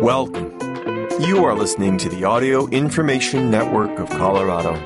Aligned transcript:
Welcome. 0.00 0.56
You 1.18 1.44
are 1.44 1.56
listening 1.56 1.98
to 1.98 2.08
the 2.08 2.22
Audio 2.22 2.68
Information 2.68 3.50
Network 3.50 3.98
of 3.98 4.08
Colorado. 4.08 4.76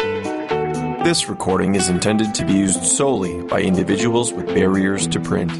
This 1.04 1.28
recording 1.28 1.74
is 1.74 1.90
intended 1.90 2.34
to 2.34 2.46
be 2.46 2.54
used 2.54 2.82
solely 2.82 3.42
by 3.42 3.60
individuals 3.60 4.32
with 4.32 4.46
barriers 4.46 5.06
to 5.08 5.20
print. 5.20 5.50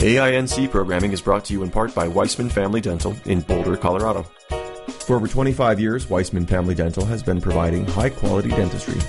AINC 0.00 0.68
programming 0.68 1.12
is 1.12 1.22
brought 1.22 1.44
to 1.44 1.52
you 1.52 1.62
in 1.62 1.70
part 1.70 1.94
by 1.94 2.08
Weissman 2.08 2.48
Family 2.48 2.80
Dental 2.80 3.14
in 3.24 3.42
Boulder, 3.42 3.76
Colorado. 3.76 4.24
For 5.06 5.14
over 5.14 5.28
25 5.28 5.78
years, 5.78 6.10
Weissman 6.10 6.46
Family 6.46 6.74
Dental 6.74 7.04
has 7.04 7.22
been 7.22 7.40
providing 7.40 7.86
high 7.86 8.10
quality 8.10 8.48
dentistry. 8.48 9.00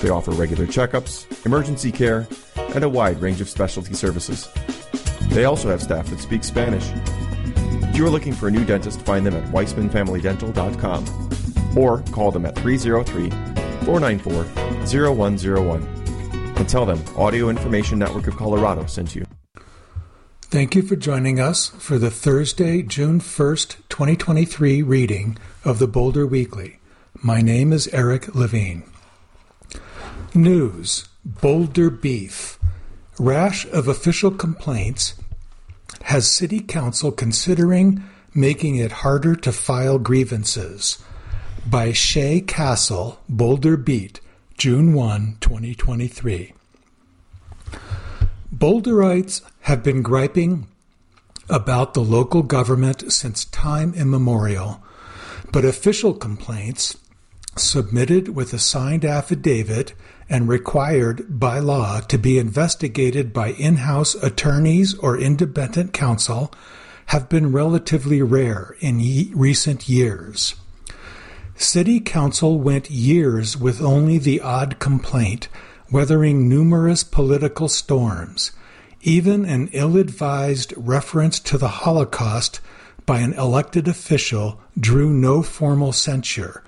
They 0.00 0.10
offer 0.10 0.32
regular 0.32 0.66
checkups, 0.66 1.46
emergency 1.46 1.90
care, 1.90 2.28
and 2.74 2.84
a 2.84 2.88
wide 2.88 3.20
range 3.20 3.40
of 3.40 3.48
specialty 3.48 3.94
services. 3.94 4.48
They 5.30 5.44
also 5.44 5.68
have 5.68 5.82
staff 5.82 6.08
that 6.08 6.20
speak 6.20 6.44
Spanish. 6.44 6.88
If 7.90 7.96
you 7.96 8.06
are 8.06 8.10
looking 8.10 8.34
for 8.34 8.48
a 8.48 8.50
new 8.50 8.64
dentist, 8.64 9.02
find 9.02 9.26
them 9.26 9.34
at 9.34 9.44
weissmanfamilydental.com 9.52 11.78
or 11.78 12.02
call 12.12 12.30
them 12.30 12.46
at 12.46 12.56
303 12.56 13.30
494 13.86 14.44
0101 14.86 15.82
and 16.56 16.68
tell 16.68 16.86
them 16.86 17.02
Audio 17.16 17.48
Information 17.48 17.98
Network 17.98 18.26
of 18.26 18.36
Colorado 18.36 18.86
sent 18.86 19.14
you. 19.14 19.24
Thank 20.42 20.74
you 20.74 20.82
for 20.82 20.96
joining 20.96 21.40
us 21.40 21.68
for 21.68 21.98
the 21.98 22.10
Thursday, 22.10 22.82
June 22.82 23.20
1st, 23.20 23.76
2023 23.88 24.82
reading 24.82 25.38
of 25.64 25.78
the 25.78 25.88
Boulder 25.88 26.26
Weekly. 26.26 26.78
My 27.22 27.42
name 27.42 27.72
is 27.72 27.88
Eric 27.88 28.34
Levine. 28.34 28.84
News 30.36 31.08
Boulder 31.24 31.88
Beat. 31.88 32.58
Rash 33.18 33.64
of 33.72 33.88
official 33.88 34.30
complaints 34.30 35.14
has 36.02 36.30
City 36.30 36.60
Council 36.60 37.10
considering 37.10 38.04
making 38.34 38.76
it 38.76 38.92
harder 38.92 39.34
to 39.34 39.50
file 39.50 39.98
grievances. 39.98 41.02
By 41.66 41.92
Shay 41.92 42.40
Castle, 42.42 43.18
Boulder 43.28 43.78
Beat, 43.78 44.20
June 44.58 44.92
1, 44.92 45.38
2023. 45.40 46.52
Boulderites 48.54 49.42
have 49.62 49.82
been 49.82 50.02
griping 50.02 50.66
about 51.48 51.94
the 51.94 52.02
local 52.02 52.42
government 52.42 53.10
since 53.10 53.46
time 53.46 53.94
immemorial, 53.94 54.82
but 55.50 55.64
official 55.64 56.12
complaints 56.12 56.96
submitted 57.56 58.28
with 58.28 58.52
a 58.52 58.58
signed 58.58 59.04
affidavit 59.04 59.94
and 60.28 60.48
required 60.48 61.38
by 61.38 61.58
law 61.58 62.00
to 62.00 62.18
be 62.18 62.38
investigated 62.38 63.32
by 63.32 63.52
in 63.52 63.76
house 63.76 64.14
attorneys 64.16 64.94
or 64.98 65.18
independent 65.18 65.92
counsel 65.92 66.52
have 67.06 67.28
been 67.28 67.52
relatively 67.52 68.20
rare 68.20 68.74
in 68.80 68.98
ye- 68.98 69.30
recent 69.34 69.88
years. 69.88 70.56
City 71.54 72.00
Council 72.00 72.58
went 72.58 72.90
years 72.90 73.56
with 73.56 73.80
only 73.80 74.18
the 74.18 74.40
odd 74.40 74.78
complaint 74.78 75.48
weathering 75.90 76.48
numerous 76.48 77.04
political 77.04 77.68
storms. 77.68 78.52
Even 79.02 79.44
an 79.44 79.68
ill 79.72 79.96
advised 79.96 80.74
reference 80.76 81.38
to 81.38 81.56
the 81.56 81.68
Holocaust 81.68 82.60
by 83.06 83.20
an 83.20 83.32
elected 83.34 83.86
official 83.86 84.60
drew 84.78 85.10
no 85.12 85.42
formal 85.42 85.92
censure. 85.92 86.64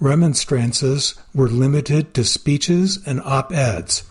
Remonstrances 0.00 1.14
were 1.34 1.48
limited 1.48 2.14
to 2.14 2.24
speeches 2.24 2.98
and 3.06 3.20
op 3.20 3.52
eds. 3.52 4.04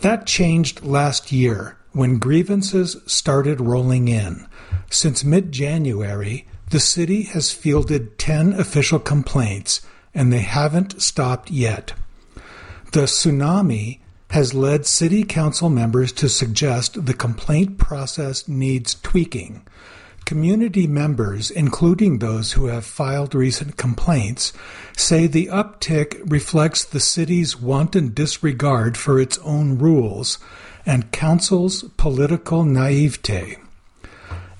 That 0.00 0.26
changed 0.26 0.82
last 0.82 1.30
year 1.30 1.76
when 1.92 2.18
grievances 2.18 2.96
started 3.06 3.60
rolling 3.60 4.08
in. 4.08 4.46
Since 4.90 5.24
mid 5.24 5.52
January, 5.52 6.46
the 6.70 6.80
city 6.80 7.22
has 7.24 7.52
fielded 7.52 8.18
10 8.18 8.54
official 8.54 8.98
complaints, 8.98 9.82
and 10.14 10.32
they 10.32 10.40
haven't 10.40 11.00
stopped 11.02 11.50
yet. 11.50 11.92
The 12.92 13.02
tsunami 13.02 14.00
has 14.30 14.54
led 14.54 14.86
city 14.86 15.24
council 15.24 15.68
members 15.68 16.10
to 16.12 16.28
suggest 16.28 17.04
the 17.04 17.14
complaint 17.14 17.76
process 17.76 18.48
needs 18.48 18.94
tweaking. 18.94 19.62
Community 20.24 20.86
members, 20.86 21.50
including 21.50 22.18
those 22.18 22.52
who 22.52 22.66
have 22.66 22.84
filed 22.84 23.34
recent 23.34 23.76
complaints, 23.76 24.52
say 24.96 25.26
the 25.26 25.46
uptick 25.46 26.20
reflects 26.30 26.84
the 26.84 27.00
city's 27.00 27.60
wanton 27.60 28.14
disregard 28.14 28.96
for 28.96 29.20
its 29.20 29.38
own 29.38 29.78
rules 29.78 30.38
and 30.86 31.12
council's 31.12 31.82
political 31.96 32.64
naivete. 32.64 33.56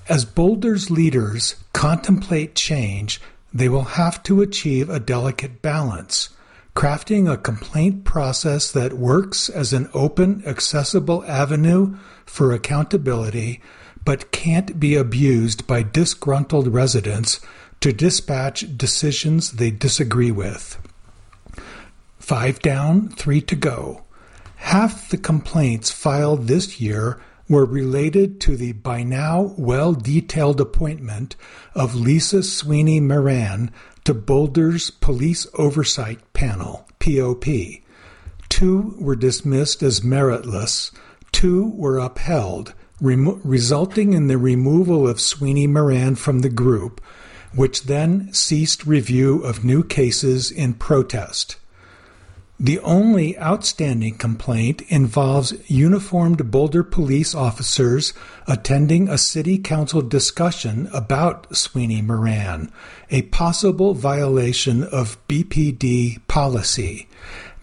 As 0.09 0.25
Boulder's 0.25 0.91
leaders 0.91 1.55
contemplate 1.73 2.55
change, 2.55 3.21
they 3.53 3.69
will 3.69 3.83
have 3.83 4.21
to 4.23 4.41
achieve 4.41 4.89
a 4.89 4.99
delicate 4.99 5.61
balance 5.61 6.29
crafting 6.75 7.31
a 7.31 7.37
complaint 7.37 8.03
process 8.03 8.71
that 8.71 8.93
works 8.93 9.49
as 9.49 9.73
an 9.73 9.89
open, 9.93 10.43
accessible 10.45 11.23
avenue 11.25 11.95
for 12.25 12.51
accountability, 12.51 13.61
but 14.05 14.31
can't 14.31 14.79
be 14.79 14.95
abused 14.95 15.65
by 15.67 15.83
disgruntled 15.83 16.67
residents 16.67 17.39
to 17.79 17.93
dispatch 17.93 18.77
decisions 18.77 19.51
they 19.51 19.71
disagree 19.71 20.31
with. 20.31 20.77
Five 22.19 22.59
down, 22.59 23.09
three 23.09 23.41
to 23.41 23.55
go. 23.55 24.03
Half 24.55 25.09
the 25.09 25.17
complaints 25.17 25.91
filed 25.91 26.47
this 26.47 26.79
year 26.79 27.19
were 27.49 27.65
related 27.65 28.39
to 28.41 28.55
the 28.55 28.71
by 28.71 29.03
now 29.03 29.53
well 29.57 29.93
detailed 29.93 30.61
appointment 30.61 31.35
of 31.75 31.95
Lisa 31.95 32.41
Sweeney 32.41 33.01
Moran 33.01 33.71
to 34.05 34.13
Boulder's 34.13 34.89
Police 34.89 35.47
Oversight 35.55 36.19
Panel, 36.33 36.87
POP. 36.99 37.45
Two 38.47 38.95
were 38.99 39.15
dismissed 39.15 39.83
as 39.83 40.01
meritless, 40.01 40.91
two 41.31 41.69
were 41.75 41.99
upheld, 41.99 42.73
remo- 43.03 43.39
resulting 43.43 44.13
in 44.13 44.27
the 44.27 44.39
removal 44.39 45.07
of 45.07 45.21
Sweeney 45.21 45.67
Moran 45.67 46.15
from 46.15 46.39
the 46.39 46.49
group, 46.49 46.99
which 47.53 47.83
then 47.83 48.33
ceased 48.33 48.87
review 48.87 49.43
of 49.43 49.63
new 49.63 49.83
cases 49.83 50.49
in 50.49 50.73
protest. 50.73 51.57
The 52.59 52.79
only 52.79 53.37
outstanding 53.37 54.17
complaint 54.17 54.83
involves 54.87 55.53
uniformed 55.69 56.49
Boulder 56.49 56.83
police 56.83 57.35
officers 57.35 58.13
attending 58.47 59.09
a 59.09 59.17
city 59.17 59.57
council 59.57 60.01
discussion 60.01 60.87
about 60.93 61.53
Sweeney 61.55 62.01
Moran, 62.01 62.71
a 63.09 63.23
possible 63.23 63.93
violation 63.93 64.83
of 64.83 65.17
BPD 65.27 66.25
policy. 66.27 67.09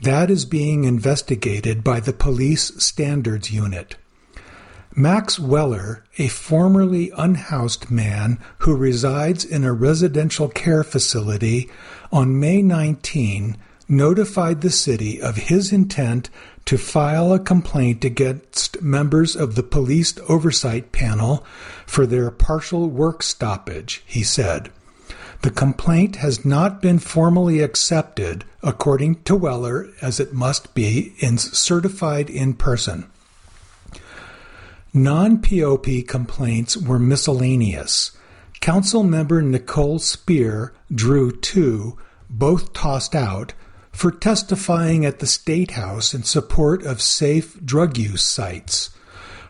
That 0.02 0.30
is 0.30 0.44
being 0.44 0.84
investigated 0.84 1.82
by 1.82 2.00
the 2.00 2.12
Police 2.12 2.72
Standards 2.82 3.50
Unit. 3.50 3.96
Max 4.96 5.38
Weller, 5.38 6.02
a 6.18 6.26
formerly 6.26 7.12
unhoused 7.16 7.92
man 7.92 8.40
who 8.58 8.74
resides 8.74 9.44
in 9.44 9.62
a 9.62 9.72
residential 9.72 10.48
care 10.48 10.82
facility, 10.82 11.70
on 12.10 12.40
May 12.40 12.60
19 12.60 13.56
notified 13.88 14.60
the 14.60 14.70
city 14.70 15.22
of 15.22 15.36
his 15.36 15.72
intent 15.72 16.28
to 16.64 16.76
file 16.76 17.32
a 17.32 17.38
complaint 17.38 18.04
against 18.04 18.82
members 18.82 19.36
of 19.36 19.54
the 19.54 19.62
police 19.62 20.14
oversight 20.28 20.90
panel 20.90 21.44
for 21.86 22.04
their 22.04 22.30
partial 22.32 22.88
work 22.88 23.22
stoppage, 23.22 24.02
he 24.06 24.24
said. 24.24 24.70
The 25.42 25.50
complaint 25.50 26.16
has 26.16 26.44
not 26.44 26.82
been 26.82 26.98
formally 26.98 27.60
accepted, 27.60 28.44
according 28.60 29.22
to 29.22 29.36
Weller, 29.36 29.88
as 30.02 30.18
it 30.18 30.34
must 30.34 30.74
be, 30.74 31.14
in 31.20 31.38
certified 31.38 32.28
in 32.28 32.54
person. 32.54 33.06
Non 34.92 35.40
POP 35.40 36.02
complaints 36.08 36.76
were 36.76 36.98
miscellaneous. 36.98 38.10
Council 38.60 39.04
member 39.04 39.40
Nicole 39.40 40.00
Speer 40.00 40.74
drew 40.92 41.30
two, 41.30 41.96
both 42.28 42.72
tossed 42.72 43.14
out, 43.14 43.54
for 43.92 44.10
testifying 44.10 45.04
at 45.04 45.20
the 45.20 45.28
State 45.28 45.72
House 45.72 46.12
in 46.12 46.24
support 46.24 46.82
of 46.82 47.00
safe 47.00 47.64
drug 47.64 47.96
use 47.98 48.22
sites. 48.22 48.90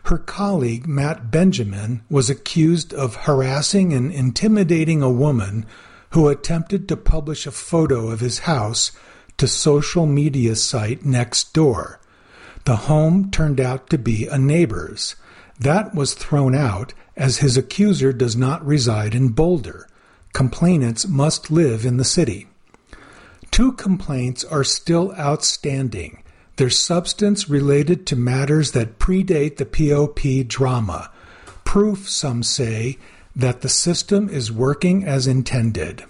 Her 0.03 0.19
colleague, 0.19 0.87
Matt 0.87 1.31
Benjamin, 1.31 2.03
was 2.07 2.29
accused 2.29 2.93
of 2.93 3.15
harassing 3.15 3.93
and 3.93 4.11
intimidating 4.11 5.01
a 5.01 5.09
woman 5.09 5.65
who 6.11 6.27
attempted 6.27 6.87
to 6.87 6.97
publish 6.97 7.47
a 7.47 7.51
photo 7.51 8.09
of 8.09 8.19
his 8.19 8.39
house 8.39 8.91
to 9.37 9.47
social 9.47 10.05
media 10.05 10.55
site 10.55 11.03
Nextdoor. 11.03 11.97
The 12.65 12.75
home 12.75 13.31
turned 13.31 13.59
out 13.59 13.89
to 13.89 13.97
be 13.97 14.27
a 14.27 14.37
neighbor's. 14.37 15.15
That 15.61 15.93
was 15.93 16.15
thrown 16.15 16.55
out 16.55 16.93
as 17.15 17.37
his 17.37 17.55
accuser 17.55 18.11
does 18.11 18.35
not 18.35 18.65
reside 18.65 19.13
in 19.13 19.29
Boulder. 19.29 19.87
Complainants 20.33 21.07
must 21.07 21.51
live 21.51 21.85
in 21.85 21.97
the 21.97 22.03
city. 22.03 22.47
Two 23.51 23.71
complaints 23.73 24.43
are 24.43 24.63
still 24.63 25.13
outstanding. 25.19 26.23
their 26.57 26.69
substance 26.69 27.49
related 27.49 28.05
to 28.05 28.15
matters 28.15 28.71
that 28.73 28.99
predate 28.99 29.57
the 29.57 29.65
POP 29.65 30.47
drama. 30.47 31.09
Proof, 31.63 32.07
some 32.07 32.43
say, 32.43 32.99
that 33.35 33.61
the 33.61 33.69
system 33.69 34.29
is 34.29 34.51
working 34.51 35.03
as 35.03 35.25
intended. 35.25 36.03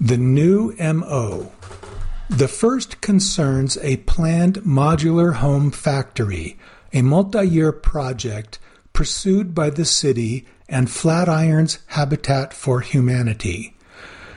The 0.00 0.16
new 0.16 0.74
MO. 0.78 1.52
The 2.28 2.48
first 2.48 3.00
concerns 3.00 3.76
a 3.82 3.98
planned 3.98 4.56
modular 4.62 5.34
home 5.34 5.70
factory, 5.70 6.58
a 6.92 7.02
multi 7.02 7.46
year 7.46 7.72
project 7.72 8.58
pursued 8.92 9.54
by 9.54 9.70
the 9.70 9.84
city 9.84 10.46
and 10.68 10.88
Flatirons 10.88 11.78
Habitat 11.88 12.52
for 12.52 12.80
Humanity. 12.80 13.76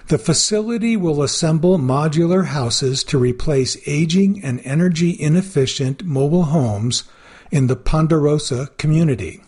The 0.07 0.17
facility 0.17 0.97
will 0.97 1.23
assemble 1.23 1.77
modular 1.77 2.45
houses 2.47 3.03
to 3.05 3.17
replace 3.17 3.77
aging 3.87 4.43
and 4.43 4.59
energy 4.63 5.15
inefficient 5.19 6.03
mobile 6.03 6.43
homes 6.43 7.03
in 7.51 7.67
the 7.67 7.75
Ponderosa 7.75 8.69
community. 8.77 9.41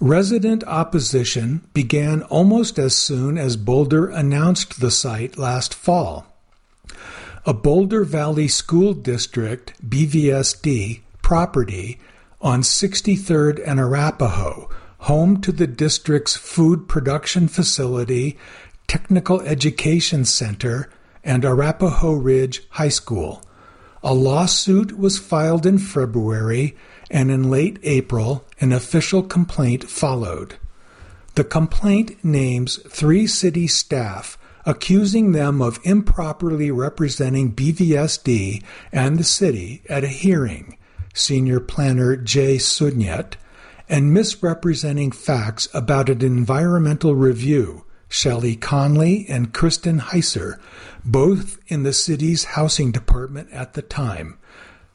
Resident 0.00 0.62
opposition 0.64 1.66
began 1.72 2.22
almost 2.24 2.78
as 2.78 2.94
soon 2.94 3.38
as 3.38 3.56
Boulder 3.56 4.08
announced 4.08 4.80
the 4.80 4.90
site 4.90 5.38
last 5.38 5.72
fall. 5.72 6.26
A 7.46 7.54
Boulder 7.54 8.04
Valley 8.04 8.48
School 8.48 8.92
District 8.92 9.72
BVSD 9.88 11.00
property 11.24 11.98
on 12.40 12.60
63rd 12.60 13.60
and 13.66 13.80
Arapahoe, 13.80 14.68
home 14.98 15.40
to 15.40 15.50
the 15.50 15.66
district's 15.66 16.36
food 16.36 16.86
production 16.86 17.48
facility 17.48 18.38
Technical 18.86 19.40
Education 19.40 20.26
Center, 20.26 20.90
and 21.24 21.42
Arapahoe 21.42 22.12
Ridge 22.12 22.68
High 22.72 22.90
School. 22.90 23.42
A 24.02 24.12
lawsuit 24.12 24.98
was 24.98 25.18
filed 25.18 25.64
in 25.64 25.78
February, 25.78 26.76
and 27.10 27.30
in 27.30 27.50
late 27.50 27.78
April, 27.82 28.44
an 28.60 28.72
official 28.72 29.22
complaint 29.22 29.88
followed. 29.88 30.56
The 31.36 31.44
complaint 31.44 32.22
names 32.22 32.76
three 32.88 33.26
city 33.26 33.66
staff, 33.66 34.36
accusing 34.66 35.32
them 35.32 35.62
of 35.62 35.80
improperly 35.84 36.70
representing 36.70 37.54
BVSD 37.54 38.62
and 38.92 39.18
the 39.18 39.24
city 39.24 39.82
at 39.88 40.04
a 40.04 40.08
hearing, 40.08 40.76
Senior 41.14 41.60
Planner 41.60 42.16
Jay 42.16 42.56
Sugnet, 42.56 43.36
and 43.88 44.12
misrepresenting 44.12 45.12
facts 45.12 45.68
about 45.72 46.10
an 46.10 46.20
environmental 46.22 47.14
review 47.14 47.84
Shelley 48.08 48.54
Conley 48.54 49.26
and 49.28 49.52
Kristen 49.52 49.98
Hyser, 49.98 50.60
both 51.04 51.58
in 51.66 51.82
the 51.82 51.92
city's 51.92 52.44
housing 52.44 52.92
department 52.92 53.50
at 53.50 53.72
the 53.72 53.82
time. 53.82 54.38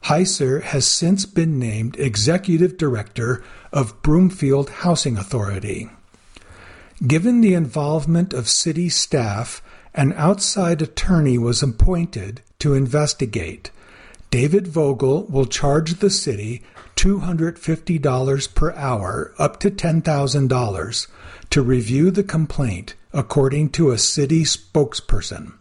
Hyser 0.04 0.62
has 0.62 0.86
since 0.86 1.26
been 1.26 1.58
named 1.58 1.98
executive 1.98 2.78
director 2.78 3.42
of 3.72 4.00
Broomfield 4.00 4.70
Housing 4.70 5.18
Authority. 5.18 5.90
Given 7.06 7.40
the 7.40 7.54
involvement 7.54 8.32
of 8.32 8.48
city 8.48 8.88
staff, 8.88 9.62
an 9.94 10.12
outside 10.14 10.80
attorney 10.80 11.36
was 11.36 11.62
appointed 11.62 12.42
to 12.60 12.74
investigate. 12.74 13.70
David 14.30 14.68
Vogel 14.68 15.24
will 15.24 15.46
charge 15.46 15.94
the 15.94 16.10
city 16.10 16.62
$250 16.96 18.54
per 18.54 18.72
hour, 18.72 19.34
up 19.38 19.58
to 19.60 19.70
$10,000, 19.70 21.06
to 21.50 21.62
review 21.62 22.10
the 22.10 22.22
complaint 22.22 22.94
according 23.12 23.70
to 23.70 23.90
a 23.90 23.98
city 23.98 24.44
spokesperson. 24.44 25.54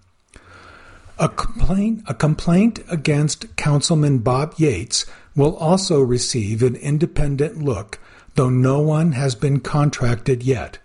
A 1.18 1.30
complaint, 1.30 2.04
a 2.08 2.14
complaint 2.14 2.80
against 2.90 3.56
Councilman 3.56 4.20
Bob 4.20 4.54
Yates 4.58 5.06
will 5.36 5.56
also 5.58 6.02
receive 6.02 6.62
an 6.62 6.76
independent 6.76 7.58
look, 7.62 8.00
though 8.36 8.50
no 8.50 8.80
one 8.80 9.14
has 9.14 9.36
been 9.36 9.60
contracted 9.60 10.44
yet. 10.44 10.78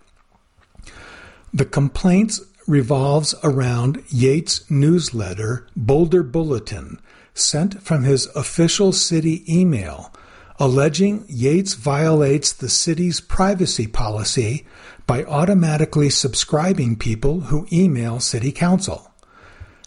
The 1.53 1.65
complaints 1.65 2.41
revolves 2.67 3.35
around 3.43 4.03
Yates' 4.09 4.69
newsletter, 4.69 5.67
Boulder 5.75 6.23
Bulletin, 6.23 6.99
sent 7.35 7.83
from 7.83 8.03
his 8.03 8.25
official 8.35 8.91
city 8.91 9.43
email, 9.53 10.11
alleging 10.57 11.25
Yates 11.27 11.73
violates 11.73 12.53
the 12.53 12.69
city's 12.69 13.19
privacy 13.21 13.85
policy 13.85 14.65
by 15.05 15.23
automatically 15.25 16.09
subscribing 16.09 16.95
people 16.95 17.41
who 17.41 17.67
email 17.71 18.19
City 18.19 18.51
Council. 18.51 19.11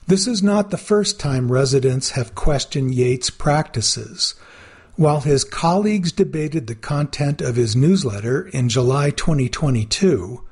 This 0.07 0.27
is 0.27 0.43
not 0.43 0.71
the 0.71 0.79
first 0.79 1.19
time 1.19 1.51
residents 1.51 2.11
have 2.11 2.35
questioned 2.35 2.95
Yates' 2.95 3.31
practices. 3.31 4.35
While 4.97 5.21
his 5.21 5.45
colleagues 5.45 6.13
debated 6.13 6.67
the 6.67 6.75
content 6.75 7.41
of 7.41 7.57
his 7.57 7.77
newsletter 7.77 8.49
in 8.49 8.69
July 8.69 9.11
2022, 9.11 10.45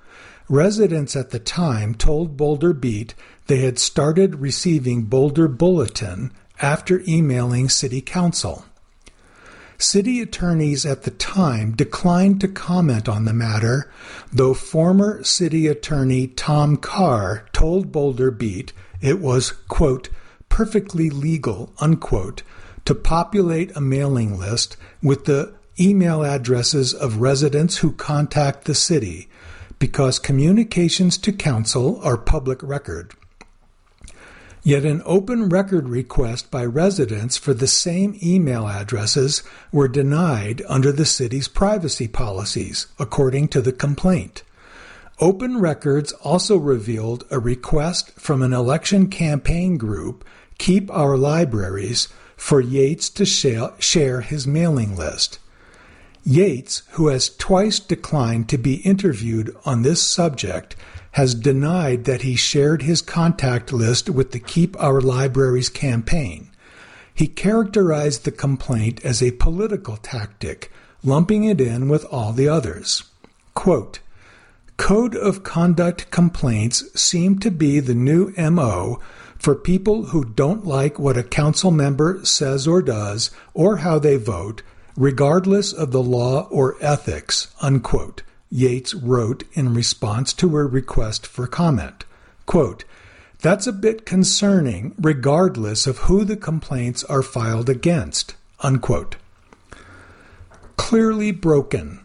residents 0.48 1.16
at 1.16 1.30
the 1.30 1.38
time 1.38 1.94
told 1.94 2.36
Boulder 2.36 2.72
Beat 2.72 3.14
they 3.46 3.58
had 3.58 3.78
started 3.78 4.36
receiving 4.36 5.04
Boulder 5.04 5.48
Bulletin 5.48 6.32
after 6.60 7.02
emailing 7.06 7.68
City 7.68 8.00
Council. 8.00 8.64
City 9.78 10.22
attorneys 10.22 10.86
at 10.86 11.02
the 11.02 11.10
time 11.10 11.72
declined 11.72 12.40
to 12.40 12.48
comment 12.48 13.08
on 13.08 13.26
the 13.26 13.34
matter, 13.34 13.92
though 14.32 14.54
former 14.54 15.22
city 15.22 15.66
attorney 15.66 16.28
Tom 16.28 16.76
Carr 16.76 17.46
told 17.52 17.92
Boulder 17.92 18.30
Beat 18.30 18.72
it 19.02 19.20
was, 19.20 19.52
quote, 19.68 20.08
perfectly 20.48 21.10
legal, 21.10 21.74
unquote, 21.78 22.42
to 22.86 22.94
populate 22.94 23.76
a 23.76 23.80
mailing 23.80 24.38
list 24.38 24.78
with 25.02 25.26
the 25.26 25.54
email 25.78 26.24
addresses 26.24 26.94
of 26.94 27.20
residents 27.20 27.78
who 27.78 27.92
contact 27.92 28.64
the 28.64 28.74
city 28.74 29.28
because 29.78 30.18
communications 30.18 31.18
to 31.18 31.32
council 31.32 32.00
are 32.02 32.16
public 32.16 32.62
record. 32.62 33.12
Yet 34.66 34.84
an 34.84 35.00
open 35.06 35.48
record 35.48 35.88
request 35.88 36.50
by 36.50 36.64
residents 36.64 37.36
for 37.36 37.54
the 37.54 37.68
same 37.68 38.18
email 38.20 38.66
addresses 38.66 39.44
were 39.70 39.86
denied 39.86 40.60
under 40.66 40.90
the 40.90 41.04
city's 41.04 41.46
privacy 41.46 42.08
policies, 42.08 42.88
according 42.98 43.46
to 43.50 43.60
the 43.60 43.70
complaint. 43.70 44.42
Open 45.20 45.60
records 45.60 46.10
also 46.14 46.56
revealed 46.56 47.22
a 47.30 47.38
request 47.38 48.10
from 48.18 48.42
an 48.42 48.52
election 48.52 49.06
campaign 49.06 49.76
group, 49.76 50.24
Keep 50.58 50.90
Our 50.90 51.16
Libraries, 51.16 52.08
for 52.36 52.60
Yates 52.60 53.08
to 53.10 53.24
share 53.24 54.20
his 54.20 54.48
mailing 54.48 54.96
list. 54.96 55.38
Yates, 56.24 56.82
who 56.94 57.06
has 57.06 57.28
twice 57.36 57.78
declined 57.78 58.48
to 58.48 58.58
be 58.58 58.78
interviewed 58.78 59.56
on 59.64 59.82
this 59.82 60.02
subject, 60.02 60.74
has 61.16 61.34
denied 61.34 62.04
that 62.04 62.20
he 62.20 62.36
shared 62.36 62.82
his 62.82 63.00
contact 63.00 63.72
list 63.72 64.10
with 64.10 64.32
the 64.32 64.38
Keep 64.38 64.78
Our 64.78 65.00
Libraries 65.00 65.70
campaign. 65.70 66.50
He 67.14 67.26
characterized 67.26 68.26
the 68.26 68.30
complaint 68.30 69.02
as 69.02 69.22
a 69.22 69.30
political 69.30 69.96
tactic, 69.96 70.70
lumping 71.02 71.44
it 71.44 71.58
in 71.58 71.88
with 71.88 72.04
all 72.12 72.34
the 72.34 72.50
others. 72.50 73.04
Quote, 73.54 74.00
Code 74.76 75.16
of 75.16 75.42
conduct 75.42 76.10
complaints 76.10 76.84
seem 77.00 77.38
to 77.38 77.50
be 77.50 77.80
the 77.80 77.94
new 77.94 78.30
MO 78.36 79.00
for 79.38 79.54
people 79.54 80.08
who 80.08 80.22
don't 80.22 80.66
like 80.66 80.98
what 80.98 81.16
a 81.16 81.22
council 81.22 81.70
member 81.70 82.22
says 82.26 82.66
or 82.66 82.82
does 82.82 83.30
or 83.54 83.78
how 83.78 83.98
they 83.98 84.18
vote, 84.18 84.62
regardless 84.98 85.72
of 85.72 85.92
the 85.92 86.02
law 86.02 86.46
or 86.50 86.76
ethics. 86.82 87.54
Unquote. 87.62 88.22
Yates 88.50 88.94
wrote 88.94 89.44
in 89.54 89.74
response 89.74 90.32
to 90.34 90.56
a 90.56 90.64
request 90.64 91.26
for 91.26 91.46
comment. 91.46 92.04
Quote, 92.46 92.84
That's 93.40 93.66
a 93.66 93.72
bit 93.72 94.06
concerning, 94.06 94.94
regardless 95.00 95.86
of 95.86 95.98
who 95.98 96.24
the 96.24 96.36
complaints 96.36 97.04
are 97.04 97.22
filed 97.22 97.68
against. 97.68 98.34
Unquote. 98.60 99.16
Clearly 100.76 101.32
broken. 101.32 102.00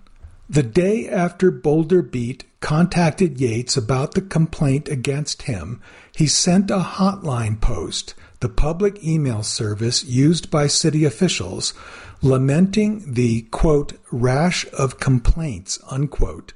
The 0.50 0.63
day 0.63 1.07
after 1.07 1.50
Boulder 1.51 2.01
Beat 2.01 2.43
contacted 2.60 3.39
Yates 3.39 3.77
about 3.77 4.13
the 4.13 4.21
complaint 4.21 4.89
against 4.89 5.43
him, 5.43 5.81
he 6.15 6.27
sent 6.27 6.69
a 6.69 6.79
hotline 6.79 7.62
post, 7.62 8.15
the 8.41 8.50
public 8.50 9.03
email 9.03 9.43
service 9.43 10.03
used 10.03 10.51
by 10.51 10.67
city 10.67 11.05
officials, 11.05 11.74
lamenting 12.22 13.13
the 13.13 13.42
quote, 13.44 13.94
rash 14.12 14.66
of 14.74 15.00
complaints, 15.00 15.80
unquote, 15.90 16.54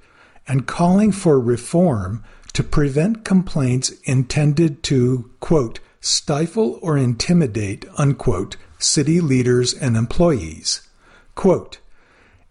and 0.47 0.67
calling 0.67 1.11
for 1.11 1.39
reform 1.39 2.23
to 2.53 2.63
prevent 2.63 3.25
complaints 3.25 3.91
intended 4.03 4.83
to, 4.83 5.29
quote, 5.39 5.79
stifle 5.99 6.79
or 6.81 6.97
intimidate, 6.97 7.85
unquote, 7.97 8.57
city 8.77 9.19
leaders 9.19 9.73
and 9.73 9.97
employees. 9.97 10.87
Quote, 11.33 11.79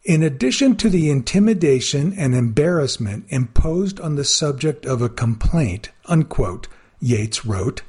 in 0.02 0.22
addition 0.22 0.76
to 0.76 0.90
the 0.90 1.08
intimidation 1.08 2.12
and 2.18 2.34
embarrassment 2.34 3.24
imposed 3.30 3.98
on 4.00 4.16
the 4.16 4.24
subject 4.24 4.84
of 4.84 5.00
a 5.00 5.08
complaint, 5.08 5.90
unquote, 6.04 6.68
Yates 7.00 7.46
wrote, 7.46 7.82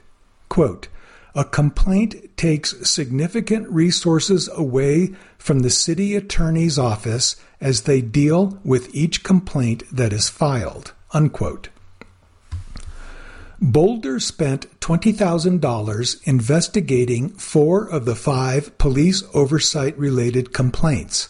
quote, 0.47 0.87
a 1.35 1.43
complaint 1.43 2.37
takes 2.37 2.89
significant 2.89 3.69
resources 3.69 4.49
away 4.53 5.13
from 5.37 5.59
the 5.59 5.69
city 5.69 6.15
attorney's 6.15 6.79
office 6.79 7.35
as 7.59 7.81
they 7.81 8.01
deal 8.01 8.59
with 8.63 8.93
each 8.95 9.23
complaint 9.23 9.83
that 9.91 10.13
is 10.13 10.29
filed. 10.29 10.93
Unquote. 11.11 11.69
Boulder 13.61 14.19
spent 14.19 14.79
$20,000 14.79 16.27
investigating 16.27 17.29
four 17.29 17.87
of 17.89 18.05
the 18.05 18.15
five 18.15 18.77
police 18.77 19.23
oversight 19.33 19.97
related 19.97 20.53
complaints. 20.53 21.29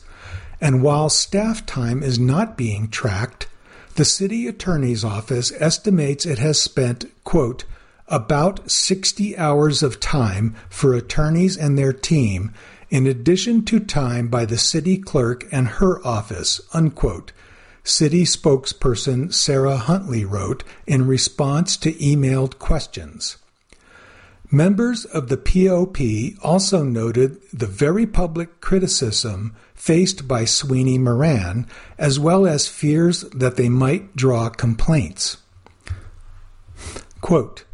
And 0.59 0.81
while 0.81 1.09
staff 1.09 1.65
time 1.65 2.01
is 2.01 2.17
not 2.17 2.57
being 2.57 2.89
tracked, 2.89 3.47
the 3.95 4.05
city 4.05 4.47
attorney's 4.47 5.03
office 5.03 5.51
estimates 5.59 6.25
it 6.25 6.39
has 6.39 6.59
spent, 6.59 7.05
quote, 7.23 7.63
about 8.07 8.69
60 8.69 9.37
hours 9.37 9.81
of 9.81 9.99
time 9.99 10.55
for 10.69 10.93
attorneys 10.93 11.57
and 11.57 11.77
their 11.77 11.93
team, 11.93 12.53
in 12.89 13.07
addition 13.07 13.65
to 13.65 13.79
time 13.79 14.27
by 14.27 14.45
the 14.45 14.57
city 14.57 14.97
clerk 14.97 15.45
and 15.51 15.67
her 15.67 16.05
office, 16.05 16.61
unquote, 16.73 17.31
City 17.83 18.23
spokesperson 18.23 19.31
Sarah 19.31 19.77
Huntley 19.77 20.25
wrote 20.25 20.63
in 20.87 21.05
response 21.05 21.77
to 21.77 21.93
emailed 21.93 22.57
questions. 22.57 23.37
Members 24.51 25.05
of 25.05 25.29
the 25.29 25.37
POP 25.37 25.99
also 26.43 26.83
noted 26.83 27.39
the 27.53 27.67
very 27.67 28.07
public 28.07 28.59
criticism 28.59 29.55
faced 29.75 30.27
by 30.27 30.45
Sweeney 30.45 30.97
Moran, 30.97 31.67
as 31.97 32.19
well 32.19 32.47
as 32.47 32.67
fears 32.67 33.21
that 33.31 33.55
they 33.55 33.69
might 33.69 34.15
draw 34.15 34.49
complaints. 34.49 35.37
Quote, 37.21 37.64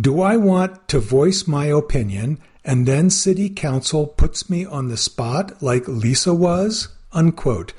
Do 0.00 0.22
I 0.22 0.36
want 0.38 0.88
to 0.88 1.00
voice 1.00 1.46
my 1.46 1.66
opinion 1.66 2.38
and 2.64 2.86
then 2.86 3.10
City 3.10 3.50
Council 3.50 4.06
puts 4.06 4.48
me 4.48 4.64
on 4.64 4.88
the 4.88 4.96
spot 4.96 5.62
like 5.62 5.86
Lisa 5.86 6.32
was? 6.32 6.88
Unquote, 7.12 7.74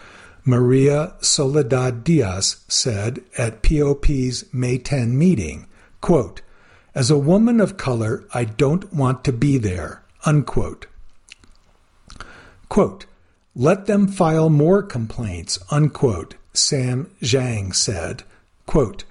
Maria 0.46 1.14
Soledad 1.22 2.04
Diaz 2.04 2.58
said 2.68 3.24
at 3.38 3.64
POP's 3.64 4.44
May 4.54 4.78
10 4.78 5.18
meeting, 5.18 5.68
quote, 6.02 6.42
As 6.94 7.10
a 7.10 7.18
woman 7.18 7.60
of 7.60 7.78
color, 7.78 8.26
I 8.34 8.44
don't 8.44 8.94
want 8.94 9.24
to 9.24 9.34
be 9.34 9.58
there. 9.58 10.04
Unquote. 10.26 10.86
Quote, 12.70 13.06
Let 13.56 13.88
them 13.88 14.08
file 14.08 14.50
more 14.50 14.84
complaints, 14.84 15.58
unquote, 15.72 16.36
Sam 16.54 17.10
Zhang 17.22 17.74
said. 17.74 18.24
Quote, 18.68 19.04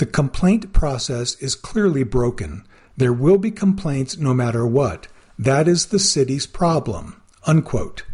the 0.00 0.06
complaint 0.06 0.72
process 0.72 1.34
is 1.42 1.54
clearly 1.54 2.02
broken. 2.04 2.64
There 2.96 3.12
will 3.12 3.36
be 3.36 3.50
complaints 3.50 4.16
no 4.16 4.32
matter 4.32 4.66
what. 4.66 5.08
That 5.38 5.68
is 5.68 5.86
the 5.86 5.98
city's 5.98 6.46
problem. 6.46 7.20
Unquote. 7.46 8.04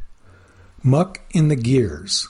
Muck 0.82 1.20
in 1.30 1.46
the 1.46 1.54
gears. 1.54 2.28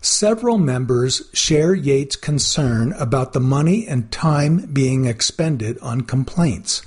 Several 0.00 0.58
members 0.58 1.30
share 1.32 1.76
Yates' 1.76 2.16
concern 2.16 2.92
about 2.94 3.34
the 3.34 3.40
money 3.40 3.86
and 3.86 4.10
time 4.10 4.66
being 4.72 5.04
expended 5.04 5.78
on 5.78 6.00
complaints. 6.00 6.82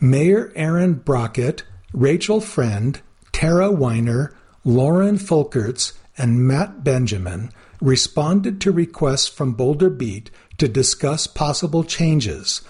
Mayor 0.00 0.52
Aaron 0.56 0.94
Brockett, 0.94 1.62
Rachel 1.92 2.40
Friend, 2.40 3.00
Tara 3.30 3.68
Winer, 3.68 4.34
Lauren 4.64 5.16
Folkerts, 5.16 5.92
and 6.18 6.44
Matt 6.44 6.82
Benjamin 6.82 7.52
responded 7.80 8.60
to 8.60 8.72
requests 8.72 9.28
from 9.28 9.52
Boulder 9.52 9.90
Beat 9.90 10.30
to 10.58 10.68
discuss 10.68 11.26
possible 11.26 11.84
changes. 11.84 12.62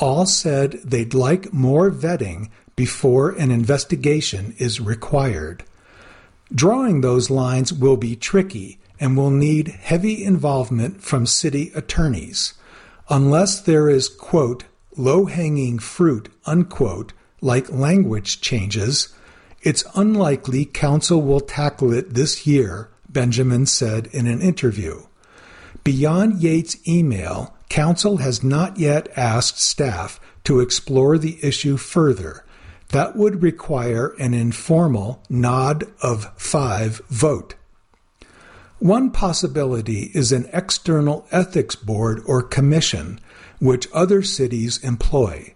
All 0.00 0.26
said 0.26 0.72
they'd 0.84 1.14
like 1.14 1.52
more 1.52 1.90
vetting 1.90 2.50
before 2.76 3.30
an 3.30 3.50
investigation 3.50 4.54
is 4.58 4.80
required. 4.80 5.64
Drawing 6.52 7.00
those 7.00 7.30
lines 7.30 7.72
will 7.72 7.96
be 7.96 8.16
tricky 8.16 8.78
and 9.00 9.16
will 9.16 9.30
need 9.30 9.68
heavy 9.68 10.24
involvement 10.24 11.02
from 11.02 11.26
city 11.26 11.70
attorneys. 11.74 12.54
Unless 13.08 13.60
there 13.62 13.88
is, 13.88 14.08
quote, 14.08 14.64
low 14.96 15.26
hanging 15.26 15.78
fruit, 15.78 16.28
unquote, 16.46 17.12
like 17.40 17.70
language 17.70 18.40
changes, 18.40 19.14
it's 19.62 19.84
unlikely 19.94 20.64
council 20.64 21.22
will 21.22 21.40
tackle 21.40 21.92
it 21.92 22.14
this 22.14 22.46
year, 22.46 22.90
Benjamin 23.08 23.66
said 23.66 24.08
in 24.12 24.26
an 24.26 24.40
interview. 24.40 25.02
Beyond 25.84 26.40
Yates' 26.42 26.76
email, 26.88 27.54
council 27.68 28.16
has 28.16 28.42
not 28.42 28.78
yet 28.78 29.08
asked 29.16 29.60
staff 29.60 30.18
to 30.44 30.60
explore 30.60 31.18
the 31.18 31.38
issue 31.42 31.76
further. 31.76 32.44
That 32.88 33.16
would 33.16 33.42
require 33.42 34.14
an 34.18 34.32
informal 34.32 35.22
nod 35.28 35.84
of 36.02 36.32
five 36.36 37.02
vote. 37.08 37.54
One 38.78 39.10
possibility 39.10 40.10
is 40.14 40.32
an 40.32 40.48
external 40.52 41.26
ethics 41.30 41.76
board 41.76 42.22
or 42.26 42.42
commission, 42.42 43.20
which 43.58 43.88
other 43.92 44.22
cities 44.22 44.78
employ. 44.78 45.54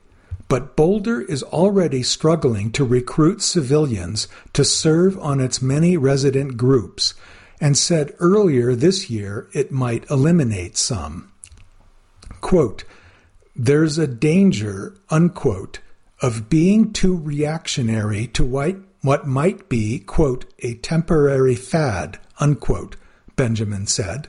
But 0.48 0.76
Boulder 0.76 1.20
is 1.20 1.42
already 1.42 2.02
struggling 2.02 2.70
to 2.72 2.84
recruit 2.84 3.42
civilians 3.42 4.28
to 4.54 4.64
serve 4.64 5.18
on 5.18 5.40
its 5.40 5.60
many 5.60 5.96
resident 5.96 6.56
groups, 6.56 7.14
and 7.60 7.76
said 7.76 8.14
earlier 8.18 8.74
this 8.74 9.10
year 9.10 9.48
it 9.52 9.72
might 9.72 10.08
eliminate 10.10 10.76
some. 10.76 11.32
Quote, 12.40 12.84
There's 13.56 13.98
a 13.98 14.06
danger, 14.06 14.96
unquote, 15.10 15.80
of 16.20 16.48
being 16.48 16.92
too 16.92 17.16
reactionary 17.16 18.26
to 18.28 18.44
white, 18.44 18.78
what 19.02 19.26
might 19.26 19.68
be, 19.68 20.00
quote, 20.00 20.44
a 20.60 20.74
temporary 20.74 21.54
fad, 21.54 22.18
unquote, 22.40 22.96
Benjamin 23.36 23.86
said. 23.86 24.28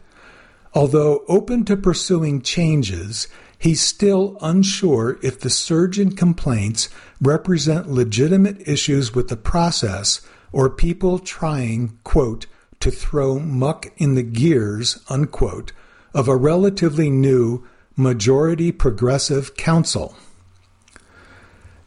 Although 0.73 1.23
open 1.27 1.65
to 1.65 1.75
pursuing 1.75 2.41
changes, 2.41 3.27
he's 3.57 3.81
still 3.81 4.37
unsure 4.41 5.17
if 5.23 5.39
the 5.39 5.49
surge 5.49 5.99
in 5.99 6.15
complaints 6.15 6.89
represent 7.19 7.89
legitimate 7.89 8.67
issues 8.67 9.15
with 9.15 9.29
the 9.29 9.37
process 9.37 10.21
or 10.51 10.69
people 10.69 11.17
trying, 11.17 11.97
quote, 12.03 12.45
to 12.79 12.91
throw 12.91 13.39
muck 13.39 13.91
in 13.97 14.15
the 14.15 14.23
gears, 14.23 14.99
unquote, 15.09 15.71
of 16.13 16.27
a 16.27 16.35
relatively 16.35 17.09
new 17.09 17.67
majority 17.95 18.71
progressive 18.71 19.55
council. 19.57 20.15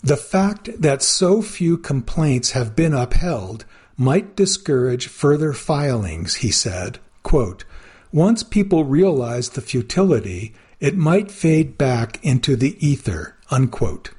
The 0.02 0.16
fact 0.16 0.80
that 0.80 1.02
so 1.02 1.42
few 1.42 1.78
complaints 1.78 2.50
have 2.50 2.74
been 2.74 2.92
upheld 2.92 3.64
might 3.96 4.36
discourage 4.36 5.06
further 5.06 5.52
filings, 5.52 6.36
he 6.36 6.50
said. 6.50 6.98
Quote, 7.22 7.64
Once 8.12 8.42
people 8.42 8.84
realize 8.84 9.50
the 9.50 9.60
futility, 9.60 10.54
it 10.80 10.96
might 10.96 11.30
fade 11.30 11.78
back 11.78 12.18
into 12.24 12.56
the 12.56 12.76
ether. 12.84 13.36
Unquote. 13.50 14.10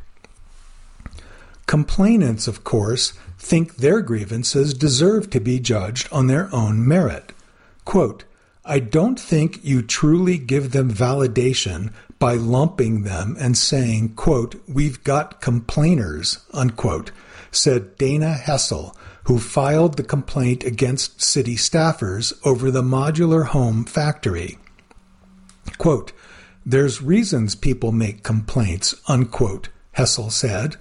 Complainants, 1.65 2.47
of 2.47 2.63
course, 2.63 3.13
think 3.43 3.75
their 3.75 4.01
grievances 4.01 4.73
deserve 4.73 5.29
to 5.29 5.39
be 5.41 5.59
judged 5.59 6.07
on 6.11 6.27
their 6.27 6.49
own 6.55 6.87
merit. 6.87 7.33
Quote, 7.83 8.23
I 8.63 8.79
don't 8.79 9.19
think 9.19 9.59
you 9.65 9.81
truly 9.81 10.37
give 10.37 10.71
them 10.71 10.89
validation 10.89 11.91
by 12.19 12.35
lumping 12.35 13.03
them 13.03 13.35
and 13.37 13.57
saying, 13.57 14.15
quote, 14.15 14.55
we've 14.65 15.03
got 15.03 15.41
complainers, 15.41 16.39
unquote, 16.53 17.11
said 17.51 17.97
Dana 17.97 18.33
Hessel, 18.33 18.95
who 19.25 19.37
filed 19.39 19.97
the 19.97 20.03
complaint 20.03 20.63
against 20.63 21.21
city 21.21 21.55
staffers 21.55 22.31
over 22.45 22.71
the 22.71 22.81
modular 22.81 23.47
home 23.47 23.83
factory. 23.83 24.57
Quote, 25.77 26.13
There's 26.65 27.01
reasons 27.01 27.55
people 27.55 27.91
make 27.91 28.23
complaints, 28.23 28.95
unquote, 29.09 29.67
Hessel 29.91 30.29
said. 30.29 30.77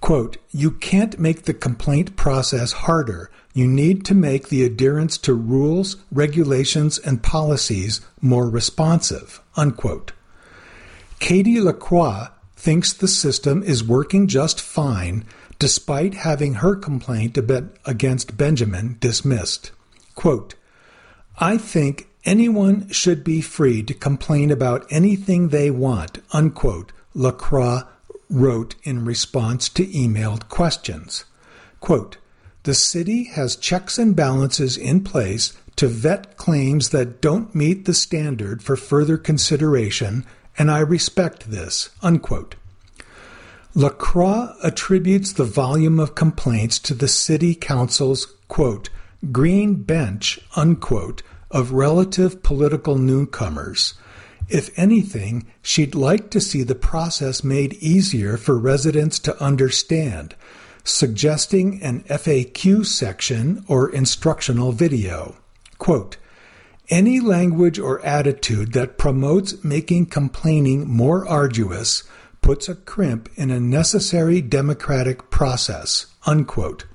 Quote, 0.00 0.36
You 0.50 0.70
can't 0.70 1.18
make 1.18 1.42
the 1.42 1.54
complaint 1.54 2.16
process 2.16 2.72
harder. 2.72 3.30
You 3.54 3.66
need 3.66 4.04
to 4.06 4.14
make 4.14 4.48
the 4.48 4.64
adherence 4.64 5.18
to 5.18 5.34
rules, 5.34 5.96
regulations, 6.12 6.98
and 6.98 7.22
policies 7.22 8.00
more 8.20 8.48
responsive, 8.48 9.40
unquote. 9.56 10.12
Katie 11.18 11.60
Lacroix 11.60 12.28
thinks 12.54 12.92
the 12.92 13.08
system 13.08 13.62
is 13.62 13.82
working 13.82 14.26
just 14.26 14.60
fine 14.60 15.24
despite 15.58 16.14
having 16.14 16.54
her 16.54 16.76
complaint 16.76 17.38
against 17.86 18.36
Benjamin 18.36 18.96
dismissed. 19.00 19.70
Quote, 20.14 20.54
I 21.38 21.56
think 21.56 22.08
anyone 22.24 22.88
should 22.90 23.24
be 23.24 23.40
free 23.40 23.82
to 23.84 23.94
complain 23.94 24.50
about 24.50 24.86
anything 24.90 25.48
they 25.48 25.70
want, 25.70 26.18
unquote, 26.32 26.92
Lacroix 27.14 27.82
wrote 28.28 28.74
in 28.82 29.04
response 29.04 29.68
to 29.70 29.86
emailed 29.86 30.48
questions. 30.48 31.24
Quote, 31.80 32.18
the 32.64 32.74
city 32.74 33.24
has 33.24 33.54
checks 33.54 33.98
and 33.98 34.16
balances 34.16 34.76
in 34.76 35.04
place 35.04 35.56
to 35.76 35.86
vet 35.86 36.36
claims 36.36 36.88
that 36.88 37.20
don't 37.20 37.54
meet 37.54 37.84
the 37.84 37.94
standard 37.94 38.62
for 38.62 38.76
further 38.76 39.16
consideration, 39.16 40.26
and 40.58 40.70
I 40.70 40.80
respect 40.80 41.50
this. 41.50 41.90
Unquote. 42.02 42.56
LaCroix 43.74 44.54
attributes 44.64 45.34
the 45.34 45.44
volume 45.44 46.00
of 46.00 46.14
complaints 46.14 46.78
to 46.80 46.94
the 46.94 47.08
city 47.08 47.54
council's, 47.54 48.26
quote, 48.48 48.88
green 49.30 49.82
bench, 49.82 50.40
unquote, 50.56 51.22
of 51.50 51.72
relative 51.72 52.42
political 52.42 52.96
newcomers. 52.96 53.94
If 54.48 54.76
anything, 54.78 55.46
she'd 55.62 55.94
like 55.94 56.30
to 56.30 56.40
see 56.40 56.62
the 56.62 56.74
process 56.74 57.42
made 57.42 57.74
easier 57.74 58.36
for 58.36 58.56
residents 58.56 59.18
to 59.20 59.42
understand, 59.42 60.34
suggesting 60.84 61.82
an 61.82 62.02
FAQ 62.04 62.86
section 62.86 63.64
or 63.66 63.90
instructional 63.90 64.72
video. 64.72 65.36
Quote, 65.78 66.16
any 66.88 67.18
language 67.18 67.80
or 67.80 68.00
attitude 68.06 68.72
that 68.74 68.96
promotes 68.96 69.64
making 69.64 70.06
complaining 70.06 70.86
more 70.88 71.26
arduous 71.26 72.04
puts 72.40 72.68
a 72.68 72.76
crimp 72.76 73.28
in 73.34 73.50
a 73.50 73.58
necessary 73.58 74.40
democratic 74.40 75.28
process. 75.30 76.06
Unquote. 76.26 76.86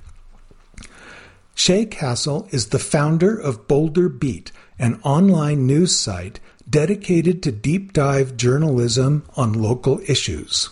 Shay 1.53 1.85
Castle 1.85 2.47
is 2.51 2.67
the 2.67 2.79
founder 2.79 3.37
of 3.37 3.67
Boulder 3.67 4.07
Beat, 4.07 4.53
an 4.79 5.01
online 5.03 5.67
news 5.67 5.93
site 5.93 6.39
dedicated 6.71 7.43
to 7.43 7.51
deep 7.51 7.93
dive 7.93 8.35
journalism 8.35 9.23
on 9.35 9.53
local 9.53 9.99
issues. 10.07 10.69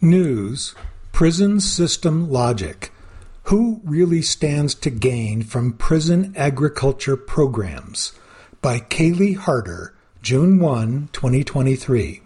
News 0.00 0.74
Prison 1.12 1.60
System 1.60 2.30
Logic 2.30 2.90
Who 3.44 3.80
Really 3.84 4.22
Stands 4.22 4.74
to 4.76 4.90
Gain 4.90 5.42
from 5.42 5.74
Prison 5.74 6.32
Agriculture 6.36 7.16
Programs? 7.16 8.12
by 8.60 8.80
Kaylee 8.80 9.36
Harder, 9.36 9.94
June 10.20 10.58
1, 10.58 11.10
2023. 11.12 12.22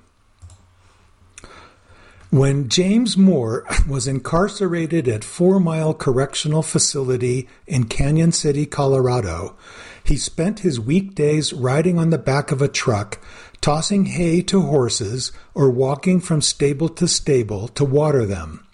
When 2.30 2.70
James 2.70 3.18
Moore 3.18 3.66
was 3.88 4.06
incarcerated 4.06 5.06
at 5.08 5.24
Four 5.24 5.60
Mile 5.60 5.92
Correctional 5.92 6.62
Facility 6.62 7.48
in 7.66 7.84
Cañon 7.84 8.32
City, 8.32 8.64
Colorado, 8.64 9.56
he 10.04 10.16
spent 10.16 10.60
his 10.60 10.80
weekdays 10.80 11.52
riding 11.52 11.98
on 11.98 12.10
the 12.10 12.18
back 12.18 12.50
of 12.50 12.62
a 12.62 12.68
truck, 12.68 13.18
tossing 13.60 14.06
hay 14.06 14.42
to 14.42 14.62
horses, 14.62 15.32
or 15.54 15.70
walking 15.70 16.20
from 16.20 16.40
stable 16.40 16.88
to 16.88 17.06
stable 17.06 17.68
to 17.68 17.84
water 17.84 18.26
them. 18.26 18.66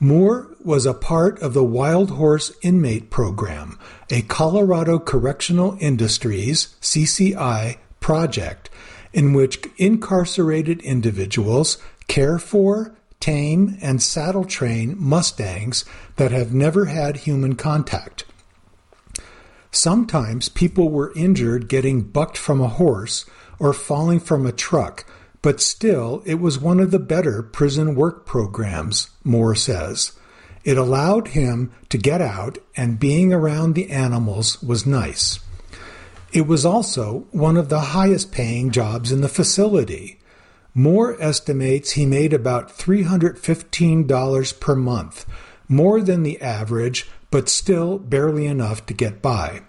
Moore 0.00 0.48
was 0.64 0.86
a 0.86 0.94
part 0.94 1.40
of 1.40 1.54
the 1.54 1.64
Wild 1.64 2.10
Horse 2.10 2.52
Inmate 2.62 3.10
Program, 3.10 3.78
a 4.10 4.22
Colorado 4.22 4.98
Correctional 4.98 5.76
Industries 5.80 6.74
CCI 6.80 7.78
project 7.98 8.70
in 9.12 9.32
which 9.32 9.60
incarcerated 9.76 10.80
individuals 10.82 11.78
care 12.06 12.38
for, 12.38 12.94
tame, 13.20 13.76
and 13.82 14.02
saddle 14.02 14.44
train 14.44 14.94
Mustangs 14.98 15.84
that 16.16 16.30
have 16.30 16.54
never 16.54 16.86
had 16.86 17.18
human 17.18 17.56
contact. 17.56 18.24
Sometimes 19.70 20.48
people 20.48 20.90
were 20.90 21.12
injured 21.14 21.68
getting 21.68 22.02
bucked 22.02 22.38
from 22.38 22.60
a 22.60 22.68
horse 22.68 23.24
or 23.58 23.72
falling 23.72 24.20
from 24.20 24.46
a 24.46 24.52
truck, 24.52 25.04
but 25.42 25.60
still 25.60 26.22
it 26.24 26.36
was 26.36 26.58
one 26.58 26.80
of 26.80 26.90
the 26.90 26.98
better 26.98 27.42
prison 27.42 27.94
work 27.94 28.26
programs, 28.26 29.10
Moore 29.24 29.54
says. 29.54 30.12
It 30.64 30.76
allowed 30.76 31.28
him 31.28 31.72
to 31.88 31.98
get 31.98 32.20
out, 32.20 32.58
and 32.76 32.98
being 32.98 33.32
around 33.32 33.74
the 33.74 33.90
animals 33.90 34.62
was 34.62 34.84
nice. 34.84 35.40
It 36.32 36.46
was 36.46 36.64
also 36.64 37.26
one 37.30 37.56
of 37.56 37.68
the 37.68 37.80
highest 37.80 38.32
paying 38.32 38.70
jobs 38.70 39.10
in 39.10 39.20
the 39.22 39.28
facility. 39.28 40.18
Moore 40.74 41.16
estimates 41.20 41.92
he 41.92 42.04
made 42.04 42.32
about 42.32 42.76
$315 42.76 44.60
per 44.60 44.76
month, 44.76 45.26
more 45.68 46.00
than 46.02 46.22
the 46.22 46.40
average, 46.40 47.08
but 47.30 47.48
still 47.48 47.98
barely 47.98 48.46
enough 48.46 48.86
to 48.86 48.94
get 48.94 49.20
by. 49.22 49.62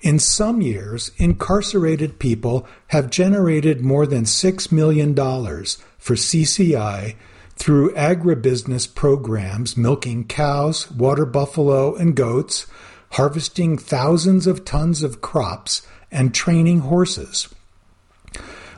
In 0.00 0.18
some 0.18 0.60
years, 0.60 1.10
incarcerated 1.16 2.18
people 2.18 2.66
have 2.88 3.10
generated 3.10 3.80
more 3.80 4.06
than 4.06 4.24
$6 4.24 4.70
million 4.70 5.14
for 5.14 6.14
CCI 6.14 7.16
through 7.56 7.94
agribusiness 7.94 8.92
programs 8.92 9.76
milking 9.76 10.26
cows, 10.26 10.90
water 10.90 11.24
buffalo, 11.24 11.94
and 11.94 12.14
goats, 12.14 12.66
harvesting 13.12 13.78
thousands 13.78 14.46
of 14.46 14.64
tons 14.64 15.02
of 15.02 15.20
crops, 15.20 15.86
and 16.10 16.34
training 16.34 16.80
horses. 16.80 17.48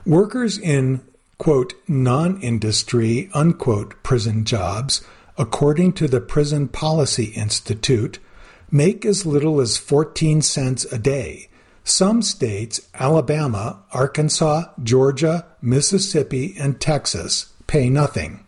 Workers 0.05 0.59
in 0.59 1.03
quote, 1.39 1.75
non 1.89 2.41
industry, 2.41 3.31
unquote, 3.35 4.03
prison 4.03 4.45
jobs, 4.45 5.03
according 5.39 5.93
to 5.95 6.09
the 6.09 6.21
Prison 6.21 6.69
Policy 6.69 7.27
Institute, 7.27 8.19
make 8.71 9.05
as 9.05 9.27
little 9.27 9.61
as 9.61 9.77
14 9.77 10.43
cents 10.43 10.85
a 10.87 10.99
day. 10.99 11.49
Some 11.85 12.21
states, 12.23 12.81
Alabama, 12.95 13.85
Arkansas, 13.93 14.65
Georgia, 14.83 15.47
Mississippi, 15.63 16.55
and 16.59 16.81
Texas, 16.81 17.53
pay 17.67 17.89
nothing. 17.89 18.45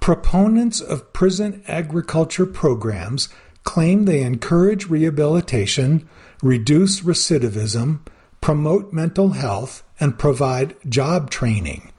Proponents 0.00 0.80
of 0.80 1.12
prison 1.12 1.62
agriculture 1.66 2.46
programs 2.46 3.28
claim 3.64 4.04
they 4.04 4.22
encourage 4.22 4.88
rehabilitation, 4.88 6.08
reduce 6.42 7.00
recidivism, 7.00 8.00
promote 8.40 8.92
mental 8.92 9.30
health, 9.30 9.82
and 9.98 10.18
provide 10.18 10.76
job 10.88 11.30
training. 11.30 11.92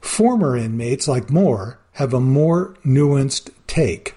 Former 0.00 0.56
inmates 0.56 1.08
like 1.08 1.30
Moore 1.30 1.78
have 1.96 2.12
a 2.12 2.20
more 2.20 2.74
nuanced 2.84 3.50
take. 3.66 4.14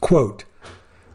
Quote, 0.00 0.44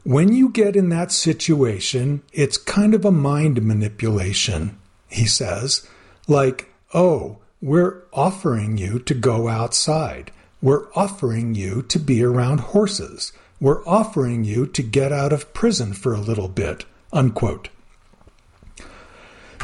when 0.03 0.31
you 0.31 0.49
get 0.49 0.75
in 0.75 0.89
that 0.89 1.11
situation, 1.11 2.21
it's 2.31 2.57
kind 2.57 2.93
of 2.93 3.05
a 3.05 3.11
mind 3.11 3.63
manipulation, 3.63 4.77
he 5.09 5.25
says. 5.25 5.87
Like, 6.27 6.71
oh, 6.93 7.39
we're 7.59 8.03
offering 8.13 8.77
you 8.77 8.99
to 8.99 9.15
go 9.15 9.47
outside. 9.47 10.31
We're 10.61 10.91
offering 10.93 11.55
you 11.55 11.81
to 11.83 11.97
be 11.97 12.23
around 12.23 12.59
horses. 12.59 13.33
We're 13.59 13.83
offering 13.87 14.43
you 14.43 14.67
to 14.67 14.83
get 14.83 15.11
out 15.11 15.33
of 15.33 15.53
prison 15.55 15.93
for 15.93 16.13
a 16.13 16.21
little 16.21 16.49
bit. 16.49 16.85
Unquote. 17.11 17.69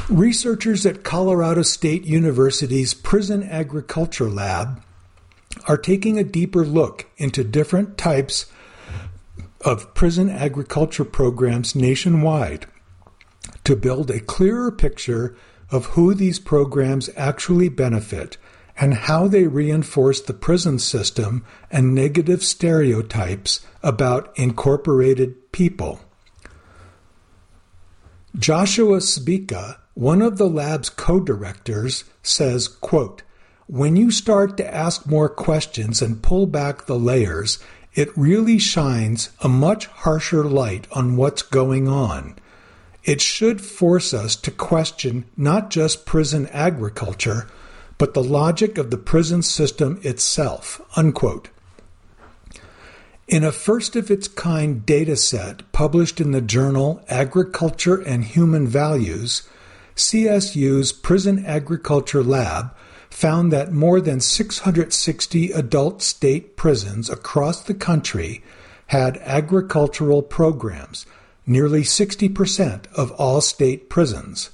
Researchers 0.10 0.88
at 0.88 1.04
Colorado 1.04 1.62
State 1.62 2.06
University's 2.06 2.96
Prison 2.96 3.44
Agriculture 3.44 4.30
Lab 4.30 4.82
are 5.68 5.78
taking 5.78 6.18
a 6.18 6.24
deeper 6.24 6.66
look 6.66 7.08
into 7.18 7.44
different 7.44 7.98
types 7.98 8.46
of 9.62 9.94
prison 9.94 10.30
agriculture 10.30 11.06
programs 11.06 11.76
nationwide 11.76 12.66
to 13.64 13.76
build 13.76 14.10
a 14.10 14.20
clearer 14.20 14.72
picture 14.72 15.36
of 15.72 15.88
who 15.88 16.14
these 16.14 16.40
programs 16.40 17.10
actually 17.16 17.70
benefit 17.70 18.38
and 18.78 18.94
how 18.94 19.28
they 19.28 19.46
reinforce 19.46 20.22
the 20.22 20.34
prison 20.34 20.80
system 20.80 21.46
and 21.70 21.94
negative 21.94 22.42
stereotypes 22.42 23.66
about 23.84 24.32
incorporated 24.38 25.52
people. 25.52 26.00
Joshua 28.38 28.98
Sbicca 28.98 29.78
one 30.00 30.22
of 30.22 30.38
the 30.38 30.48
lab's 30.48 30.90
co-directors 30.90 32.06
says, 32.24 32.70
quote, 32.70 33.22
when 33.70 33.96
you 33.96 34.10
start 34.10 34.58
to 34.58 34.74
ask 34.74 35.06
more 35.06 35.30
questions 35.30 36.02
and 36.02 36.24
pull 36.24 36.48
back 36.48 36.88
the 36.88 36.98
layers, 36.98 37.60
it 37.94 38.10
really 38.18 38.58
shines 38.58 39.30
a 39.42 39.48
much 39.48 39.86
harsher 39.86 40.44
light 40.44 40.88
on 40.92 41.16
what's 41.16 41.44
going 41.44 41.88
on. 41.88 42.36
It 43.04 43.22
should 43.22 43.62
force 43.62 44.12
us 44.12 44.36
to 44.38 44.50
question 44.50 45.26
not 45.38 45.70
just 45.70 46.08
prison 46.08 46.48
agriculture, 46.48 47.48
but 48.00 48.16
the 48.16 48.24
logic 48.24 48.80
of 48.80 48.90
the 48.90 48.98
prison 48.98 49.44
system 49.44 50.00
itself. 50.02 50.82
Unquote. 50.96 51.50
In 53.28 53.44
a 53.44 53.52
first 53.52 53.96
of 53.96 54.10
its 54.10 54.28
kind 54.28 54.84
data 54.84 55.16
set 55.16 55.72
published 55.74 56.20
in 56.20 56.32
the 56.32 56.42
journal 56.42 57.04
Agriculture 57.08 58.02
and 58.02 58.24
Human 58.24 58.66
Values, 58.66 59.48
CSU's 59.96 60.92
Prison 60.92 61.46
Agriculture 61.46 62.24
Lab 62.24 62.76
found 63.10 63.52
that 63.52 63.72
more 63.72 64.00
than 64.00 64.20
660 64.20 65.52
adult 65.52 66.02
state 66.02 66.56
prisons 66.56 67.10
across 67.10 67.62
the 67.62 67.74
country 67.74 68.44
had 68.88 69.18
agricultural 69.18 70.22
programs, 70.22 71.06
nearly 71.46 71.82
60% 71.82 72.86
of 72.94 73.12
all 73.12 73.42
state 73.42 73.90
prisons. 73.90 74.52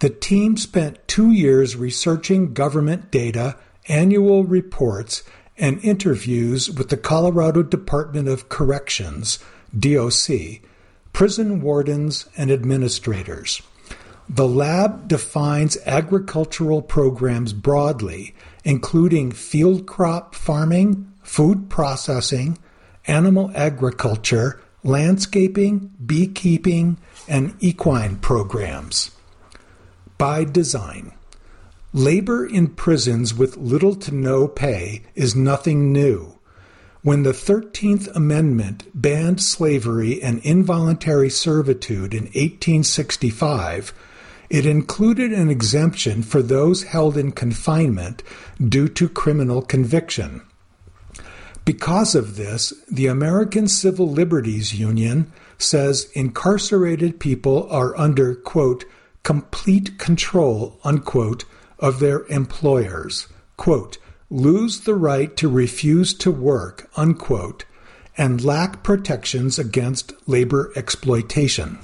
The 0.00 0.10
team 0.10 0.56
spent 0.56 1.06
two 1.08 1.30
years 1.30 1.76
researching 1.76 2.52
government 2.52 3.10
data, 3.10 3.56
annual 3.88 4.44
reports, 4.44 5.22
and 5.56 5.82
interviews 5.84 6.70
with 6.70 6.88
the 6.88 6.96
Colorado 6.96 7.62
Department 7.62 8.28
of 8.28 8.48
Corrections, 8.48 9.38
DOC, 9.76 10.60
prison 11.12 11.62
wardens, 11.62 12.26
and 12.36 12.50
administrators. 12.50 13.62
The 14.28 14.48
lab 14.48 15.06
defines 15.06 15.76
agricultural 15.84 16.82
programs 16.82 17.52
broadly, 17.52 18.34
including 18.64 19.32
field 19.32 19.86
crop 19.86 20.34
farming, 20.34 21.12
food 21.22 21.68
processing, 21.68 22.58
animal 23.06 23.52
agriculture, 23.54 24.60
landscaping, 24.82 25.90
beekeeping, 26.04 26.96
and 27.28 27.54
equine 27.60 28.16
programs. 28.16 29.10
By 30.16 30.44
design. 30.44 31.12
Labor 31.92 32.46
in 32.46 32.68
prisons 32.68 33.34
with 33.34 33.56
little 33.56 33.94
to 33.96 34.12
no 34.12 34.48
pay 34.48 35.02
is 35.14 35.36
nothing 35.36 35.92
new. 35.92 36.38
When 37.02 37.22
the 37.22 37.32
13th 37.32 38.08
Amendment 38.16 38.84
banned 38.94 39.42
slavery 39.42 40.22
and 40.22 40.40
involuntary 40.40 41.28
servitude 41.28 42.14
in 42.14 42.24
1865, 42.24 43.92
it 44.50 44.66
included 44.66 45.32
an 45.32 45.50
exemption 45.50 46.22
for 46.22 46.42
those 46.42 46.84
held 46.84 47.16
in 47.16 47.32
confinement 47.32 48.22
due 48.68 48.88
to 48.88 49.08
criminal 49.08 49.62
conviction. 49.62 50.42
Because 51.64 52.14
of 52.14 52.36
this, 52.36 52.72
the 52.90 53.06
American 53.06 53.68
Civil 53.68 54.10
Liberties 54.10 54.78
Union 54.78 55.32
says 55.56 56.10
incarcerated 56.14 57.18
people 57.18 57.66
are 57.70 57.96
under, 57.96 58.34
quote, 58.34 58.84
complete 59.22 59.98
control, 59.98 60.78
unquote, 60.84 61.44
of 61.78 62.00
their 62.00 62.26
employers, 62.26 63.28
quote, 63.56 63.98
lose 64.30 64.80
the 64.80 64.94
right 64.94 65.36
to 65.36 65.48
refuse 65.48 66.12
to 66.14 66.30
work, 66.30 66.90
unquote, 66.96 67.64
and 68.16 68.44
lack 68.44 68.82
protections 68.82 69.58
against 69.58 70.12
labor 70.28 70.72
exploitation. 70.76 71.78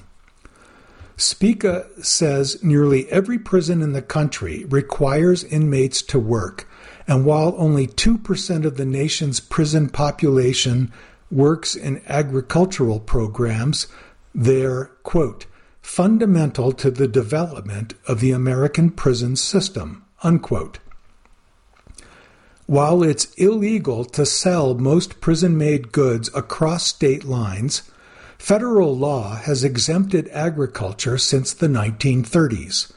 Sbicca 1.21 2.03
says 2.03 2.65
nearly 2.65 3.07
every 3.11 3.39
prison 3.39 3.83
in 3.83 3.93
the 3.93 4.01
country 4.01 4.65
requires 4.65 5.45
inmates 5.45 6.01
to 6.03 6.19
work, 6.19 6.67
and 7.07 7.27
while 7.27 7.55
only 7.59 7.87
2% 7.87 8.65
of 8.65 8.79
the 8.79 8.87
nation's 8.87 9.39
prison 9.39 9.91
population 9.91 10.91
works 11.31 11.77
in 11.77 12.01
agricultural 12.07 13.01
programs, 13.01 13.87
they're, 14.35 14.87
quote, 15.03 15.45
fundamental 15.83 16.73
to 16.73 16.91
the 16.91 17.09
development 17.09 17.93
of 18.09 18.21
the 18.21 18.33
American 18.33 18.91
prison 18.91 19.37
system, 19.37 20.03
unquote. 20.23 20.79
While 22.65 23.03
it's 23.03 23.35
illegal 23.35 24.07
to 24.07 24.25
sell 24.25 24.75
most 24.75 25.21
prison 25.21 25.59
made 25.59 25.93
goods 25.93 26.31
across 26.35 26.87
state 26.87 27.25
lines, 27.25 27.83
federal 28.41 28.97
law 28.97 29.37
has 29.37 29.63
exempted 29.63 30.27
agriculture 30.29 31.19
since 31.19 31.53
the 31.53 31.69
1930s. 31.69 32.91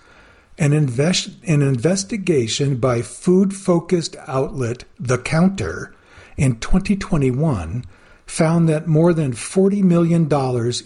An, 0.57 0.71
invest- 0.71 1.31
an 1.45 1.61
investigation 1.61 2.77
by 2.77 3.01
food 3.01 3.53
focused 3.53 4.15
outlet 4.25 4.85
The 4.97 5.17
Counter 5.17 5.93
in 6.37 6.61
2021 6.61 7.83
found 8.25 8.69
that 8.69 8.87
more 8.87 9.13
than 9.13 9.33
$40 9.33 9.83
million 9.83 10.31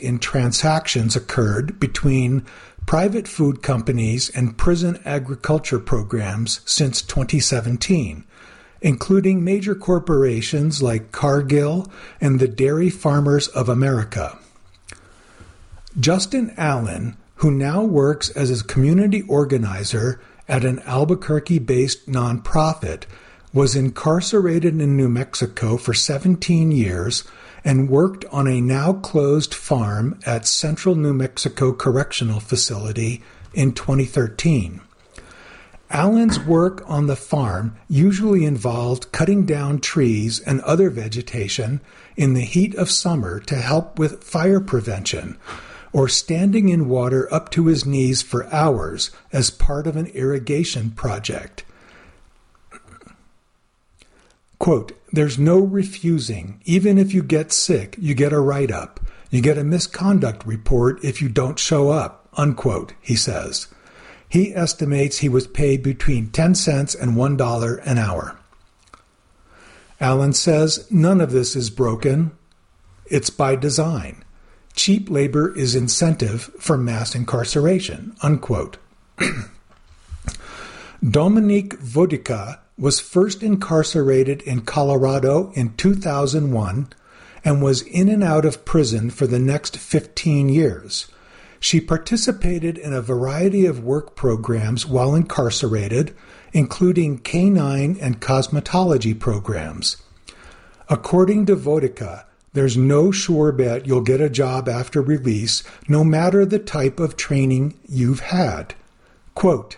in 0.01 0.19
transactions 0.19 1.15
occurred 1.15 1.79
between 1.79 2.43
private 2.87 3.27
food 3.27 3.61
companies 3.61 4.31
and 4.31 4.57
prison 4.57 4.99
agriculture 5.05 5.79
programs 5.79 6.61
since 6.65 7.03
2017 7.03 8.25
including 8.81 9.43
major 9.43 9.73
corporations 9.73 10.83
like 10.83 11.11
Cargill 11.11 11.91
and 12.21 12.39
the 12.39 12.47
Dairy 12.47 12.91
Farmers 12.91 13.47
of 13.47 13.69
America. 13.69 14.37
Justin 15.99 16.53
Allen, 16.57 17.17
who 17.37 17.49
now 17.49 17.83
works 17.83 18.29
as 18.29 18.51
a 18.51 18.63
community 18.63 19.23
organizer 19.23 20.21
at 20.47 20.63
an 20.63 20.79
Albuquerque 20.81 21.57
based 21.57 22.07
nonprofit, 22.07 23.03
was 23.51 23.75
incarcerated 23.75 24.79
in 24.79 24.95
New 24.95 25.09
Mexico 25.09 25.75
for 25.75 25.95
17 25.95 26.71
years 26.71 27.23
and 27.65 27.89
worked 27.89 28.25
on 28.25 28.47
a 28.47 28.61
now 28.61 28.93
closed 28.93 29.55
farm 29.55 30.19
at 30.23 30.45
Central 30.45 30.93
New 30.93 31.13
Mexico 31.13 31.73
Correctional 31.73 32.39
Facility 32.39 33.23
in 33.55 33.73
2013. 33.73 34.81
Allen's 35.89 36.39
work 36.39 36.83
on 36.85 37.07
the 37.07 37.15
farm 37.15 37.75
usually 37.89 38.45
involved 38.45 39.11
cutting 39.11 39.45
down 39.45 39.79
trees 39.79 40.39
and 40.41 40.61
other 40.61 40.91
vegetation 40.91 41.81
in 42.15 42.33
the 42.33 42.41
heat 42.41 42.75
of 42.75 42.91
summer 42.91 43.39
to 43.39 43.55
help 43.55 43.97
with 43.97 44.23
fire 44.23 44.59
prevention, 44.59 45.37
or 45.97 46.07
standing 46.07 46.69
in 46.69 46.87
water 46.87 47.27
up 47.33 47.49
to 47.49 47.65
his 47.65 47.83
knees 47.83 48.21
for 48.21 48.45
hours 48.53 49.09
as 49.33 49.49
part 49.49 49.87
of 49.87 49.95
an 49.95 50.05
irrigation 50.09 50.91
project. 50.91 51.65
Quote, 54.59 54.91
There's 55.11 55.39
no 55.39 55.57
refusing. 55.57 56.61
Even 56.65 56.99
if 56.99 57.15
you 57.15 57.23
get 57.23 57.51
sick, 57.51 57.95
you 57.97 58.13
get 58.13 58.31
a 58.31 58.39
write 58.39 58.69
up. 58.69 58.99
You 59.31 59.41
get 59.41 59.57
a 59.57 59.63
misconduct 59.63 60.45
report 60.45 61.03
if 61.03 61.19
you 61.19 61.29
don't 61.29 61.57
show 61.57 61.89
up, 61.89 62.29
unquote, 62.37 62.93
he 63.01 63.15
says. 63.15 63.65
He 64.29 64.53
estimates 64.53 65.17
he 65.17 65.29
was 65.29 65.47
paid 65.47 65.81
between 65.81 66.29
10 66.29 66.53
cents 66.53 66.93
and 66.93 67.13
$1 67.13 67.87
an 67.87 67.97
hour. 67.97 68.37
Allen 69.99 70.33
says 70.33 70.85
none 70.91 71.19
of 71.19 71.31
this 71.31 71.55
is 71.55 71.71
broken. 71.71 72.37
It's 73.07 73.31
by 73.31 73.55
design. 73.55 74.23
Cheap 74.77 75.09
labor 75.09 75.57
is 75.57 75.73
incentive 75.73 76.51
for 76.59 76.77
mass 76.77 77.15
incarceration. 77.15 78.15
Unquote. 78.21 78.77
Dominique 81.09 81.79
Vodica 81.79 82.59
was 82.77 82.99
first 82.99 83.41
incarcerated 83.41 84.43
in 84.43 84.61
Colorado 84.61 85.51
in 85.55 85.75
2001 85.77 86.89
and 87.43 87.63
was 87.63 87.81
in 87.81 88.07
and 88.07 88.23
out 88.23 88.45
of 88.45 88.65
prison 88.65 89.09
for 89.09 89.25
the 89.25 89.39
next 89.39 89.77
15 89.77 90.47
years. 90.47 91.07
She 91.59 91.81
participated 91.81 92.77
in 92.77 92.93
a 92.93 93.01
variety 93.01 93.65
of 93.65 93.83
work 93.83 94.15
programs 94.15 94.85
while 94.85 95.15
incarcerated, 95.15 96.15
including 96.53 97.17
canine 97.17 97.97
and 97.99 98.21
cosmetology 98.21 99.19
programs. 99.19 99.97
According 100.87 101.47
to 101.47 101.55
Vodica, 101.55 102.26
there's 102.57 102.77
no 102.77 103.11
sure 103.11 103.51
bet 103.51 103.85
you'll 103.85 104.01
get 104.01 104.21
a 104.21 104.29
job 104.29 104.67
after 104.67 105.01
release, 105.01 105.63
no 105.87 106.03
matter 106.03 106.45
the 106.45 106.59
type 106.59 106.99
of 106.99 107.15
training 107.15 107.73
you've 107.87 108.21
had. 108.21 108.73
Quote, 109.35 109.77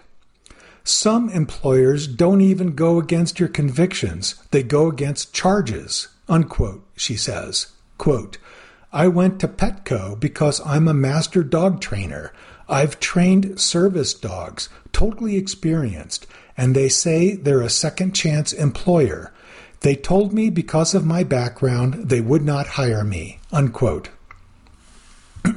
some 0.84 1.30
employers 1.30 2.08
don't 2.08 2.42
even 2.42 2.74
go 2.74 2.98
against 2.98 3.40
your 3.40 3.50
convictions, 3.50 4.36
they 4.52 4.64
go 4.64 4.88
against 4.88 5.34
charges, 5.34 6.08
unquote, 6.28 6.84
she 6.96 7.16
says. 7.16 7.68
Quote, 7.98 8.38
I 8.92 9.08
went 9.08 9.40
to 9.42 9.48
Petco 9.48 10.20
because 10.20 10.62
I'm 10.66 10.88
a 10.88 10.94
master 10.94 11.44
dog 11.44 11.80
trainer. 11.80 12.34
I've 12.68 13.00
trained 13.00 13.60
service 13.60 14.14
dogs, 14.16 14.70
totally 14.92 15.36
experienced, 15.36 16.26
and 16.58 16.76
they 16.76 16.90
say 16.90 17.36
they're 17.36 17.62
a 17.62 17.70
second 17.70 18.14
chance 18.16 18.52
employer. 18.52 19.32
They 19.82 19.96
told 19.96 20.34
me 20.34 20.50
because 20.50 20.94
of 20.94 21.06
my 21.06 21.24
background 21.24 22.10
they 22.10 22.22
would 22.22 22.44
not 22.44 22.68
hire 22.68 23.04
me. 23.04 23.40
Unquote. 23.52 24.10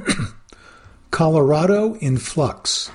Colorado 1.11 1.95
in 1.95 2.19
flux. 2.19 2.91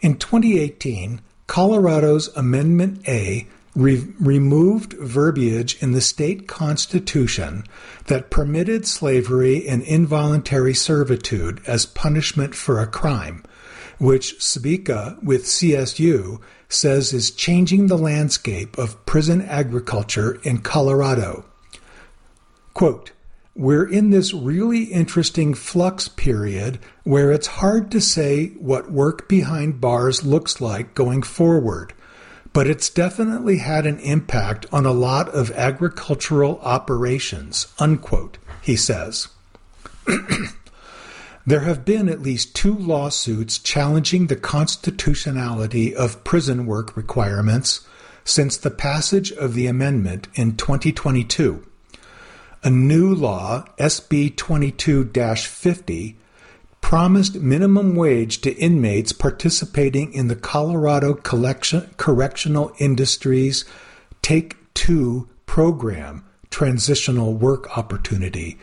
In 0.00 0.16
2018, 0.16 1.20
Colorado's 1.46 2.28
Amendment 2.36 3.06
A 3.08 3.46
re- 3.74 4.06
removed 4.20 4.94
verbiage 4.94 5.80
in 5.82 5.92
the 5.92 6.00
state 6.00 6.46
constitution 6.46 7.64
that 8.06 8.30
permitted 8.30 8.86
slavery 8.86 9.66
and 9.66 9.82
involuntary 9.82 10.74
servitude 10.74 11.60
as 11.66 11.86
punishment 11.86 12.54
for 12.54 12.80
a 12.80 12.86
crime, 12.86 13.44
which 13.98 14.38
Sbicca 14.38 15.22
with 15.22 15.44
CSU 15.44 16.40
says 16.72 17.12
is 17.12 17.30
changing 17.30 17.86
the 17.86 17.98
landscape 17.98 18.78
of 18.78 19.04
prison 19.06 19.42
agriculture 19.42 20.40
in 20.42 20.58
Colorado. 20.58 21.44
Quote, 22.74 23.12
we're 23.54 23.88
in 23.88 24.10
this 24.10 24.32
really 24.32 24.84
interesting 24.84 25.52
flux 25.52 26.08
period 26.08 26.78
where 27.04 27.30
it's 27.30 27.46
hard 27.46 27.90
to 27.90 28.00
say 28.00 28.48
what 28.58 28.90
work 28.90 29.28
behind 29.28 29.80
bars 29.80 30.24
looks 30.24 30.60
like 30.60 30.94
going 30.94 31.22
forward 31.22 31.92
but 32.52 32.66
it's 32.66 32.90
definitely 32.90 33.58
had 33.58 33.86
an 33.86 33.98
impact 34.00 34.66
on 34.72 34.84
a 34.84 34.92
lot 34.92 35.28
of 35.30 35.50
agricultural 35.52 36.60
operations, 36.60 37.72
unquote, 37.78 38.38
he 38.60 38.76
says. 38.76 39.28
there 41.46 41.60
have 41.60 41.84
been 41.84 42.08
at 42.08 42.22
least 42.22 42.54
two 42.54 42.74
lawsuits 42.74 43.58
challenging 43.58 44.26
the 44.26 44.36
constitutionality 44.36 45.94
of 45.94 46.22
prison 46.24 46.66
work 46.66 46.96
requirements 46.96 47.86
since 48.24 48.56
the 48.56 48.70
passage 48.70 49.32
of 49.32 49.54
the 49.54 49.66
amendment 49.66 50.28
in 50.34 50.56
2022. 50.56 51.66
A 52.62 52.70
new 52.70 53.12
law, 53.12 53.64
SB 53.78 54.36
22 54.36 55.10
50, 55.12 56.16
promised 56.80 57.36
minimum 57.36 57.96
wage 57.96 58.40
to 58.42 58.54
inmates 58.56 59.12
participating 59.12 60.12
in 60.12 60.28
the 60.28 60.36
Colorado 60.36 61.14
Correctional 61.14 62.72
Industries 62.78 63.64
Take 64.20 64.56
Two 64.74 65.28
program, 65.46 66.24
Transitional 66.50 67.34
Work 67.34 67.76
Opportunity, 67.76 68.58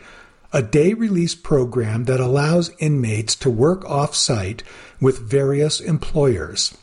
a 0.52 0.62
day 0.62 0.92
release 0.92 1.34
program 1.34 2.04
that 2.04 2.20
allows 2.20 2.72
inmates 2.78 3.36
to 3.36 3.50
work 3.50 3.84
off 3.84 4.14
site 4.14 4.62
with 5.00 5.20
various 5.20 5.80
employers. 5.80 6.76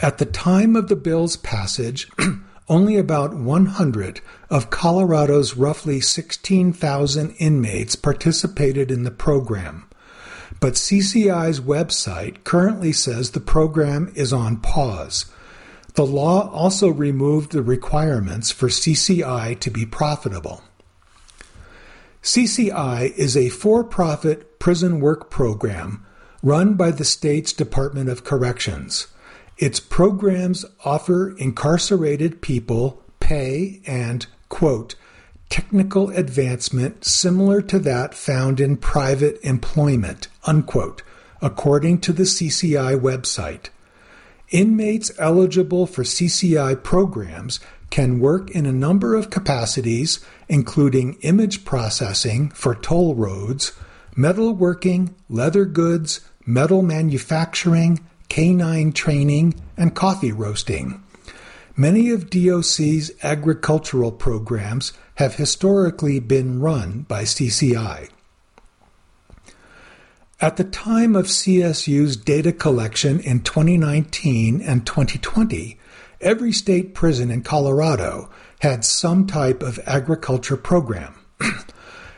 At 0.00 0.18
the 0.18 0.26
time 0.26 0.74
of 0.74 0.88
the 0.88 0.96
bill's 0.96 1.36
passage, 1.36 2.10
only 2.68 2.96
about 2.96 3.34
100 3.34 4.20
of 4.50 4.70
Colorado's 4.70 5.56
roughly 5.56 6.00
16,000 6.00 7.30
inmates 7.38 7.94
participated 7.94 8.90
in 8.90 9.04
the 9.04 9.10
program. 9.10 9.88
But 10.60 10.74
CCI's 10.74 11.60
website 11.60 12.42
currently 12.44 12.92
says 12.92 13.30
the 13.30 13.40
program 13.40 14.12
is 14.14 14.32
on 14.32 14.58
pause. 14.58 15.26
The 15.94 16.06
law 16.06 16.50
also 16.50 16.88
removed 16.88 17.52
the 17.52 17.62
requirements 17.62 18.50
for 18.50 18.68
CCI 18.68 19.60
to 19.60 19.70
be 19.70 19.86
profitable. 19.86 20.62
CCI 22.24 23.14
is 23.16 23.36
a 23.36 23.50
for 23.50 23.84
profit 23.84 24.58
prison 24.58 24.98
work 24.98 25.28
program 25.28 26.06
run 26.42 26.72
by 26.72 26.90
the 26.90 27.04
state's 27.04 27.52
Department 27.52 28.08
of 28.08 28.24
Corrections. 28.24 29.08
Its 29.58 29.78
programs 29.78 30.64
offer 30.86 31.36
incarcerated 31.36 32.40
people 32.40 33.02
pay 33.20 33.82
and, 33.86 34.24
quote, 34.48 34.94
technical 35.50 36.08
advancement 36.08 37.04
similar 37.04 37.60
to 37.60 37.78
that 37.80 38.14
found 38.14 38.58
in 38.58 38.78
private 38.78 39.38
employment, 39.42 40.28
unquote, 40.46 41.02
according 41.42 42.00
to 42.00 42.14
the 42.14 42.22
CCI 42.22 42.98
website. 42.98 43.68
Inmates 44.48 45.12
eligible 45.18 45.86
for 45.86 46.04
CCI 46.04 46.82
programs 46.82 47.60
can 47.90 48.18
work 48.18 48.50
in 48.50 48.64
a 48.64 48.72
number 48.72 49.14
of 49.14 49.28
capacities, 49.28 50.24
including 50.48 51.14
image 51.22 51.64
processing 51.64 52.50
for 52.50 52.74
toll 52.74 53.14
roads, 53.14 53.72
metalworking, 54.16 55.14
leather 55.28 55.64
goods, 55.64 56.20
metal 56.46 56.82
manufacturing, 56.82 58.04
canine 58.28 58.92
training, 58.92 59.54
and 59.76 59.94
coffee 59.94 60.32
roasting. 60.32 61.02
Many 61.76 62.10
of 62.10 62.30
DOC's 62.30 63.10
agricultural 63.22 64.12
programs 64.12 64.92
have 65.16 65.36
historically 65.36 66.20
been 66.20 66.60
run 66.60 67.02
by 67.02 67.24
CCI. 67.24 68.10
At 70.40 70.56
the 70.56 70.64
time 70.64 71.16
of 71.16 71.26
CSU's 71.26 72.16
data 72.16 72.52
collection 72.52 73.18
in 73.20 73.40
2019 73.40 74.60
and 74.60 74.86
2020, 74.86 75.78
every 76.24 76.52
state 76.52 76.94
prison 76.94 77.30
in 77.30 77.42
Colorado 77.42 78.30
had 78.60 78.84
some 78.84 79.26
type 79.26 79.62
of 79.62 79.78
agriculture 79.86 80.56
program. 80.56 81.14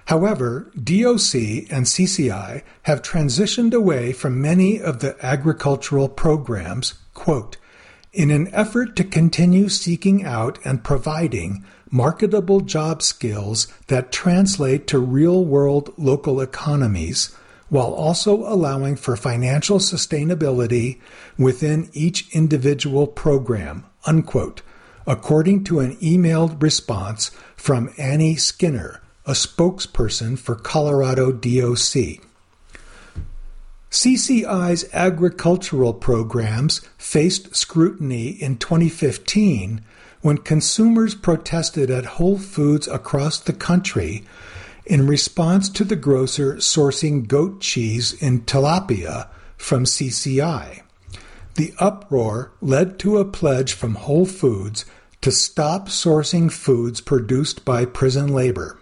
However, 0.07 0.71
DOC 0.77 1.35
and 1.69 1.85
CCI 1.85 2.63
have 2.83 3.03
transitioned 3.03 3.75
away 3.75 4.13
from 4.13 4.41
many 4.41 4.81
of 4.81 5.01
the 5.01 5.17
agricultural 5.21 6.09
programs, 6.09 6.95
quote, 7.13 7.57
in 8.13 8.31
an 8.31 8.49
effort 8.55 8.95
to 8.97 9.05
continue 9.05 9.69
seeking 9.69 10.25
out 10.25 10.59
and 10.65 10.85
providing 10.85 11.65
marketable 11.91 12.61
job 12.61 13.03
skills 13.03 13.67
that 13.89 14.13
translate 14.13 14.87
to 14.87 14.99
real 14.99 15.45
world 15.45 15.93
local 15.97 16.41
economies, 16.41 17.35
while 17.69 17.93
also 17.93 18.47
allowing 18.47 18.95
for 18.95 19.17
financial 19.17 19.79
sustainability 19.79 21.01
within 21.37 21.91
each 21.93 22.33
individual 22.35 23.07
program, 23.07 23.85
unquote, 24.07 24.63
according 25.07 25.65
to 25.65 25.81
an 25.81 25.97
emailed 25.97 26.63
response 26.63 27.31
from 27.57 27.93
Annie 27.99 28.37
Skinner, 28.37 29.01
a 29.25 29.33
spokesperson 29.33 30.39
for 30.39 30.55
Colorado 30.55 31.33
DOC. 31.33 32.23
CCI's 33.91 34.85
agricultural 34.93 35.95
programs 35.95 36.81
faced 36.99 37.57
scrutiny 37.57 38.29
in 38.29 38.59
2015 38.59 39.83
when 40.21 40.39
consumers 40.39 41.15
protested 41.15 41.91
at 41.91 42.05
Whole 42.05 42.39
Foods 42.39 42.89
across 42.89 43.39
the 43.39 43.53
country 43.53 44.25
in 44.85 45.07
response 45.07 45.69
to 45.69 45.85
the 45.85 45.97
grocer 45.97 46.57
sourcing 46.57 47.27
goat 47.27 47.61
cheese 47.61 48.13
in 48.13 48.43
tilapia 48.43 49.29
from 49.57 49.85
CCI. 49.85 50.83
The 51.57 51.73
uproar 51.79 52.53
led 52.61 52.99
to 52.99 53.17
a 53.17 53.25
pledge 53.25 53.73
from 53.73 53.95
Whole 53.95 54.27
Foods 54.27 54.85
to 55.23 55.33
stop 55.33 55.89
sourcing 55.89 56.53
foods 56.53 57.01
produced 57.01 57.65
by 57.65 57.87
prison 57.87 58.29
labor. 58.29 58.79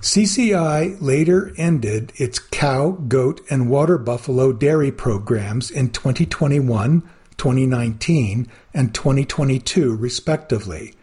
CCI 0.00 0.96
later 1.00 1.52
ended 1.56 2.12
its 2.14 2.38
cow, 2.38 2.92
goat, 3.08 3.40
and 3.50 3.68
water 3.68 3.98
buffalo 3.98 4.52
dairy 4.52 4.92
programs 4.92 5.68
in 5.72 5.90
2021, 5.90 7.02
2019, 7.36 8.46
and 8.72 8.94
2022, 8.94 9.96
respectively. 9.96 10.94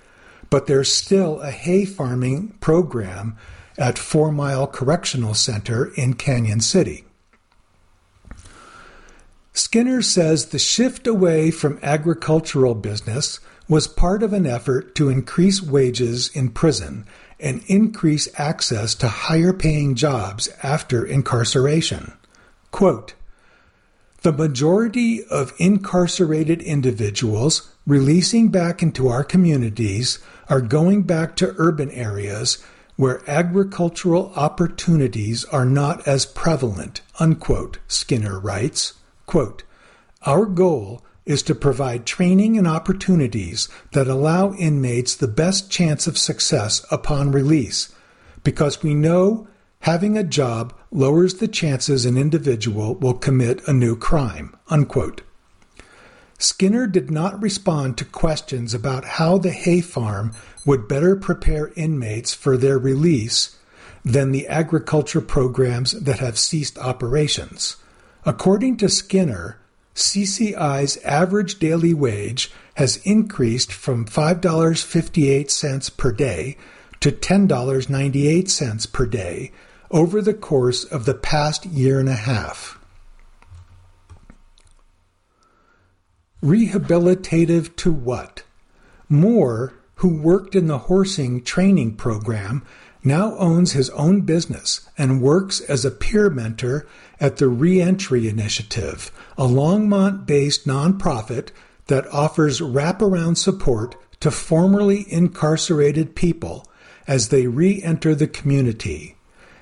But 0.50 0.68
there's 0.68 0.94
still 0.94 1.42
a 1.42 1.52
hay 1.52 1.84
farming 1.84 2.56
program 2.62 3.36
at 3.78 4.00
Four 4.00 4.32
Mile 4.32 4.68
Correctional 4.68 5.34
Center 5.34 5.92
in 5.96 6.14
Cañon 6.14 6.62
City. 6.62 7.04
Skinner 9.54 10.02
says 10.02 10.48
the 10.48 10.60
shift 10.60 11.06
away 11.06 11.52
from 11.52 11.80
agricultural 11.84 12.74
business 12.74 13.40
was 13.70 13.88
part 13.88 14.24
of 14.24 14.34
an 14.34 14.46
effort 14.46 14.96
to 14.96 15.10
increase 15.10 15.62
wages 15.62 16.30
in 16.34 16.50
prison 16.50 17.06
and 17.40 17.64
increase 17.68 18.28
access 18.40 18.96
to 18.96 19.08
higher 19.08 19.54
paying 19.54 19.96
jobs 19.96 20.50
after 20.64 21.06
incarceration. 21.06 22.14
Quote, 22.72 23.14
the 24.24 24.32
majority 24.32 25.24
of 25.26 25.54
incarcerated 25.58 26.62
individuals 26.62 27.74
releasing 27.86 28.48
back 28.48 28.82
into 28.82 29.10
our 29.10 29.24
communities 29.24 30.20
are 30.50 30.62
going 30.62 31.04
back 31.04 31.36
to 31.36 31.54
urban 31.58 31.92
areas 31.92 32.64
where 32.96 33.22
agricultural 33.30 34.32
opportunities 34.36 35.44
are 35.46 35.66
not 35.66 36.08
as 36.08 36.26
prevalent, 36.26 37.02
unquote, 37.20 37.80
Skinner 37.88 38.40
writes. 38.40 38.94
Quote, 39.26 39.64
Our 40.24 40.46
goal 40.46 41.04
is 41.26 41.42
to 41.44 41.56
provide 41.56 42.06
training 42.06 42.58
and 42.58 42.68
opportunities 42.68 43.70
that 43.92 44.08
allow 44.08 44.54
inmates 44.54 45.16
the 45.16 45.28
best 45.28 45.72
chance 45.72 46.06
of 46.08 46.18
success 46.18 46.86
upon 46.92 47.32
release, 47.32 47.94
because 48.44 48.84
we 48.84 48.94
know 48.94 49.48
having 49.80 50.18
a 50.18 50.24
job 50.24 50.74
lowers 50.92 51.36
the 51.36 51.48
chances 51.48 52.06
an 52.06 52.18
individual 52.18 52.96
will 52.96 53.14
commit 53.14 53.66
a 53.68 53.74
new 53.74 53.96
crime. 53.96 54.56
Unquote. 54.70 55.22
Skinner 56.38 56.88
did 56.88 57.10
not 57.10 57.42
respond 57.42 57.98
to 57.98 58.06
questions 58.06 58.74
about 58.74 59.06
how 59.06 59.38
the 59.38 59.52
hay 59.52 59.80
farm 59.80 60.34
would 60.66 60.90
better 60.90 61.16
prepare 61.16 61.72
inmates 61.76 62.34
for 62.34 62.58
their 62.58 62.78
release 62.78 63.58
than 64.04 64.32
the 64.32 64.48
agriculture 64.48 65.22
programs 65.22 65.94
that 65.94 66.20
have 66.20 66.38
ceased 66.38 66.78
operations. 66.78 67.78
According 68.26 68.78
to 68.78 68.88
Skinner, 68.90 69.60
CCI's 69.96 70.98
average 71.04 71.60
daily 71.60 71.94
wage 71.94 72.52
has 72.76 72.98
increased 73.04 73.72
from 73.72 74.06
$5.58 74.06 75.98
per 75.98 76.12
day 76.12 76.58
to 77.00 77.12
$10.98 77.12 78.92
per 78.92 79.06
day 79.06 79.52
over 79.92 80.22
the 80.22 80.34
course 80.34 80.84
of 80.86 81.06
the 81.06 81.14
past 81.14 81.66
year 81.66 82.00
and 82.00 82.10
a 82.10 82.14
half. 82.14 82.80
Rehabilitative 86.42 87.76
to 87.78 87.92
what? 87.92 88.44
Moore, 89.08 89.74
who 89.96 90.22
worked 90.22 90.56
in 90.56 90.68
the 90.68 90.80
horsing 90.80 91.44
training 91.44 91.96
program, 91.96 92.66
now 93.04 93.36
owns 93.38 93.74
his 93.74 93.90
own 93.92 94.22
business 94.22 94.90
and 94.98 95.22
works 95.22 95.60
as 95.62 95.84
a 95.84 95.92
peer 95.92 96.30
mentor 96.30 96.88
at 97.20 97.38
the 97.38 97.48
Reentry 97.48 98.28
Initiative, 98.28 99.12
a 99.38 99.44
Longmont 99.44 100.26
based 100.26 100.66
nonprofit 100.66 101.50
that 101.88 102.08
offers 102.08 102.62
wraparound 102.62 103.38
support 103.38 103.96
to 104.22 104.32
formerly 104.32 105.06
incarcerated 105.12 106.16
people 106.16 106.66
as 107.08 107.30
they 107.30 107.48
re 107.48 107.82
enter 107.84 108.16
the 108.16 108.28
community. 108.28 109.18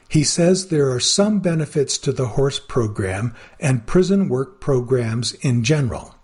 He 0.07 0.23
says 0.23 0.67
there 0.67 0.91
are 0.91 0.99
some 0.99 1.39
benefits 1.39 1.97
to 1.99 2.11
the 2.11 2.27
horse 2.27 2.59
program 2.59 3.33
and 3.59 3.87
prison 3.87 4.27
work 4.29 4.59
programs 4.59 5.33
in 5.35 5.63
general. 5.63 6.15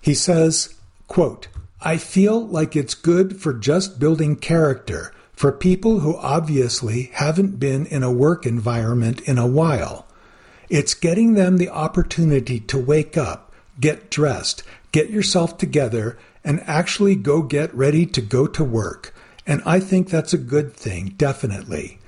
He 0.00 0.14
says, 0.14 0.74
quote, 1.06 1.48
I 1.80 1.96
feel 1.96 2.44
like 2.44 2.76
it's 2.76 2.94
good 2.94 3.40
for 3.40 3.54
just 3.54 3.98
building 3.98 4.36
character 4.36 5.14
for 5.42 5.50
people 5.50 5.98
who 5.98 6.16
obviously 6.18 7.10
haven't 7.14 7.58
been 7.58 7.84
in 7.86 8.04
a 8.04 8.12
work 8.12 8.46
environment 8.46 9.20
in 9.22 9.38
a 9.38 9.44
while. 9.44 10.06
It's 10.70 10.94
getting 10.94 11.34
them 11.34 11.56
the 11.56 11.68
opportunity 11.68 12.60
to 12.60 12.78
wake 12.78 13.16
up, 13.16 13.52
get 13.80 14.08
dressed, 14.08 14.62
get 14.92 15.10
yourself 15.10 15.58
together, 15.58 16.16
and 16.44 16.62
actually 16.64 17.16
go 17.16 17.42
get 17.42 17.74
ready 17.74 18.06
to 18.06 18.20
go 18.20 18.46
to 18.46 18.62
work. 18.62 19.12
And 19.44 19.60
I 19.66 19.80
think 19.80 20.08
that's 20.08 20.32
a 20.32 20.38
good 20.38 20.74
thing, 20.74 21.14
definitely. 21.16 21.98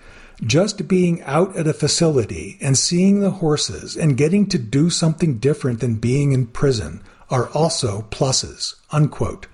Just 0.41 0.87
being 0.87 1.21
out 1.23 1.57
at 1.57 1.67
a 1.67 1.75
facility 1.75 2.57
and 2.61 2.79
seeing 2.79 3.19
the 3.19 3.33
horses 3.43 3.97
and 3.97 4.17
getting 4.17 4.47
to 4.47 4.59
do 4.59 4.91
something 4.91 5.39
different 5.39 5.81
than 5.81 5.97
being 5.97 6.31
in 6.31 6.47
prison 6.47 7.03
are 7.31 7.49
also 7.49 8.03
pluses. 8.13 8.77
Unquote. 8.93 9.49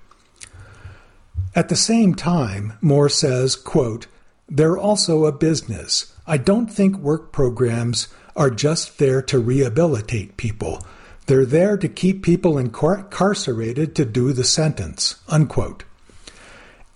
At 1.53 1.69
the 1.69 1.75
same 1.75 2.15
time, 2.15 2.73
Moore 2.81 3.09
says, 3.09 3.55
quote, 3.55 4.07
they're 4.47 4.77
also 4.77 5.25
a 5.25 5.31
business. 5.31 6.13
I 6.27 6.37
don't 6.37 6.67
think 6.67 6.97
work 6.97 7.31
programs 7.31 8.07
are 8.35 8.49
just 8.49 8.99
there 8.99 9.21
to 9.23 9.39
rehabilitate 9.39 10.37
people. 10.37 10.85
They're 11.25 11.45
there 11.45 11.77
to 11.77 11.87
keep 11.87 12.23
people 12.23 12.57
incarcerated 12.57 13.95
to 13.95 14.05
do 14.05 14.33
the 14.33 14.43
sentence. 14.43 15.21
Unquote. 15.27 15.83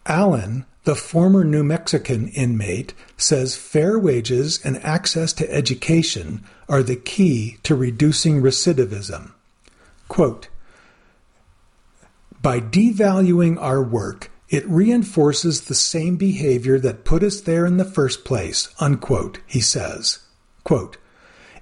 Allen, 0.05 0.65
the 0.83 0.95
former 0.95 1.43
New 1.43 1.63
Mexican 1.63 2.27
inmate, 2.29 2.93
says 3.17 3.55
fair 3.55 3.97
wages 3.97 4.59
and 4.63 4.83
access 4.83 5.33
to 5.33 5.51
education 5.51 6.43
are 6.69 6.83
the 6.83 6.95
key 6.95 7.57
to 7.63 7.75
reducing 7.75 8.41
recidivism. 8.41 9.31
Quote, 10.07 10.47
By 12.41 12.59
devaluing 12.59 13.59
our 13.59 13.81
work, 13.81 14.29
it 14.55 14.67
reinforces 14.67 15.61
the 15.61 15.75
same 15.75 16.15
behavior 16.15 16.79
that 16.79 17.03
put 17.03 17.23
us 17.23 17.41
there 17.41 17.65
in 17.65 17.77
the 17.77 17.85
first 17.85 18.23
place, 18.23 18.69
unquote, 18.79 19.39
he 19.45 19.59
says. 19.59 20.19
Quote, 20.63 20.97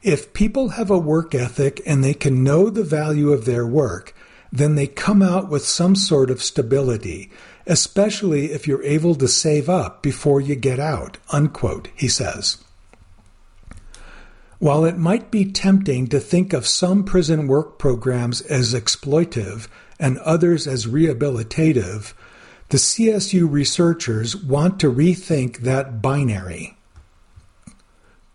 if 0.03 0.34
people 0.34 0.69
have 0.69 0.91
a 0.91 0.97
work 0.97 1.34
ethic 1.34 1.82
and 1.86 2.03
they 2.03 2.13
can 2.13 2.43
know 2.43 2.69
the 2.69 2.84
value 2.84 3.32
of 3.32 3.45
their 3.45 3.65
work, 3.65 4.13
then 4.51 4.75
they 4.75 4.86
come 4.86 5.23
out 5.23 5.49
with 5.49 5.65
some 5.65 5.95
sort 5.95 6.29
of 6.29 6.43
stability, 6.43 7.32
especially 7.65 8.51
if 8.51 8.67
you're 8.67 8.84
able 8.84 9.15
to 9.15 9.27
save 9.27 9.69
up 9.69 10.03
before 10.03 10.39
you 10.39 10.56
get 10.56 10.79
out, 10.79 11.17
unquote, 11.32 11.88
he 11.95 12.08
says. 12.08 12.63
While 14.60 14.86
it 14.86 14.97
might 14.97 15.32
be 15.32 15.51
tempting 15.51 16.08
to 16.08 16.19
think 16.19 16.53
of 16.53 16.67
some 16.67 17.03
prison 17.03 17.47
work 17.47 17.79
programs 17.79 18.41
as 18.41 18.73
exploitive 18.73 19.67
and 19.99 20.19
others 20.19 20.67
as 20.67 20.86
rehabilitative, 20.86 22.13
the 22.69 22.78
CSU 22.78 23.49
researchers 23.49 24.36
want 24.36 24.80
to 24.80 24.91
rethink 24.91 25.60
that 25.60 26.02
binary. 26.02 26.78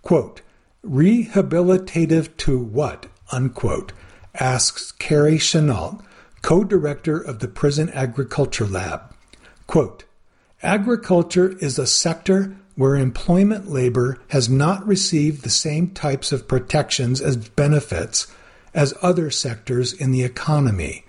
Quote, 0.02 0.42
rehabilitative 0.84 2.36
to 2.38 2.58
what? 2.58 3.06
Unquote, 3.32 3.92
asks 4.34 4.92
Carrie 4.92 5.38
Chenault, 5.38 6.00
co-director 6.42 7.20
of 7.20 7.40
the 7.40 7.48
Prison 7.48 7.90
Agriculture 7.90 8.66
Lab. 8.66 9.14
Quote, 9.66 10.04
Agriculture 10.62 11.56
is 11.58 11.78
a 11.78 11.86
sector 11.86 12.56
where 12.74 12.96
employment 12.96 13.68
labor 13.68 14.18
has 14.28 14.48
not 14.48 14.86
received 14.86 15.42
the 15.42 15.50
same 15.50 15.90
types 15.90 16.32
of 16.32 16.48
protections 16.48 17.20
as 17.20 17.36
benefits 17.36 18.28
as 18.72 18.94
other 19.02 19.30
sectors 19.30 19.92
in 19.92 20.12
the 20.12 20.22
economy. 20.22 21.04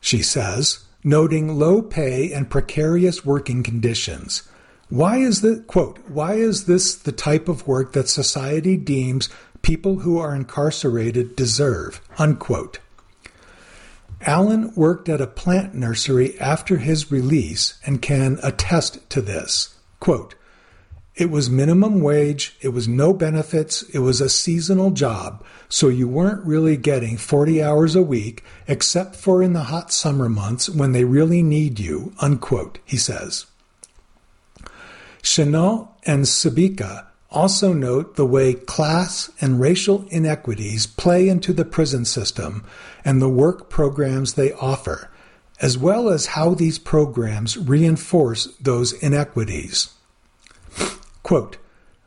She 0.00 0.22
says, 0.22 0.84
noting 1.04 1.58
low 1.58 1.82
pay 1.82 2.32
and 2.32 2.50
precarious 2.50 3.24
working 3.24 3.62
conditions. 3.62 4.42
Why 4.88 5.18
is 5.18 5.42
the 5.42 5.62
quote, 5.66 5.98
why 6.08 6.34
is 6.34 6.64
this 6.64 6.94
the 6.94 7.12
type 7.12 7.48
of 7.48 7.66
work 7.66 7.92
that 7.92 8.08
society 8.08 8.76
deems 8.76 9.28
people 9.62 10.00
who 10.00 10.18
are 10.18 10.34
incarcerated 10.34 11.36
deserve? 11.36 12.00
Unquote. 12.18 12.78
Allen 14.22 14.72
worked 14.74 15.08
at 15.08 15.20
a 15.20 15.26
plant 15.26 15.74
nursery 15.74 16.38
after 16.40 16.78
his 16.78 17.12
release 17.12 17.78
and 17.86 18.02
can 18.02 18.38
attest 18.42 19.08
to 19.10 19.20
this. 19.20 19.76
Quote, 20.00 20.34
it 21.18 21.30
was 21.30 21.50
minimum 21.50 22.00
wage, 22.00 22.56
it 22.60 22.68
was 22.68 22.86
no 22.86 23.12
benefits, 23.12 23.82
it 23.92 23.98
was 23.98 24.20
a 24.20 24.28
seasonal 24.28 24.92
job, 24.92 25.44
so 25.68 25.88
you 25.88 26.06
weren't 26.06 26.46
really 26.46 26.76
getting 26.76 27.16
40 27.16 27.60
hours 27.60 27.96
a 27.96 28.02
week 28.02 28.44
except 28.68 29.16
for 29.16 29.42
in 29.42 29.52
the 29.52 29.64
hot 29.64 29.92
summer 29.92 30.28
months 30.28 30.70
when 30.70 30.92
they 30.92 31.02
really 31.02 31.42
need 31.42 31.80
you, 31.80 32.12
unquote, 32.20 32.78
he 32.84 32.96
says. 32.96 33.46
Chenault 35.20 35.90
and 36.04 36.24
Sbicca 36.24 37.06
also 37.32 37.72
note 37.72 38.14
the 38.14 38.24
way 38.24 38.54
class 38.54 39.28
and 39.40 39.60
racial 39.60 40.06
inequities 40.10 40.86
play 40.86 41.28
into 41.28 41.52
the 41.52 41.64
prison 41.64 42.04
system 42.04 42.64
and 43.04 43.20
the 43.20 43.28
work 43.28 43.68
programs 43.68 44.34
they 44.34 44.52
offer, 44.52 45.10
as 45.60 45.76
well 45.76 46.08
as 46.08 46.26
how 46.26 46.54
these 46.54 46.78
programs 46.78 47.58
reinforce 47.58 48.46
those 48.60 48.92
inequities. 49.02 49.92
Quote, 51.28 51.58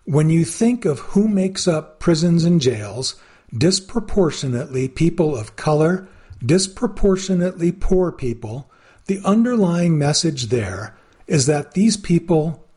when 0.05 0.31
you 0.31 0.43
think 0.43 0.83
of 0.83 0.97
who 1.13 1.27
makes 1.27 1.67
up 1.67 1.99
prisons 1.99 2.43
and 2.43 2.59
jails, 2.59 3.21
disproportionately 3.55 4.87
people 4.87 5.37
of 5.37 5.55
color, 5.55 6.07
disproportionately 6.43 7.71
poor 7.71 8.11
people, 8.11 8.71
the 9.05 9.21
underlying 9.23 9.95
message 9.95 10.45
there 10.47 10.97
is 11.27 11.45
that 11.45 11.73
these 11.73 11.97
people 11.97 12.67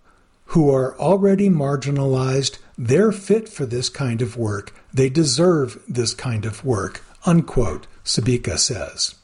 who 0.48 0.70
are 0.70 0.94
already 0.98 1.48
marginalized, 1.48 2.58
they're 2.76 3.10
fit 3.10 3.48
for 3.48 3.64
this 3.64 3.88
kind 3.88 4.20
of 4.20 4.36
work. 4.36 4.74
They 4.92 5.08
deserve 5.08 5.82
this 5.88 6.12
kind 6.12 6.44
of 6.44 6.62
work. 6.62 7.02
Unquote, 7.24 7.86
Sbicca 8.04 8.58
says. 8.58 9.14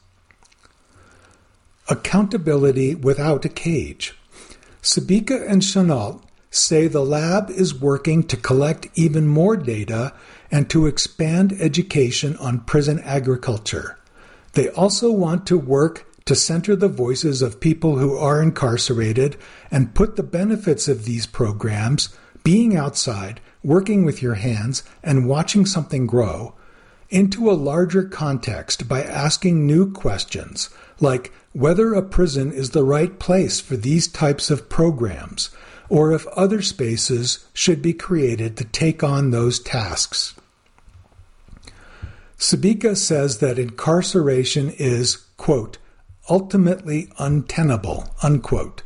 Accountability 1.87 2.95
without 2.95 3.45
a 3.45 3.49
cage. 3.49 4.17
Sbicca 4.81 5.47
and 5.47 5.63
Chenault 5.63 6.23
say 6.51 6.87
the 6.87 7.03
lab 7.03 7.49
is 7.49 7.73
working 7.73 8.21
to 8.23 8.37
collect 8.37 8.87
even 8.93 9.25
more 9.25 9.57
data 9.57 10.13
and 10.51 10.69
to 10.69 10.85
expand 10.85 11.53
education 11.53 12.35
on 12.37 12.59
prison 12.59 12.99
agriculture. 12.99 13.97
They 14.53 14.69
also 14.69 15.09
want 15.11 15.47
to 15.47 15.57
work 15.57 16.05
to 16.25 16.35
center 16.35 16.75
the 16.75 16.89
voices 16.89 17.41
of 17.41 17.61
people 17.61 17.97
who 17.97 18.15
are 18.15 18.43
incarcerated 18.43 19.37
and 19.71 19.95
put 19.95 20.17
the 20.17 20.23
benefits 20.23 20.87
of 20.87 21.05
these 21.05 21.25
programs, 21.25 22.15
being 22.43 22.75
outside, 22.75 23.39
working 23.63 24.03
with 24.03 24.21
your 24.21 24.35
hands, 24.35 24.83
and 25.01 25.27
watching 25.27 25.65
something 25.65 26.05
grow, 26.05 26.53
into 27.09 27.49
a 27.49 27.53
larger 27.53 28.03
context 28.03 28.87
by 28.87 29.03
asking 29.03 29.65
new 29.65 29.91
questions, 29.91 30.69
like 30.99 31.33
whether 31.53 31.93
a 31.93 32.01
prison 32.01 32.51
is 32.51 32.71
the 32.71 32.83
right 32.83 33.19
place 33.19 33.59
for 33.59 33.75
these 33.75 34.07
types 34.07 34.49
of 34.49 34.69
programs, 34.69 35.49
or 35.91 36.13
if 36.13 36.25
other 36.27 36.61
spaces 36.61 37.45
should 37.53 37.81
be 37.81 37.91
created 37.91 38.55
to 38.55 38.63
take 38.63 39.03
on 39.03 39.29
those 39.29 39.59
tasks. 39.59 40.33
Sbicca 42.37 42.95
says 42.95 43.39
that 43.39 43.59
incarceration 43.59 44.69
is, 44.69 45.17
quote, 45.35 45.79
ultimately 46.29 47.11
untenable, 47.19 48.07
unquote. 48.23 48.83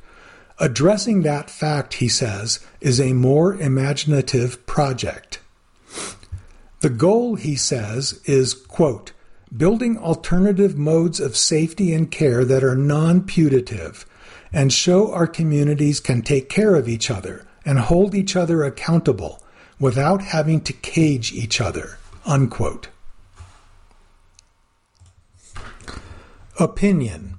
Addressing 0.58 1.22
that 1.22 1.52
fact, 1.52 1.96
he 1.96 2.08
says, 2.08 2.60
is 2.82 3.00
a 3.00 3.14
more 3.14 3.54
imaginative 3.54 4.66
project. 4.66 5.40
The 6.80 6.90
goal, 6.90 7.36
he 7.36 7.56
says, 7.56 8.20
is, 8.26 8.56
quote, 8.56 9.12
building 9.56 9.96
alternative 10.00 10.76
modes 10.76 11.20
of 11.20 11.38
safety 11.38 11.94
and 11.94 12.10
care 12.10 12.44
that 12.44 12.64
are 12.64 12.76
non 12.76 13.22
putative 13.22 14.08
and 14.56 14.72
show 14.72 15.12
our 15.12 15.28
communities 15.28 16.00
can 16.00 16.22
take 16.22 16.48
care 16.48 16.76
of 16.76 16.88
each 16.88 17.12
other 17.12 17.46
and 17.66 17.78
hold 17.78 18.16
each 18.16 18.38
other 18.38 18.64
accountable 18.64 19.44
without 19.82 20.22
having 20.22 20.62
to 20.62 20.72
cage 20.72 21.34
each 21.34 21.60
other. 21.60 21.98
Unquote. 22.26 22.88
Opinion 26.58 27.38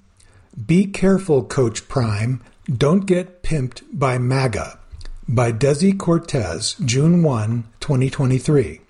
Be 0.67 0.85
careful, 0.85 1.43
Coach 1.43 1.89
Prime. 1.89 2.43
Don't 2.67 3.07
get 3.07 3.43
pimped 3.43 3.83
by 3.91 4.19
MAGA. 4.19 4.79
By 5.27 5.53
Desi 5.53 5.99
Cortez, 5.99 6.75
June 6.85 7.23
1, 7.23 7.65
2023. 7.81 8.81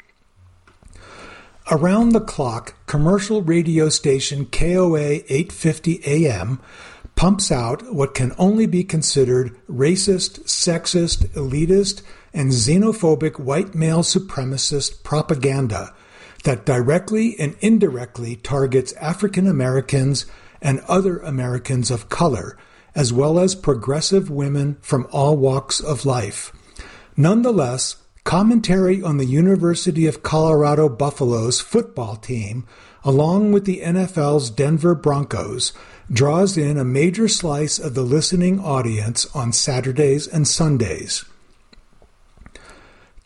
Around 1.71 2.11
the 2.11 2.21
clock, 2.21 2.75
commercial 2.87 3.43
radio 3.43 3.89
station 3.89 4.47
KOA 4.47 5.23
850 5.29 6.01
AM 6.05 6.61
pumps 7.17 7.51
out 7.51 7.93
what 7.93 8.15
can 8.15 8.33
only 8.39 8.67
be 8.67 8.85
considered 8.85 9.57
racist, 9.69 10.45
sexist, 10.45 11.27
elitist, 11.31 12.03
and 12.33 12.53
xenophobic 12.53 13.41
white 13.41 13.75
male 13.75 14.03
supremacist 14.03 15.03
propaganda 15.03 15.93
that 16.45 16.65
directly 16.65 17.35
and 17.41 17.57
indirectly 17.61 18.37
targets 18.37 18.93
African 18.95 19.49
Americans 19.49 20.27
and 20.63 20.81
other 20.87 21.19
Americans 21.19 21.91
of 21.91 22.09
color 22.09 22.57
as 22.95 23.13
well 23.13 23.39
as 23.39 23.55
progressive 23.55 24.31
women 24.31 24.77
from 24.81 25.07
all 25.13 25.37
walks 25.37 25.81
of 25.81 26.07
life. 26.07 26.51
Nonetheless, 27.17 27.97
commentary 28.25 29.03
on 29.03 29.19
the 29.19 29.27
University 29.27 30.07
of 30.07 30.23
Colorado 30.23 30.89
Buffaloes 30.89 31.61
football 31.61 32.17
team, 32.17 32.67
along 33.05 33.53
with 33.53 33.67
the 33.67 33.83
NFL's 33.83 34.51
Denver 34.51 34.95
Broncos, 34.95 35.73
draws 36.11 36.57
in 36.57 36.79
a 36.79 36.85
major 36.85 37.29
slice 37.29 37.79
of 37.79 37.95
the 37.95 38.03
listening 38.03 38.61
audience 38.61 39.27
on 39.35 39.53
Saturdays 39.53 40.27
and 40.27 40.47
Sundays. 40.47 41.25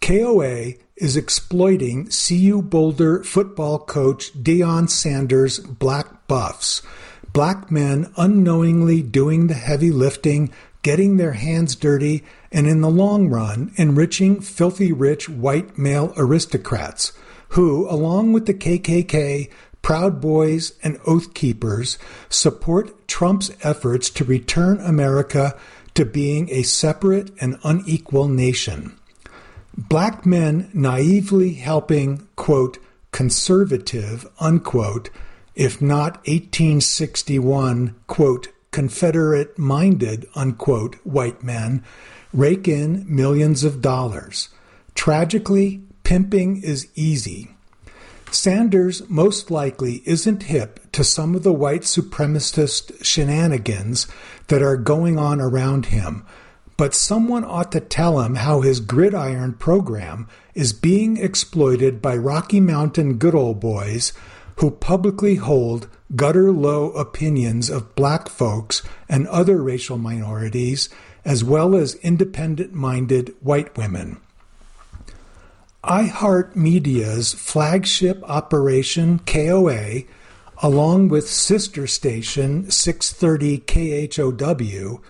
KOA 0.00 0.74
is 0.96 1.16
exploiting 1.16 2.08
CU 2.08 2.62
Boulder 2.62 3.22
football 3.22 3.78
coach 3.78 4.32
Deion 4.42 4.88
Sanders' 4.88 5.58
black 5.58 6.26
buffs, 6.26 6.82
black 7.32 7.70
men 7.70 8.12
unknowingly 8.16 9.02
doing 9.02 9.46
the 9.46 9.54
heavy 9.54 9.90
lifting, 9.90 10.50
getting 10.82 11.16
their 11.16 11.32
hands 11.32 11.76
dirty, 11.76 12.24
and 12.50 12.66
in 12.66 12.80
the 12.80 12.90
long 12.90 13.28
run, 13.28 13.72
enriching 13.76 14.40
filthy 14.40 14.92
rich 14.92 15.28
white 15.28 15.76
male 15.76 16.14
aristocrats 16.16 17.12
who, 17.50 17.88
along 17.90 18.32
with 18.32 18.46
the 18.46 18.54
KKK, 18.54 19.50
Proud 19.82 20.20
Boys, 20.20 20.74
and 20.82 20.98
Oath 21.06 21.34
Keepers, 21.34 21.98
support 22.28 23.08
Trump's 23.08 23.50
efforts 23.62 24.10
to 24.10 24.24
return 24.24 24.80
America 24.80 25.56
to 25.94 26.04
being 26.04 26.48
a 26.50 26.62
separate 26.62 27.30
and 27.40 27.58
unequal 27.64 28.28
nation. 28.28 28.96
Black 29.76 30.26
men 30.26 30.70
naively 30.74 31.54
helping, 31.54 32.28
quote, 32.36 32.78
conservative, 33.12 34.26
unquote, 34.38 35.10
if 35.54 35.80
not 35.82 36.16
1861, 36.26 37.94
quote, 38.06 38.48
Confederate 38.70 39.58
minded, 39.58 40.26
unquote, 40.34 40.94
white 41.04 41.42
men 41.42 41.82
rake 42.32 42.68
in 42.68 43.04
millions 43.08 43.64
of 43.64 43.80
dollars. 43.80 44.48
Tragically, 44.94 45.82
pimping 46.04 46.62
is 46.62 46.88
easy. 46.94 47.50
Sanders 48.32 49.02
most 49.08 49.50
likely 49.50 50.02
isn't 50.06 50.44
hip 50.44 50.80
to 50.92 51.02
some 51.02 51.34
of 51.34 51.42
the 51.42 51.52
white 51.52 51.82
supremacist 51.82 53.04
shenanigans 53.04 54.06
that 54.46 54.62
are 54.62 54.76
going 54.76 55.18
on 55.18 55.40
around 55.40 55.86
him, 55.86 56.24
but 56.76 56.94
someone 56.94 57.44
ought 57.44 57.72
to 57.72 57.80
tell 57.80 58.20
him 58.20 58.36
how 58.36 58.60
his 58.60 58.78
gridiron 58.78 59.54
program 59.54 60.28
is 60.54 60.72
being 60.72 61.16
exploited 61.16 62.00
by 62.00 62.16
Rocky 62.16 62.60
Mountain 62.60 63.18
good 63.18 63.34
old 63.34 63.58
boys 63.58 64.12
who 64.56 64.70
publicly 64.70 65.34
hold 65.34 65.88
gutter 66.14 66.52
low 66.52 66.92
opinions 66.92 67.68
of 67.68 67.94
black 67.96 68.28
folks 68.28 68.82
and 69.08 69.26
other 69.26 69.62
racial 69.62 69.98
minorities, 69.98 70.88
as 71.24 71.42
well 71.42 71.74
as 71.74 71.96
independent 71.96 72.72
minded 72.72 73.34
white 73.40 73.76
women. 73.76 74.20
iHeartMedia's 75.84 77.32
flagship 77.32 78.22
operation, 78.24 79.18
KOA, 79.20 80.02
along 80.62 81.08
with 81.08 81.26
sister 81.26 81.86
station 81.86 82.70
630 82.70 83.60
KHOW, 83.60 85.00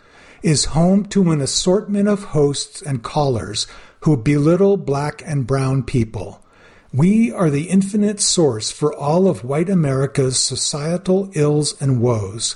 is 0.45 0.67
home 0.67 1.05
to 1.07 1.33
an 1.33 1.41
assortment 1.41 2.09
of 2.09 2.23
hosts 2.23 2.83
and 2.83 3.03
callers 3.03 3.67
who 4.03 4.17
belittle 4.17 4.77
black 4.77 5.23
and 5.27 5.45
brown 5.45 5.83
people. 5.83 6.41
We 6.93 7.33
are 7.33 7.51
the 7.51 7.69
infinite 7.69 8.21
source 8.21 8.71
for 8.71 8.95
all 8.95 9.27
of 9.27 9.43
white 9.43 9.69
America's 9.69 10.39
societal 10.39 11.33
ills 11.35 11.81
and 11.83 12.01
woes. 12.01 12.55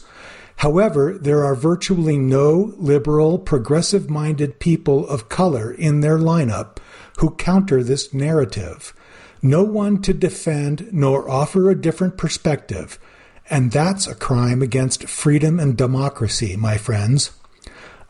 However, 0.58 1.18
there 1.20 1.44
are 1.44 1.56
virtually 1.56 2.16
no 2.16 2.74
liberal, 2.76 3.40
progressive 3.40 4.08
minded 4.08 4.60
people 4.60 5.04
of 5.08 5.28
color 5.28 5.72
in 5.72 6.00
their 6.00 6.16
lineup 6.16 6.78
who 7.18 7.30
counter 7.30 7.82
this 7.82 8.12
narrative. 8.14 8.94
No 9.42 9.62
one 9.62 10.00
to 10.02 10.14
defend 10.14 10.88
nor 10.92 11.30
offer 11.30 11.70
a 11.70 11.80
different 11.80 12.16
perspective. 12.16 12.98
And 13.50 13.72
that's 13.72 14.06
a 14.06 14.14
crime 14.14 14.62
against 14.62 15.08
freedom 15.08 15.60
and 15.60 15.76
democracy, 15.76 16.56
my 16.56 16.78
friends. 16.78 17.30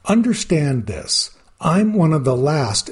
Understand 0.06 0.86
this. 0.86 1.36
I'm 1.60 1.94
one 1.94 2.12
of 2.12 2.24
the 2.24 2.36
last 2.36 2.86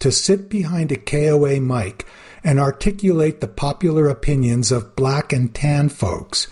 to 0.00 0.12
sit 0.12 0.48
behind 0.48 0.92
a 0.92 0.96
KOA 0.96 1.60
mic 1.60 2.06
and 2.44 2.58
articulate 2.60 3.40
the 3.40 3.48
popular 3.48 4.08
opinions 4.08 4.70
of 4.70 4.94
black 4.96 5.32
and 5.32 5.54
tan 5.54 5.88
folks, 5.88 6.48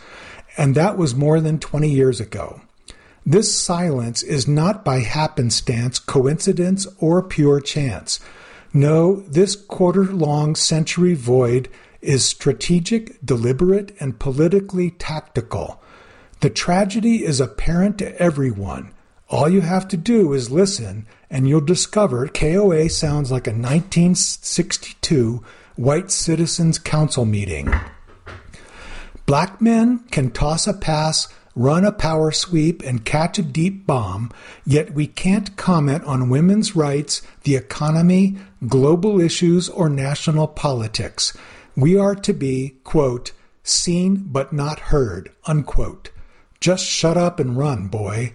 and 0.56 0.74
that 0.74 0.96
was 0.96 1.14
more 1.14 1.40
than 1.40 1.58
20 1.58 1.90
years 1.90 2.20
ago. 2.20 2.60
This 3.26 3.54
silence 3.54 4.22
is 4.22 4.48
not 4.48 4.84
by 4.84 5.00
happenstance, 5.00 5.98
coincidence, 5.98 6.86
or 6.98 7.22
pure 7.22 7.60
chance. 7.60 8.20
No, 8.72 9.16
this 9.22 9.56
quarter 9.56 10.04
long 10.04 10.54
century 10.54 11.14
void 11.14 11.68
is 12.00 12.24
strategic, 12.24 13.18
deliberate, 13.24 13.94
and 13.98 14.18
politically 14.18 14.92
tactical. 14.92 15.82
The 16.40 16.50
tragedy 16.50 17.24
is 17.24 17.40
apparent 17.40 17.98
to 17.98 18.16
everyone. 18.20 18.92
All 19.28 19.48
you 19.48 19.60
have 19.60 19.88
to 19.88 19.96
do 19.96 20.32
is 20.32 20.50
listen, 20.50 21.06
and 21.28 21.48
you'll 21.48 21.60
discover 21.60 22.28
KOA 22.28 22.88
sounds 22.90 23.30
like 23.30 23.46
a 23.46 23.50
1962 23.50 25.44
White 25.76 26.10
Citizens 26.10 26.78
Council 26.78 27.24
meeting. 27.24 27.72
Black 29.26 29.60
men 29.60 30.00
can 30.10 30.30
toss 30.30 30.66
a 30.66 30.74
pass, 30.74 31.28
run 31.60 31.84
a 31.84 31.92
power 31.92 32.32
sweep, 32.32 32.82
and 32.82 33.04
catch 33.04 33.38
a 33.38 33.42
deep 33.42 33.86
bomb, 33.86 34.32
yet 34.64 34.94
we 34.94 35.06
can't 35.06 35.56
comment 35.58 36.02
on 36.04 36.30
women's 36.30 36.74
rights, 36.74 37.20
the 37.42 37.54
economy, 37.54 38.38
global 38.66 39.20
issues, 39.20 39.68
or 39.68 39.90
national 39.90 40.48
politics. 40.48 41.36
We 41.76 41.98
are 41.98 42.14
to 42.14 42.32
be, 42.32 42.76
quote, 42.82 43.32
seen 43.62 44.24
but 44.28 44.54
not 44.54 44.80
heard, 44.88 45.30
unquote. 45.44 46.10
Just 46.60 46.86
shut 46.86 47.18
up 47.18 47.38
and 47.38 47.58
run, 47.58 47.88
boy. 47.88 48.34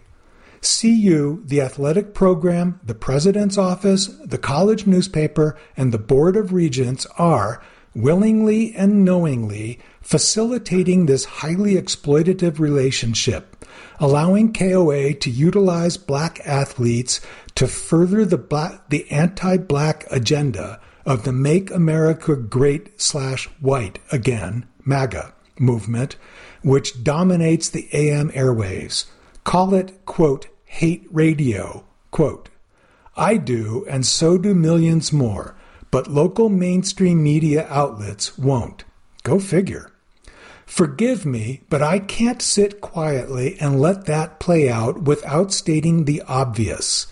CU, 0.62 1.42
the 1.46 1.62
athletic 1.62 2.14
program, 2.14 2.80
the 2.84 2.96
president's 2.96 3.58
office, 3.58 4.06
the 4.24 4.38
college 4.38 4.86
newspaper, 4.86 5.58
and 5.76 5.92
the 5.92 5.98
board 5.98 6.36
of 6.36 6.54
regents 6.54 7.08
are, 7.18 7.60
willingly 7.96 8.76
and 8.76 9.06
knowingly, 9.06 9.80
facilitating 10.02 11.06
this 11.06 11.26
highly 11.26 11.76
exploitative 11.76 12.60
relationship, 12.60 13.66
allowing 14.00 14.54
KOA 14.54 15.14
to 15.16 15.32
utilize 15.32 15.98
black 15.98 16.40
athletes 16.46 17.22
to 17.56 17.68
further 17.68 18.26
the, 18.26 18.38
black, 18.38 18.90
the 18.90 19.10
anti-black 19.10 20.06
agenda 20.12 20.80
of 21.06 21.24
the 21.24 21.32
Make 21.32 21.72
America 21.72 22.36
Great 22.36 23.00
slash 23.02 23.46
White 23.60 24.00
Again, 24.12 24.66
MAGA 24.84 25.34
movement, 25.60 26.18
which 26.64 27.04
dominates 27.04 27.70
the 27.70 27.88
AM 27.94 28.30
airwaves. 28.32 29.06
Call 29.44 29.74
it, 29.74 30.06
quote, 30.06 30.48
hate 30.66 31.08
radio. 31.12 31.86
Quote, 32.12 32.50
I 33.16 33.38
do, 33.38 33.86
and 33.90 34.06
so 34.06 34.38
do 34.38 34.54
millions 34.54 35.14
more, 35.14 35.56
but 35.96 36.12
local 36.12 36.50
mainstream 36.50 37.24
media 37.24 37.66
outlets 37.70 38.38
won't. 38.38 38.84
Go 39.24 39.40
figure. 39.40 39.94
Forgive 40.66 41.26
me, 41.26 41.62
but 41.70 41.82
I 41.82 42.00
can't 42.00 42.42
sit 42.42 42.82
quietly 42.82 43.56
and 43.62 43.80
let 43.80 44.06
that 44.06 44.38
play 44.42 44.68
out 44.68 45.04
without 45.04 45.54
stating 45.54 46.04
the 46.04 46.22
obvious. 46.28 47.08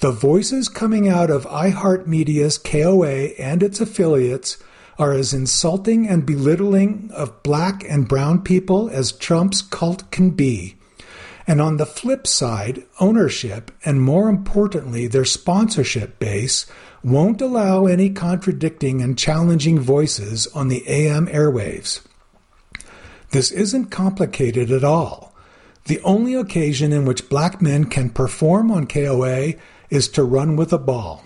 The 0.00 0.10
voices 0.10 0.68
coming 0.68 1.08
out 1.08 1.30
of 1.30 1.46
iHeartMedia's 1.46 2.58
KOA 2.58 3.36
and 3.38 3.62
its 3.62 3.80
affiliates 3.80 4.58
are 4.98 5.12
as 5.12 5.32
insulting 5.32 6.08
and 6.08 6.26
belittling 6.26 7.12
of 7.14 7.40
black 7.44 7.84
and 7.88 8.08
brown 8.08 8.42
people 8.42 8.90
as 8.90 9.12
Trump's 9.12 9.62
cult 9.62 10.10
can 10.10 10.30
be. 10.30 10.74
And 11.46 11.60
on 11.60 11.76
the 11.76 11.86
flip 11.86 12.26
side, 12.26 12.84
ownership, 13.00 13.70
and 13.84 14.00
more 14.00 14.28
importantly, 14.28 15.06
their 15.06 15.24
sponsorship 15.24 16.18
base, 16.18 16.66
won't 17.02 17.42
allow 17.42 17.84
any 17.84 18.08
contradicting 18.08 19.02
and 19.02 19.18
challenging 19.18 19.78
voices 19.78 20.46
on 20.48 20.68
the 20.68 20.82
AM 20.88 21.26
airwaves. 21.26 22.00
This 23.30 23.50
isn't 23.50 23.86
complicated 23.86 24.70
at 24.70 24.84
all. 24.84 25.34
The 25.86 26.00
only 26.00 26.34
occasion 26.34 26.92
in 26.92 27.04
which 27.04 27.28
black 27.28 27.60
men 27.60 27.84
can 27.84 28.08
perform 28.08 28.70
on 28.70 28.86
KOA 28.86 29.54
is 29.90 30.08
to 30.08 30.24
run 30.24 30.56
with 30.56 30.72
a 30.72 30.78
ball. 30.78 31.24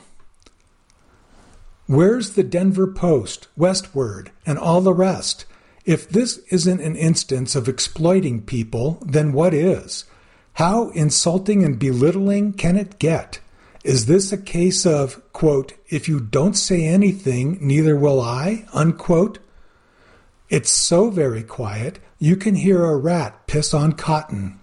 Where's 1.86 2.30
the 2.30 2.42
Denver 2.42 2.88
Post, 2.88 3.46
Westword, 3.56 4.28
and 4.44 4.58
all 4.58 4.80
the 4.80 4.92
rest? 4.92 5.44
If 5.84 6.08
this 6.08 6.38
isn't 6.50 6.80
an 6.80 6.96
instance 6.96 7.54
of 7.54 7.68
exploiting 7.68 8.42
people, 8.42 8.98
then 9.06 9.32
what 9.32 9.54
is? 9.54 10.04
How 10.59 10.88
insulting 10.88 11.62
and 11.62 11.78
belittling 11.78 12.52
can 12.52 12.76
it 12.76 12.98
get? 12.98 13.38
Is 13.84 14.06
this 14.06 14.32
a 14.32 14.36
case 14.36 14.84
of, 14.84 15.22
quote, 15.32 15.74
if 15.88 16.09
you 16.09 16.18
don't 16.18 16.54
say 16.54 16.84
anything, 16.84 17.59
neither 17.61 17.94
will 17.94 18.20
I, 18.20 18.66
unquote? 18.72 19.38
It's 20.48 20.72
so 20.72 21.11
very 21.11 21.44
quiet, 21.44 22.00
you 22.18 22.34
can 22.34 22.56
hear 22.56 22.84
a 22.84 22.96
rat 22.96 23.46
piss 23.46 23.72
on 23.72 23.92
cotton. 23.92 24.59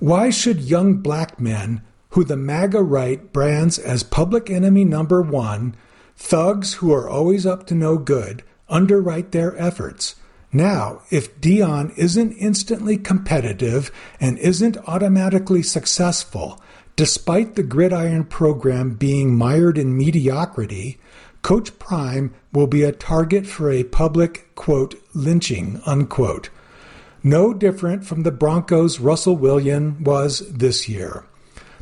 Why 0.00 0.30
should 0.30 0.62
young 0.62 0.94
black 0.94 1.38
men, 1.38 1.82
who 2.10 2.24
the 2.24 2.36
MAGA 2.36 2.82
right 2.82 3.32
brands 3.32 3.78
as 3.78 4.02
public 4.02 4.50
enemy 4.50 4.84
number 4.84 5.22
one, 5.22 5.76
thugs 6.16 6.74
who 6.74 6.92
are 6.92 7.08
always 7.08 7.46
up 7.46 7.64
to 7.68 7.76
no 7.76 7.96
good, 7.96 8.42
underwrite 8.68 9.30
their 9.30 9.56
efforts? 9.56 10.16
Now, 10.56 11.02
if 11.10 11.38
Deion 11.38 11.92
isn't 11.98 12.32
instantly 12.32 12.96
competitive 12.96 13.92
and 14.18 14.38
isn't 14.38 14.78
automatically 14.88 15.62
successful, 15.62 16.58
despite 16.96 17.56
the 17.56 17.62
gridiron 17.62 18.24
program 18.24 18.94
being 18.94 19.36
mired 19.36 19.76
in 19.76 19.98
mediocrity, 19.98 20.98
Coach 21.42 21.78
Prime 21.78 22.34
will 22.54 22.66
be 22.66 22.84
a 22.84 22.90
target 22.90 23.46
for 23.46 23.70
a 23.70 23.84
public, 23.84 24.54
quote, 24.54 24.94
lynching, 25.12 25.82
unquote. 25.84 26.48
No 27.22 27.52
different 27.52 28.06
from 28.06 28.22
the 28.22 28.32
Broncos' 28.32 28.98
Russell 28.98 29.36
Wilson 29.36 30.02
was 30.04 30.38
this 30.50 30.88
year. 30.88 31.26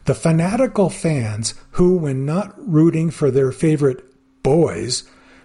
The 0.06 0.16
fanatical 0.16 0.90
fans 0.90 1.54
who, 1.78 1.96
when 1.96 2.26
not 2.26 2.52
rooting 2.58 3.12
for 3.12 3.30
their 3.30 3.52
favorite 3.52 4.04
boys, 4.42 5.04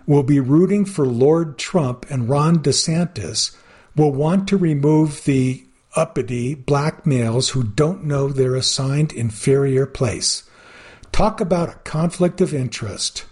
will 0.09 0.23
be 0.23 0.39
rooting 0.39 0.85
for 0.85 1.05
Lord 1.05 1.59
Trump 1.59 2.03
and 2.09 2.27
Ron 2.27 2.63
DeSantis 2.63 3.55
will 3.95 4.11
want 4.11 4.49
to 4.49 4.57
remove 4.57 5.23
the 5.25 5.63
uppity 5.95 6.55
black 6.55 7.05
males 7.05 7.49
who 7.49 7.61
don't 7.61 8.03
know 8.03 8.27
their 8.27 8.55
assigned 8.55 9.13
inferior 9.13 9.85
place. 9.85 10.49
Talk 11.11 11.39
about 11.39 11.69
a 11.69 11.79
conflict 11.83 12.41
of 12.41 12.55
interest. 12.55 13.23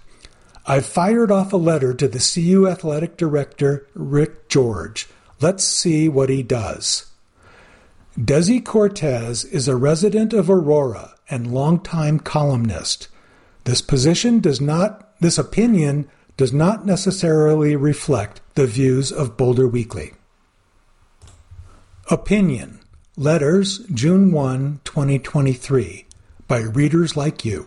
I've 0.68 0.86
fired 0.86 1.32
off 1.32 1.52
a 1.52 1.58
letter 1.58 1.96
to 1.96 2.08
the 2.08 2.20
CU 2.20 2.68
athletic 2.68 3.18
director, 3.18 3.88
Rick 3.96 4.48
George. 4.48 5.08
Let's 5.42 5.64
see 5.64 6.08
what 6.08 6.30
he 6.30 6.44
does. 6.44 7.10
Desi 8.16 8.64
Cortez 8.64 9.44
is 9.46 9.68
a 9.68 9.76
resident 9.76 10.32
of 10.32 10.48
Aurora 10.48 11.16
and 11.28 11.52
longtime 11.52 12.20
columnist. 12.20 13.08
This 13.64 13.82
position 13.82 14.42
does 14.42 14.62
not, 14.62 15.20
this 15.20 15.40
opinion 15.40 16.08
does 16.38 16.54
not 16.54 16.86
necessarily 16.86 17.76
reflect 17.76 18.42
the 18.54 18.68
views 18.68 19.12
of 19.12 19.36
Boulder 19.36 19.68
Weekly. 19.68 20.14
Opinion 22.10 22.80
Letters, 23.18 23.80
June 23.92 24.32
1, 24.32 24.82
2023, 24.84 26.06
by 26.48 26.60
readers 26.60 27.18
like 27.18 27.44
you. 27.44 27.66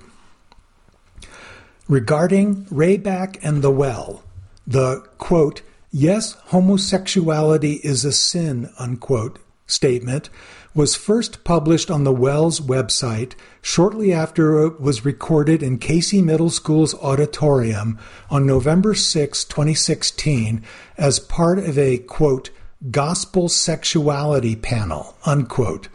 Regarding 1.89 2.67
Rayback 2.67 3.37
and 3.43 3.61
the 3.61 3.73
Well, 3.73 4.23
the 4.65 5.01
quote, 5.19 5.63
yes, 5.91 6.35
homosexuality 6.47 7.81
is 7.83 8.05
a 8.05 8.13
sin, 8.13 8.71
unquote, 8.79 9.41
statement 9.67 10.31
was 10.75 10.95
first 10.95 11.43
published 11.43 11.91
on 11.91 12.05
the 12.05 12.13
Wells 12.13 12.61
website 12.61 13.33
shortly 13.61 14.13
after 14.13 14.65
it 14.65 14.81
was 14.81 15.05
recorded 15.05 15.63
in 15.63 15.79
Casey 15.79 16.23
Middle 16.23 16.51
School's 16.51 16.95
auditorium 16.95 17.99
on 18.31 18.47
November 18.47 18.95
6, 18.95 19.45
2016, 19.45 20.63
as 20.97 21.19
part 21.19 21.59
of 21.59 21.77
a, 21.77 21.99
quote, 21.99 22.51
gospel 22.91 23.49
sexuality 23.49 24.55
panel, 24.55 25.17
unquote. 25.27 25.89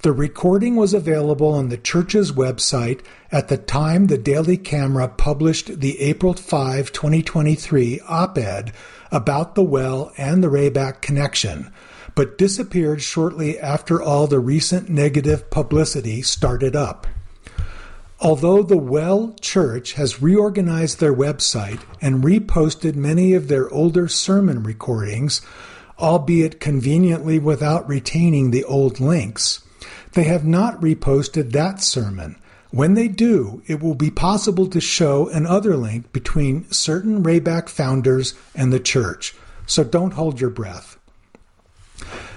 The 0.00 0.12
recording 0.12 0.76
was 0.76 0.92
available 0.92 1.48
on 1.48 1.68
the 1.68 1.78
church's 1.78 2.32
website 2.32 3.02
at 3.30 3.48
the 3.48 3.56
time 3.56 4.06
the 4.06 4.18
Daily 4.18 4.56
Camera 4.56 5.08
published 5.08 5.80
the 5.80 6.00
April 6.00 6.34
5, 6.34 6.92
2023 6.92 8.00
op 8.06 8.36
ed 8.36 8.72
about 9.10 9.54
the 9.54 9.62
well 9.62 10.12
and 10.18 10.42
the 10.42 10.48
Rayback 10.48 11.00
connection 11.00 11.70
but 12.14 12.38
disappeared 12.38 13.02
shortly 13.02 13.58
after 13.58 14.00
all 14.00 14.26
the 14.26 14.38
recent 14.38 14.88
negative 14.88 15.50
publicity 15.50 16.22
started 16.22 16.76
up. 16.76 17.06
Although 18.20 18.62
the 18.62 18.78
Well 18.78 19.34
Church 19.40 19.94
has 19.94 20.22
reorganized 20.22 21.00
their 21.00 21.14
website 21.14 21.82
and 22.00 22.24
reposted 22.24 22.94
many 22.94 23.34
of 23.34 23.48
their 23.48 23.68
older 23.70 24.08
sermon 24.08 24.62
recordings, 24.62 25.42
albeit 25.98 26.60
conveniently 26.60 27.38
without 27.38 27.88
retaining 27.88 28.50
the 28.50 28.64
old 28.64 29.00
links, 29.00 29.64
they 30.12 30.24
have 30.24 30.44
not 30.44 30.80
reposted 30.80 31.52
that 31.52 31.82
sermon. 31.82 32.36
When 32.70 32.94
they 32.94 33.08
do, 33.08 33.62
it 33.66 33.80
will 33.80 33.94
be 33.94 34.10
possible 34.10 34.66
to 34.68 34.80
show 34.80 35.28
another 35.28 35.76
link 35.76 36.12
between 36.12 36.70
certain 36.70 37.22
Rayback 37.22 37.68
founders 37.68 38.34
and 38.54 38.72
the 38.72 38.80
church. 38.80 39.34
So 39.66 39.84
don't 39.84 40.14
hold 40.14 40.40
your 40.40 40.50
breath. 40.50 40.98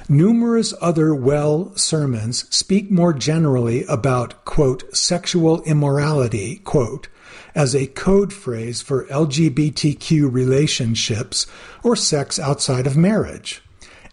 Numerous 0.10 0.74
other 0.80 1.14
well 1.14 1.76
sermons 1.76 2.46
speak 2.56 2.90
more 2.90 3.12
generally 3.12 3.84
about, 3.86 4.46
quote, 4.46 4.96
sexual 4.96 5.62
immorality, 5.64 6.58
quote, 6.64 7.10
as 7.54 7.76
a 7.76 7.88
code 7.88 8.32
phrase 8.32 8.82
for 8.82 9.06
LGBTQ 9.08 10.32
relationships 10.32 11.46
or 11.84 11.98
sex 11.98 12.40
outside 12.40 12.88
of 12.88 12.96
marriage. 12.96 13.62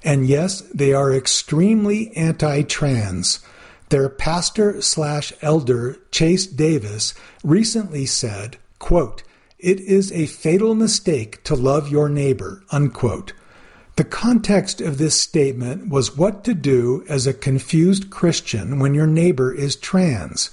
And 0.03 0.27
yes, 0.27 0.63
they 0.63 0.93
are 0.93 1.15
extremely 1.15 2.11
anti 2.17 2.63
trans. 2.63 3.39
Their 3.91 4.09
pastor 4.09 4.83
slash 4.83 5.33
elder, 5.43 5.97
Chase 6.11 6.49
Davis, 6.49 7.15
recently 7.45 8.05
said, 8.05 8.57
quote, 8.81 9.23
It 9.61 9.79
is 9.79 10.11
a 10.11 10.27
fatal 10.27 10.75
mistake 10.75 11.45
to 11.45 11.55
love 11.55 11.89
your 11.89 12.09
neighbor, 12.09 12.65
unquote. 12.73 13.33
The 13.97 14.05
context 14.05 14.81
of 14.81 14.99
this 14.99 15.21
statement 15.21 15.89
was 15.89 16.17
what 16.17 16.43
to 16.45 16.55
do 16.55 17.05
as 17.09 17.29
a 17.29 17.33
confused 17.33 18.11
Christian 18.11 18.81
when 18.81 18.93
your 18.93 19.07
neighbor 19.07 19.55
is 19.55 19.77
trans. 19.77 20.51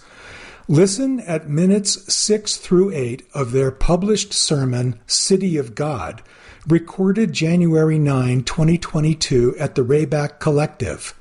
Listen 0.68 1.20
at 1.22 1.50
minutes 1.50 2.14
6 2.14 2.58
through 2.58 2.92
8 2.92 3.28
of 3.34 3.52
their 3.52 3.72
published 3.72 4.32
sermon, 4.32 5.00
City 5.08 5.58
of 5.58 5.74
God, 5.74 6.22
recorded 6.68 7.34
January 7.34 7.98
9, 7.98 8.44
2022, 8.44 9.56
at 9.58 9.74
the 9.74 9.84
Rayback 9.84 10.40
Collective. 10.40 11.16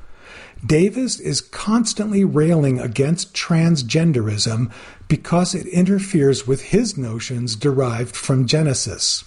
Davis 0.64 1.18
is 1.18 1.40
constantly 1.40 2.22
railing 2.22 2.78
against 2.78 3.32
transgenderism 3.32 4.70
because 5.08 5.54
it 5.54 5.66
interferes 5.68 6.46
with 6.46 6.64
his 6.64 6.98
notions 6.98 7.56
derived 7.56 8.14
from 8.14 8.46
Genesis. 8.46 9.24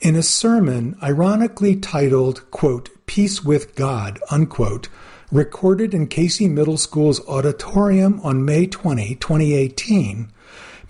In 0.00 0.16
a 0.16 0.22
sermon 0.22 0.96
ironically 1.02 1.76
titled, 1.76 2.50
quote, 2.50 2.88
Peace 3.04 3.44
with 3.44 3.74
God, 3.74 4.18
unquote, 4.30 4.88
recorded 5.30 5.92
in 5.92 6.06
Casey 6.06 6.48
Middle 6.48 6.78
School's 6.78 7.20
auditorium 7.28 8.18
on 8.24 8.46
May 8.46 8.66
20, 8.66 9.16
2018, 9.16 10.32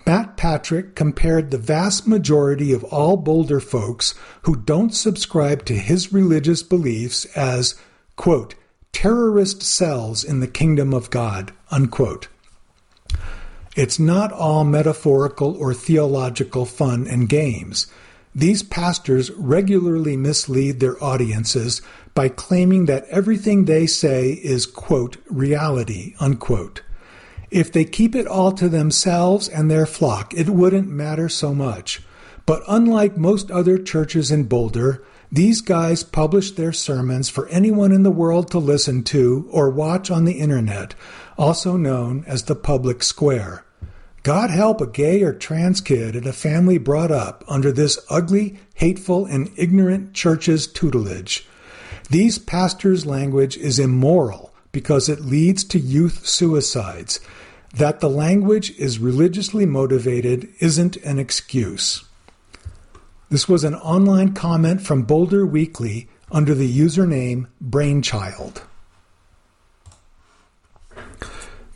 Matt 0.05 0.37
Patrick 0.37 0.95
compared 0.95 1.51
the 1.51 1.57
vast 1.57 2.07
majority 2.07 2.71
of 2.71 2.85
all 2.85 3.17
Boulder 3.17 3.59
folks 3.59 4.15
who 4.43 4.55
don't 4.55 4.95
subscribe 4.95 5.65
to 5.65 5.73
his 5.73 6.13
religious 6.13 6.63
beliefs 6.63 7.25
as, 7.35 7.75
quote, 8.15 8.55
terrorist 8.93 9.61
cells 9.61 10.23
in 10.23 10.39
the 10.39 10.47
kingdom 10.47 10.93
of 10.93 11.09
God, 11.09 11.51
unquote. 11.69 12.29
It's 13.75 13.99
not 13.99 14.31
all 14.31 14.63
metaphorical 14.63 15.57
or 15.57 15.73
theological 15.73 16.65
fun 16.65 17.07
and 17.07 17.27
games. 17.27 17.87
These 18.33 18.63
pastors 18.63 19.29
regularly 19.31 20.15
mislead 20.15 20.79
their 20.79 21.01
audiences 21.03 21.81
by 22.13 22.29
claiming 22.29 22.85
that 22.85 23.05
everything 23.09 23.65
they 23.65 23.87
say 23.87 24.31
is, 24.31 24.65
quote, 24.65 25.17
reality, 25.29 26.15
unquote. 26.19 26.81
If 27.49 27.73
they 27.73 27.83
keep 27.83 28.15
it 28.15 28.27
all 28.27 28.53
to 28.53 28.69
themselves 28.69 29.49
and 29.49 29.69
their 29.69 29.85
flock, 29.85 30.33
it 30.33 30.49
wouldn't 30.49 30.87
matter 30.87 31.27
so 31.27 31.53
much. 31.53 32.01
But 32.45 32.63
unlike 32.67 33.17
most 33.17 33.51
other 33.51 33.77
churches 33.77 34.31
in 34.31 34.45
Boulder, 34.45 35.03
these 35.29 35.61
guys 35.61 36.03
publish 36.03 36.51
their 36.51 36.73
sermons 36.73 37.29
for 37.29 37.47
anyone 37.49 37.91
in 37.91 38.03
the 38.03 38.11
world 38.11 38.49
to 38.51 38.59
listen 38.59 39.03
to 39.03 39.47
or 39.51 39.69
watch 39.69 40.09
on 40.09 40.23
the 40.25 40.39
internet, 40.39 40.95
also 41.37 41.75
known 41.75 42.23
as 42.27 42.43
the 42.43 42.55
public 42.55 43.03
square. 43.03 43.65
God 44.23 44.51
help 44.51 44.81
a 44.81 44.87
gay 44.87 45.23
or 45.23 45.33
trans 45.33 45.81
kid 45.81 46.15
in 46.15 46.27
a 46.27 46.33
family 46.33 46.77
brought 46.77 47.11
up 47.11 47.43
under 47.47 47.71
this 47.71 47.97
ugly, 48.09 48.59
hateful, 48.75 49.25
and 49.25 49.51
ignorant 49.57 50.13
church's 50.13 50.67
tutelage. 50.67 51.47
These 52.09 52.37
pastors' 52.37 53.05
language 53.05 53.57
is 53.57 53.79
immoral 53.79 54.53
because 54.71 55.09
it 55.09 55.21
leads 55.21 55.63
to 55.65 55.79
youth 55.79 56.27
suicides. 56.27 57.19
That 57.73 57.99
the 57.99 58.09
language 58.09 58.77
is 58.77 58.99
religiously 58.99 59.65
motivated 59.65 60.49
isn't 60.59 60.97
an 60.97 61.17
excuse. 61.17 62.03
This 63.29 63.47
was 63.47 63.63
an 63.63 63.75
online 63.75 64.33
comment 64.33 64.81
from 64.81 65.03
Boulder 65.03 65.45
Weekly 65.45 66.09
under 66.31 66.53
the 66.53 66.69
username 66.69 67.47
Brainchild. 67.59 68.63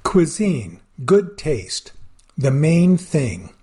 Cuisine, 0.03 0.81
good 1.05 1.37
taste. 1.37 1.93
The 2.37 2.51
main 2.51 2.97
thing. 2.97 3.53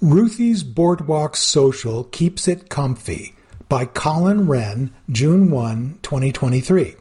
Ruthie's 0.00 0.62
Boardwalk 0.62 1.34
Social 1.34 2.04
Keeps 2.04 2.46
It 2.46 2.68
Comfy 2.68 3.34
by 3.68 3.84
Colin 3.84 4.46
Wren, 4.46 4.92
June 5.10 5.50
1, 5.50 5.98
2023. 6.02 6.94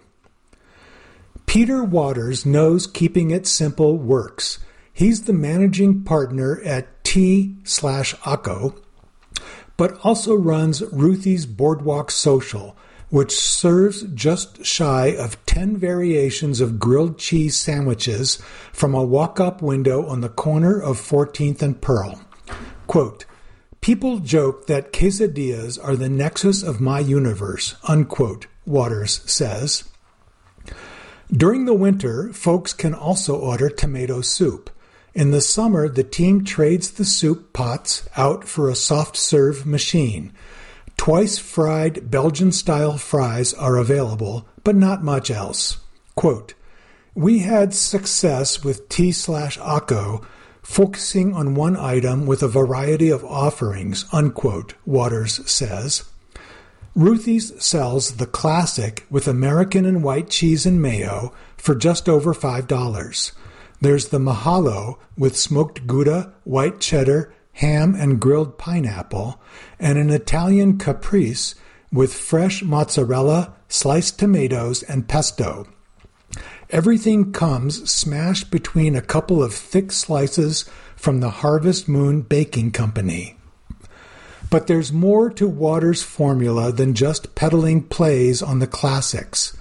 Peter 1.46 1.84
Waters 1.84 2.44
knows 2.44 2.88
keeping 2.88 3.30
it 3.30 3.46
simple 3.46 3.98
works. 4.00 4.58
He's 4.92 5.26
the 5.26 5.34
managing 5.34 6.04
partner 6.04 6.60
at 6.64 7.04
T 7.04 7.56
slash 7.64 8.16
Akko, 8.22 8.76
but 9.78 10.00
also 10.04 10.34
runs 10.34 10.82
Ruthie's 10.92 11.46
Boardwalk 11.46 12.10
Social, 12.10 12.76
which 13.10 13.38
serves 13.38 14.04
just 14.14 14.66
shy 14.66 15.08
of 15.08 15.44
10 15.46 15.78
variations 15.78 16.60
of 16.62 16.80
grilled 16.80 17.18
cheese 17.18 17.56
sandwiches 17.56 18.38
from 18.74 18.94
a 18.94 19.04
walk 19.04 19.40
up 19.40 19.62
window 19.62 20.06
on 20.06 20.22
the 20.22 20.30
corner 20.30 20.82
of 20.82 20.98
14th 20.98 21.62
and 21.62 21.82
Pearl. 21.82 22.22
Quote, 22.88 23.26
People 23.82 24.18
joke 24.18 24.66
that 24.68 24.92
quesadillas 24.92 25.78
are 25.84 25.96
the 25.96 26.10
nexus 26.10 26.64
of 26.64 26.82
my 26.82 27.00
universe, 27.00 27.76
unquote, 27.88 28.48
Waters 28.66 29.22
says. 29.32 29.84
During 31.32 31.66
the 31.66 31.74
winter, 31.74 32.34
folks 32.34 32.74
can 32.74 32.94
also 32.94 33.36
order 33.36 33.70
tomato 33.70 34.22
soup. 34.22 34.70
In 35.14 35.32
the 35.32 35.42
summer, 35.42 35.88
the 35.88 36.04
team 36.04 36.44
trades 36.44 36.92
the 36.92 37.06
soup 37.06 37.54
pots 37.54 38.10
out 38.18 38.44
for 38.44 38.70
a 38.70 38.76
soft 38.76 39.16
serve 39.16 39.66
machine. 39.66 40.34
Twice 41.06 41.38
fried 41.38 42.10
Belgian 42.10 42.52
style 42.52 42.98
fries 42.98 43.54
are 43.54 43.78
available, 43.78 44.48
but 44.64 44.76
not 44.76 45.04
much 45.04 45.30
else. 45.30 45.78
Quote, 46.16 46.56
we 47.14 47.38
had 47.46 47.76
success 47.76 48.64
with 48.64 48.90
T 48.90 49.12
slash 49.12 49.60
Akko 49.60 50.26
focusing 50.64 51.32
on 51.36 51.54
one 51.54 51.78
item 51.78 52.26
with 52.26 52.42
a 52.42 52.48
variety 52.48 53.12
of 53.12 53.24
offerings, 53.24 54.06
unquote, 54.12 54.74
Waters 54.84 55.48
says. 55.48 56.06
Ruthie's 56.96 57.54
sells 57.64 58.14
the 58.14 58.26
classic 58.26 59.06
with 59.08 59.28
American 59.28 59.86
and 59.86 60.04
white 60.04 60.32
cheese 60.32 60.66
and 60.66 60.82
mayo 60.82 61.32
for 61.56 61.76
just 61.76 62.10
over 62.10 62.34
$5. 62.34 63.32
There's 63.80 64.08
the 64.08 64.18
Mahalo 64.18 64.98
with 65.16 65.38
smoked 65.38 65.86
Gouda, 65.86 66.34
white 66.46 66.80
cheddar, 66.80 67.32
ham, 67.56 67.96
and 67.96 68.20
grilled 68.20 68.58
pineapple, 68.58 69.40
and 69.80 69.98
an 69.98 70.10
Italian 70.10 70.78
caprese 70.78 71.56
with 71.92 72.14
fresh 72.14 72.62
mozzarella, 72.64 73.54
sliced 73.70 74.20
tomatoes, 74.20 74.84
and 74.84 75.08
pesto. 75.08 75.66
Everything 76.70 77.32
comes 77.32 77.90
smashed 77.90 78.52
between 78.52 78.96
a 78.96 79.02
couple 79.02 79.42
of 79.42 79.54
thick 79.54 79.92
slices 79.92 80.70
from 80.96 81.20
the 81.20 81.30
Harvest 81.30 81.88
Moon 81.88 82.22
Baking 82.22 82.72
Company. 82.72 83.38
But 84.50 84.68
there's 84.68 84.92
more 84.92 85.30
to 85.32 85.48
Waters' 85.48 86.04
formula 86.04 86.72
than 86.72 86.94
just 86.94 87.36
peddling 87.36 87.84
plays 87.84 88.42
on 88.42 88.60
the 88.60 88.68
classics. 88.68 89.56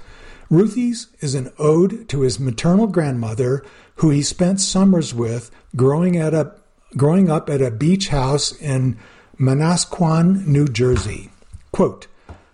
Ruthie's 0.51 1.09
is 1.21 1.35
an 1.35 1.53
ode 1.59 2.09
to 2.09 2.21
his 2.21 2.41
maternal 2.41 2.87
grandmother, 2.87 3.65
who 3.97 4.11
he 4.11 4.23
spent 4.23 4.61
summers 4.61 5.15
with 5.15 5.51
growing, 5.77 6.17
at 6.17 6.35
a, 6.35 6.55
growing 6.97 7.31
up 7.31 7.49
at 7.51 7.63
a 7.63 7.71
beach 7.71 8.09
house 8.09 8.53
in 8.61 8.97
Manasquan, 9.39 10.47
New 10.47 10.67
Jersey. 10.69 11.31
Quote, 11.73 12.07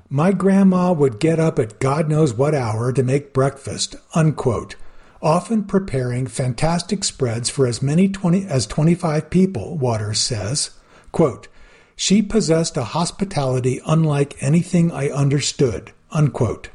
my 0.09 0.33
grandma 0.33 0.93
would 0.93 1.21
get 1.21 1.39
up 1.39 1.59
at 1.59 1.79
God 1.79 2.09
knows 2.09 2.35
what 2.35 2.55
hour 2.55 2.93
to 2.93 3.03
make 3.03 3.33
breakfast, 3.33 3.95
unquote, 4.15 4.75
often 5.23 5.65
preparing 5.65 6.27
fantastic 6.27 7.05
spreads 7.05 7.49
for 7.49 7.67
as 7.67 7.81
many 7.81 8.09
20, 8.09 8.47
as 8.47 8.67
25 8.67 9.31
people, 9.31 9.79
Waters 9.79 10.19
says. 10.19 10.71
Quote, 11.13 11.47
she 11.95 12.23
possessed 12.23 12.77
a 12.77 12.85
hospitality 12.85 13.81
unlike 13.87 14.43
anything 14.43 14.91
I 14.91 15.11
understood, 15.11 15.93
unquote. 16.11 16.71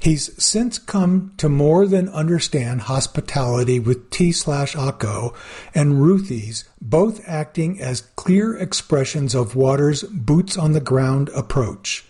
He's 0.00 0.42
since 0.42 0.78
come 0.78 1.34
to 1.36 1.50
more 1.50 1.86
than 1.86 2.08
understand 2.08 2.82
hospitality 2.82 3.78
with 3.78 4.08
T 4.08 4.32
slash 4.32 4.74
Akko 4.74 5.34
and 5.74 6.02
Ruthie's, 6.02 6.64
both 6.80 7.20
acting 7.28 7.78
as 7.78 8.00
clear 8.16 8.56
expressions 8.56 9.34
of 9.34 9.54
Waters' 9.54 10.02
boots 10.04 10.56
on 10.56 10.72
the 10.72 10.80
ground 10.80 11.28
approach. 11.36 12.06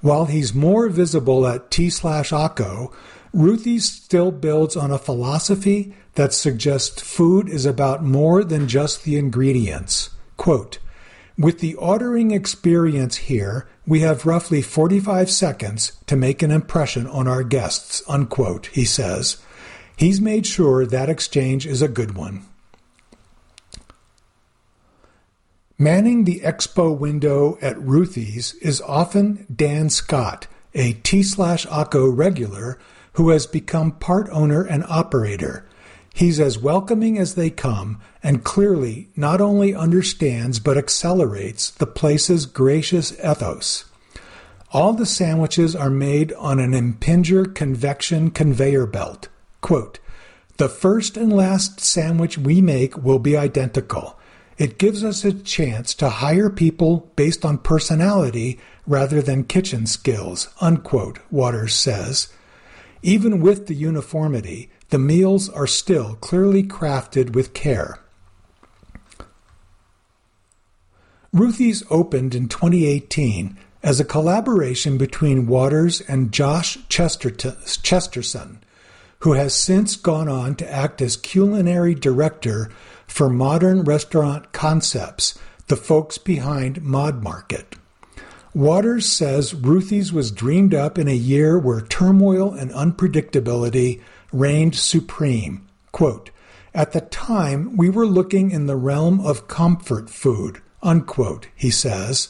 While 0.00 0.24
he's 0.24 0.54
more 0.54 0.88
visible 0.88 1.46
at 1.46 1.70
T 1.70 1.90
slash 1.90 2.30
Akko, 2.30 2.94
Ruthie's 3.34 3.84
still 3.84 4.30
builds 4.30 4.74
on 4.74 4.90
a 4.90 4.96
philosophy 4.96 5.94
that 6.14 6.32
suggests 6.32 7.02
food 7.02 7.50
is 7.50 7.66
about 7.66 8.02
more 8.02 8.42
than 8.42 8.68
just 8.68 9.04
the 9.04 9.18
ingredients. 9.18 10.08
Quote, 10.38 10.78
with 11.38 11.60
the 11.60 11.74
ordering 11.76 12.32
experience 12.32 13.16
here, 13.16 13.68
we 13.86 14.00
have 14.00 14.26
roughly 14.26 14.60
45 14.60 15.30
seconds 15.30 15.92
to 16.06 16.16
make 16.16 16.42
an 16.42 16.50
impression 16.50 17.06
on 17.06 17.28
our 17.28 17.44
guests, 17.44 18.02
unquote, 18.08 18.66
he 18.66 18.84
says. 18.84 19.36
He's 19.96 20.20
made 20.20 20.46
sure 20.46 20.84
that 20.84 21.08
exchange 21.08 21.64
is 21.64 21.80
a 21.80 21.88
good 21.88 22.16
one. 22.16 22.44
Manning 25.78 26.24
the 26.24 26.40
expo 26.40 26.96
window 26.96 27.56
at 27.62 27.80
Ruthie's 27.80 28.54
is 28.54 28.80
often 28.80 29.46
Dan 29.54 29.90
Scott, 29.90 30.48
a 30.74 30.94
T 30.94 31.22
slash 31.22 31.66
Akko 31.66 32.14
regular 32.16 32.80
who 33.12 33.30
has 33.30 33.46
become 33.46 33.92
part 33.92 34.28
owner 34.30 34.64
and 34.64 34.82
operator. 34.88 35.67
He's 36.18 36.40
as 36.40 36.58
welcoming 36.58 37.16
as 37.16 37.36
they 37.36 37.48
come 37.48 38.00
and 38.24 38.42
clearly 38.42 39.08
not 39.14 39.40
only 39.40 39.72
understands 39.72 40.58
but 40.58 40.76
accelerates 40.76 41.70
the 41.70 41.86
place's 41.86 42.44
gracious 42.44 43.12
ethos. 43.20 43.84
All 44.72 44.94
the 44.94 45.06
sandwiches 45.06 45.76
are 45.76 45.90
made 45.90 46.32
on 46.32 46.58
an 46.58 46.72
Impinger 46.72 47.54
convection 47.54 48.32
conveyor 48.32 48.86
belt. 48.86 49.28
Quote, 49.60 50.00
the 50.56 50.68
first 50.68 51.16
and 51.16 51.32
last 51.32 51.78
sandwich 51.78 52.36
we 52.36 52.60
make 52.60 52.96
will 52.96 53.20
be 53.20 53.36
identical. 53.36 54.18
It 54.56 54.76
gives 54.76 55.04
us 55.04 55.24
a 55.24 55.32
chance 55.32 55.94
to 55.94 56.08
hire 56.08 56.50
people 56.50 57.12
based 57.14 57.44
on 57.44 57.58
personality 57.58 58.58
rather 58.88 59.22
than 59.22 59.44
kitchen 59.44 59.86
skills, 59.86 60.48
unquote, 60.60 61.20
Waters 61.30 61.76
says. 61.76 62.26
Even 63.04 63.40
with 63.40 63.68
the 63.68 63.76
uniformity, 63.76 64.68
the 64.90 64.98
meals 64.98 65.48
are 65.48 65.66
still 65.66 66.14
clearly 66.16 66.62
crafted 66.62 67.34
with 67.34 67.54
care. 67.54 67.98
Ruthie's 71.32 71.82
opened 71.90 72.34
in 72.34 72.48
2018 72.48 73.58
as 73.82 74.00
a 74.00 74.04
collaboration 74.04 74.96
between 74.96 75.46
Waters 75.46 76.00
and 76.02 76.32
Josh 76.32 76.78
Chesterton, 76.88 78.58
who 79.20 79.32
has 79.34 79.54
since 79.54 79.94
gone 79.96 80.28
on 80.28 80.54
to 80.56 80.72
act 80.72 81.02
as 81.02 81.16
culinary 81.16 81.94
director 81.94 82.70
for 83.06 83.28
Modern 83.28 83.84
Restaurant 83.84 84.52
Concepts, 84.52 85.38
the 85.66 85.76
folks 85.76 86.16
behind 86.16 86.82
Mod 86.82 87.22
Market. 87.22 87.76
Waters 88.54 89.06
says 89.06 89.54
Ruthie's 89.54 90.12
was 90.12 90.32
dreamed 90.32 90.74
up 90.74 90.98
in 90.98 91.06
a 91.08 91.14
year 91.14 91.58
where 91.58 91.82
turmoil 91.82 92.54
and 92.54 92.70
unpredictability 92.72 94.00
reigned 94.32 94.74
supreme. 94.74 95.66
Quote, 95.92 96.30
At 96.74 96.92
the 96.92 97.00
time, 97.00 97.76
we 97.76 97.90
were 97.90 98.06
looking 98.06 98.50
in 98.50 98.66
the 98.66 98.76
realm 98.76 99.20
of 99.20 99.48
comfort 99.48 100.10
food, 100.10 100.60
unquote, 100.82 101.48
he 101.54 101.70
says. 101.70 102.28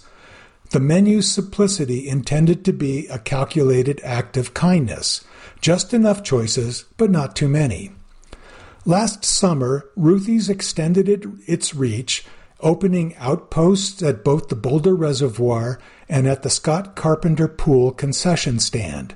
The 0.70 0.80
menu's 0.80 1.30
simplicity 1.30 2.08
intended 2.08 2.64
to 2.66 2.72
be 2.72 3.06
a 3.08 3.18
calculated 3.18 4.00
act 4.04 4.36
of 4.36 4.54
kindness, 4.54 5.24
just 5.60 5.94
enough 5.94 6.22
choices, 6.22 6.84
but 6.96 7.10
not 7.10 7.34
too 7.34 7.48
many. 7.48 7.92
Last 8.84 9.24
summer, 9.24 9.88
Ruthie's 9.96 10.48
extended 10.48 11.08
it, 11.08 11.24
its 11.46 11.74
reach, 11.74 12.24
opening 12.60 13.14
outposts 13.16 14.02
at 14.02 14.24
both 14.24 14.48
the 14.48 14.56
Boulder 14.56 14.94
Reservoir 14.94 15.78
and 16.08 16.26
at 16.26 16.42
the 16.42 16.50
Scott 16.50 16.96
Carpenter 16.96 17.48
Pool 17.48 17.92
concession 17.92 18.58
stand. 18.58 19.14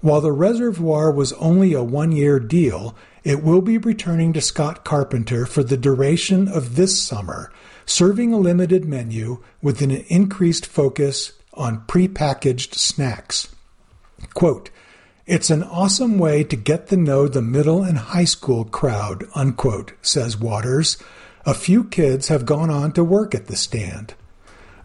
While 0.00 0.22
the 0.22 0.32
reservoir 0.32 1.10
was 1.10 1.34
only 1.34 1.74
a 1.74 1.82
one 1.82 2.12
year 2.12 2.40
deal, 2.40 2.96
it 3.22 3.42
will 3.42 3.60
be 3.60 3.76
returning 3.76 4.32
to 4.32 4.40
Scott 4.40 4.84
Carpenter 4.84 5.44
for 5.44 5.62
the 5.62 5.76
duration 5.76 6.48
of 6.48 6.76
this 6.76 7.00
summer, 7.00 7.52
serving 7.84 8.32
a 8.32 8.38
limited 8.38 8.86
menu 8.86 9.42
with 9.60 9.82
an 9.82 9.90
increased 9.90 10.64
focus 10.64 11.32
on 11.52 11.82
prepackaged 11.86 12.74
snacks. 12.74 13.54
Quote, 14.32 14.70
it's 15.26 15.50
an 15.50 15.62
awesome 15.62 16.18
way 16.18 16.44
to 16.44 16.56
get 16.56 16.88
to 16.88 16.96
know 16.96 17.28
the 17.28 17.42
middle 17.42 17.82
and 17.82 17.98
high 17.98 18.24
school 18.24 18.64
crowd, 18.64 19.24
unquote, 19.34 19.92
says 20.02 20.36
Waters. 20.36 20.96
A 21.44 21.54
few 21.54 21.84
kids 21.84 22.28
have 22.28 22.46
gone 22.46 22.70
on 22.70 22.92
to 22.92 23.04
work 23.04 23.34
at 23.34 23.46
the 23.46 23.56
stand. 23.56 24.14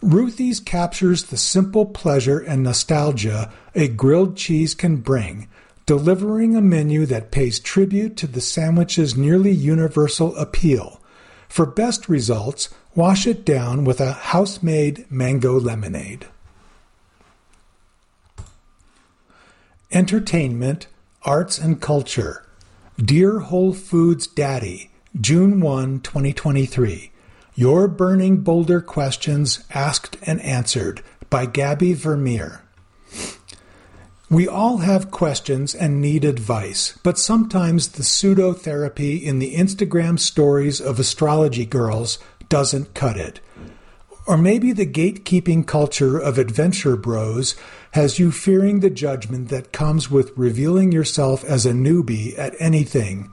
Ruthie's 0.06 0.60
captures 0.60 1.24
the 1.24 1.38
simple 1.38 1.88
pleasure 1.88 2.38
and 2.38 2.62
nostalgia 2.62 3.52
a 3.74 3.88
grilled 3.88 4.38
cheese 4.38 4.76
can 4.76 4.98
bring, 4.98 5.48
delivering 5.88 6.56
a 6.56 6.62
menu 6.62 7.08
that 7.08 7.32
pays 7.32 7.60
tribute 7.60 8.16
to 8.18 8.28
the 8.28 8.40
sandwich's 8.40 9.18
nearly 9.18 9.50
universal 9.50 10.36
appeal. 10.38 11.02
For 11.50 11.66
best 11.66 12.08
results, 12.08 12.70
wash 12.94 13.26
it 13.26 13.44
down 13.44 13.84
with 13.84 14.00
a 14.00 14.14
house 14.14 14.62
made 14.62 15.10
mango 15.10 15.60
lemonade. 15.60 16.28
Entertainment, 19.92 20.86
arts 21.24 21.58
and 21.58 21.82
culture. 21.82 22.46
Dear 23.04 23.40
Whole 23.40 23.74
Foods 23.74 24.28
Daddy, 24.28 24.92
June 25.20 25.60
1, 25.62 26.02
2023. 26.02 27.12
Your 27.58 27.88
Burning 27.88 28.42
Boulder 28.42 28.82
Questions 28.82 29.64
Asked 29.74 30.18
and 30.24 30.42
Answered 30.42 31.02
by 31.30 31.46
Gabby 31.46 31.94
Vermeer. 31.94 32.64
We 34.30 34.46
all 34.46 34.80
have 34.80 35.10
questions 35.10 35.74
and 35.74 36.02
need 36.02 36.26
advice, 36.26 37.00
but 37.02 37.18
sometimes 37.18 37.88
the 37.88 38.04
pseudo 38.04 38.52
therapy 38.52 39.16
in 39.16 39.40
the 39.40 39.56
Instagram 39.56 40.20
stories 40.20 40.82
of 40.82 41.00
astrology 41.00 41.66
girls 41.66 42.20
doesn't 42.50 42.94
cut 42.94 43.16
it. 43.16 43.40
Or 44.28 44.38
maybe 44.38 44.74
the 44.74 44.86
gatekeeping 44.86 45.66
culture 45.66 46.18
of 46.18 46.38
adventure 46.38 46.98
bros 46.98 47.56
has 47.92 48.20
you 48.20 48.32
fearing 48.32 48.82
the 48.82 48.90
judgment 48.90 49.48
that 49.48 49.72
comes 49.72 50.12
with 50.12 50.38
revealing 50.38 50.92
yourself 50.92 51.46
as 51.46 51.66
a 51.66 51.72
newbie 51.72 52.38
at 52.38 52.54
anything. 52.60 53.32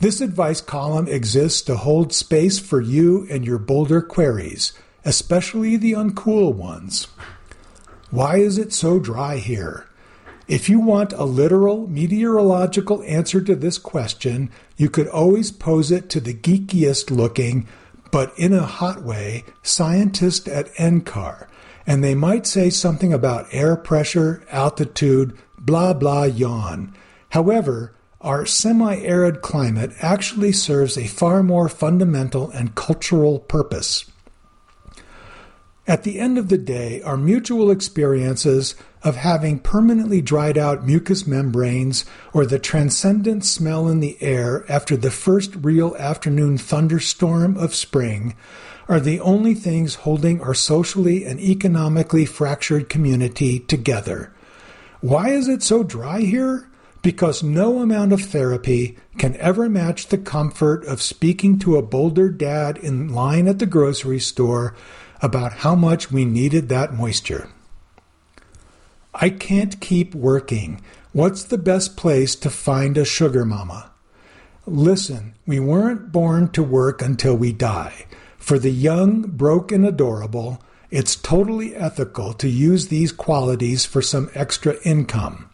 This 0.00 0.22
advice 0.22 0.62
column 0.62 1.08
exists 1.08 1.60
to 1.62 1.76
hold 1.76 2.14
space 2.14 2.58
for 2.58 2.80
you 2.80 3.26
and 3.30 3.44
your 3.44 3.58
Boulder 3.58 4.00
queries, 4.00 4.72
especially 5.04 5.76
the 5.76 5.92
uncool 5.92 6.54
ones. 6.54 7.08
Why 8.10 8.36
is 8.36 8.56
it 8.56 8.72
so 8.72 8.98
dry 8.98 9.36
here? 9.36 9.86
If 10.48 10.70
you 10.70 10.80
want 10.80 11.12
a 11.12 11.24
literal 11.24 11.86
meteorological 11.86 13.02
answer 13.02 13.42
to 13.42 13.54
this 13.54 13.76
question, 13.76 14.50
you 14.78 14.88
could 14.88 15.06
always 15.06 15.52
pose 15.52 15.92
it 15.92 16.08
to 16.10 16.20
the 16.20 16.32
geekiest 16.32 17.10
looking, 17.10 17.68
but 18.10 18.32
in 18.38 18.54
a 18.54 18.62
hot 18.62 19.02
way, 19.02 19.44
scientist 19.62 20.48
at 20.48 20.74
NCAR, 20.76 21.46
and 21.86 22.02
they 22.02 22.14
might 22.14 22.46
say 22.46 22.70
something 22.70 23.12
about 23.12 23.52
air 23.52 23.76
pressure, 23.76 24.42
altitude, 24.50 25.36
blah 25.58 25.92
blah 25.92 26.24
yawn. 26.24 26.94
However, 27.28 27.92
our 28.20 28.44
semi 28.44 28.96
arid 28.98 29.40
climate 29.40 29.92
actually 30.00 30.52
serves 30.52 30.96
a 30.98 31.06
far 31.06 31.42
more 31.42 31.68
fundamental 31.68 32.50
and 32.50 32.74
cultural 32.74 33.38
purpose. 33.38 34.04
At 35.86 36.04
the 36.04 36.20
end 36.20 36.38
of 36.38 36.48
the 36.48 36.58
day, 36.58 37.02
our 37.02 37.16
mutual 37.16 37.70
experiences 37.70 38.76
of 39.02 39.16
having 39.16 39.58
permanently 39.58 40.20
dried 40.20 40.56
out 40.56 40.86
mucous 40.86 41.26
membranes 41.26 42.04
or 42.32 42.46
the 42.46 42.60
transcendent 42.60 43.44
smell 43.44 43.88
in 43.88 43.98
the 43.98 44.16
air 44.22 44.64
after 44.70 44.96
the 44.96 45.10
first 45.10 45.56
real 45.56 45.96
afternoon 45.96 46.58
thunderstorm 46.58 47.56
of 47.56 47.74
spring 47.74 48.36
are 48.88 49.00
the 49.00 49.18
only 49.20 49.54
things 49.54 49.96
holding 49.96 50.40
our 50.40 50.54
socially 50.54 51.24
and 51.24 51.40
economically 51.40 52.26
fractured 52.26 52.88
community 52.88 53.58
together. 53.58 54.32
Why 55.00 55.30
is 55.30 55.48
it 55.48 55.62
so 55.62 55.82
dry 55.82 56.20
here? 56.20 56.69
Because 57.02 57.42
no 57.42 57.78
amount 57.80 58.12
of 58.12 58.20
therapy 58.20 58.96
can 59.16 59.36
ever 59.36 59.68
match 59.68 60.08
the 60.08 60.18
comfort 60.18 60.84
of 60.84 61.00
speaking 61.00 61.58
to 61.60 61.76
a 61.76 61.82
Boulder 61.82 62.28
dad 62.28 62.76
in 62.76 63.08
line 63.08 63.48
at 63.48 63.58
the 63.58 63.66
grocery 63.66 64.20
store 64.20 64.74
about 65.22 65.54
how 65.58 65.74
much 65.74 66.10
we 66.10 66.24
needed 66.24 66.68
that 66.68 66.92
moisture. 66.92 67.48
I 69.14 69.30
can't 69.30 69.80
keep 69.80 70.14
working. 70.14 70.82
What's 71.12 71.42
the 71.42 71.58
best 71.58 71.96
place 71.96 72.36
to 72.36 72.50
find 72.50 72.96
a 72.96 73.04
sugar 73.04 73.44
mama? 73.44 73.90
Listen, 74.66 75.34
we 75.46 75.58
weren't 75.58 76.12
born 76.12 76.48
to 76.52 76.62
work 76.62 77.02
until 77.02 77.34
we 77.34 77.52
die. 77.52 78.06
For 78.38 78.58
the 78.58 78.70
young, 78.70 79.22
broke, 79.22 79.72
and 79.72 79.84
adorable, 79.84 80.62
it's 80.90 81.16
totally 81.16 81.74
ethical 81.74 82.32
to 82.34 82.48
use 82.48 82.88
these 82.88 83.12
qualities 83.12 83.84
for 83.84 84.00
some 84.00 84.30
extra 84.34 84.76
income. 84.84 85.49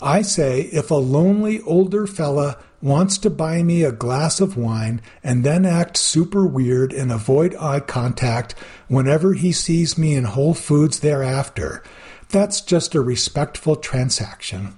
I 0.00 0.22
say 0.22 0.62
if 0.72 0.90
a 0.90 0.94
lonely 0.94 1.60
older 1.62 2.06
fella 2.06 2.58
wants 2.80 3.18
to 3.18 3.30
buy 3.30 3.62
me 3.62 3.82
a 3.82 3.90
glass 3.90 4.40
of 4.40 4.56
wine 4.56 5.00
and 5.24 5.42
then 5.42 5.66
act 5.66 5.96
super 5.96 6.46
weird 6.46 6.92
and 6.92 7.10
avoid 7.10 7.54
eye 7.56 7.80
contact 7.80 8.54
whenever 8.86 9.34
he 9.34 9.50
sees 9.50 9.98
me 9.98 10.14
in 10.14 10.24
Whole 10.24 10.54
Foods 10.54 11.00
thereafter, 11.00 11.82
that's 12.28 12.60
just 12.60 12.94
a 12.94 13.00
respectful 13.00 13.74
transaction. 13.74 14.76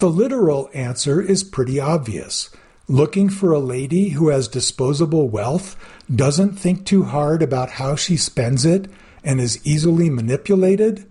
The 0.00 0.08
literal 0.08 0.68
answer 0.74 1.20
is 1.20 1.44
pretty 1.44 1.78
obvious. 1.78 2.50
Looking 2.88 3.28
for 3.28 3.52
a 3.52 3.60
lady 3.60 4.10
who 4.10 4.28
has 4.28 4.48
disposable 4.48 5.28
wealth, 5.28 5.76
doesn't 6.14 6.56
think 6.56 6.84
too 6.84 7.04
hard 7.04 7.42
about 7.42 7.70
how 7.70 7.94
she 7.94 8.16
spends 8.16 8.64
it, 8.64 8.90
and 9.22 9.40
is 9.40 9.64
easily 9.64 10.10
manipulated? 10.10 11.06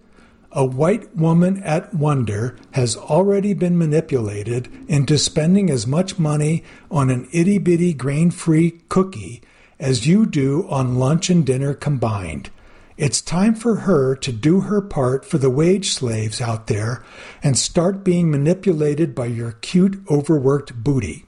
A 0.56 0.64
white 0.64 1.16
woman 1.16 1.64
at 1.64 1.96
Wonder 1.96 2.56
has 2.74 2.96
already 2.96 3.56
been 3.56 3.76
manipulated 3.76 4.70
into 4.88 5.18
spending 5.18 5.72
as 5.72 5.88
much 5.88 6.20
money 6.20 6.64
on 6.92 7.10
an 7.10 7.28
itty 7.32 7.58
bitty 7.58 7.96
grain 7.96 8.30
free 8.30 8.80
cookie 8.88 9.42
as 9.80 10.06
you 10.06 10.28
do 10.28 10.68
on 10.70 11.00
lunch 11.00 11.32
and 11.32 11.44
dinner 11.44 11.74
combined. 11.74 12.52
It's 12.98 13.20
time 13.20 13.56
for 13.56 13.78
her 13.78 14.16
to 14.18 14.32
do 14.32 14.62
her 14.62 14.80
part 14.80 15.26
for 15.26 15.40
the 15.40 15.50
wage 15.50 15.90
slaves 15.90 16.40
out 16.40 16.68
there 16.68 17.04
and 17.42 17.58
start 17.58 18.04
being 18.04 18.30
manipulated 18.30 19.16
by 19.16 19.26
your 19.26 19.54
cute, 19.54 20.04
overworked 20.08 20.84
booty. 20.84 21.26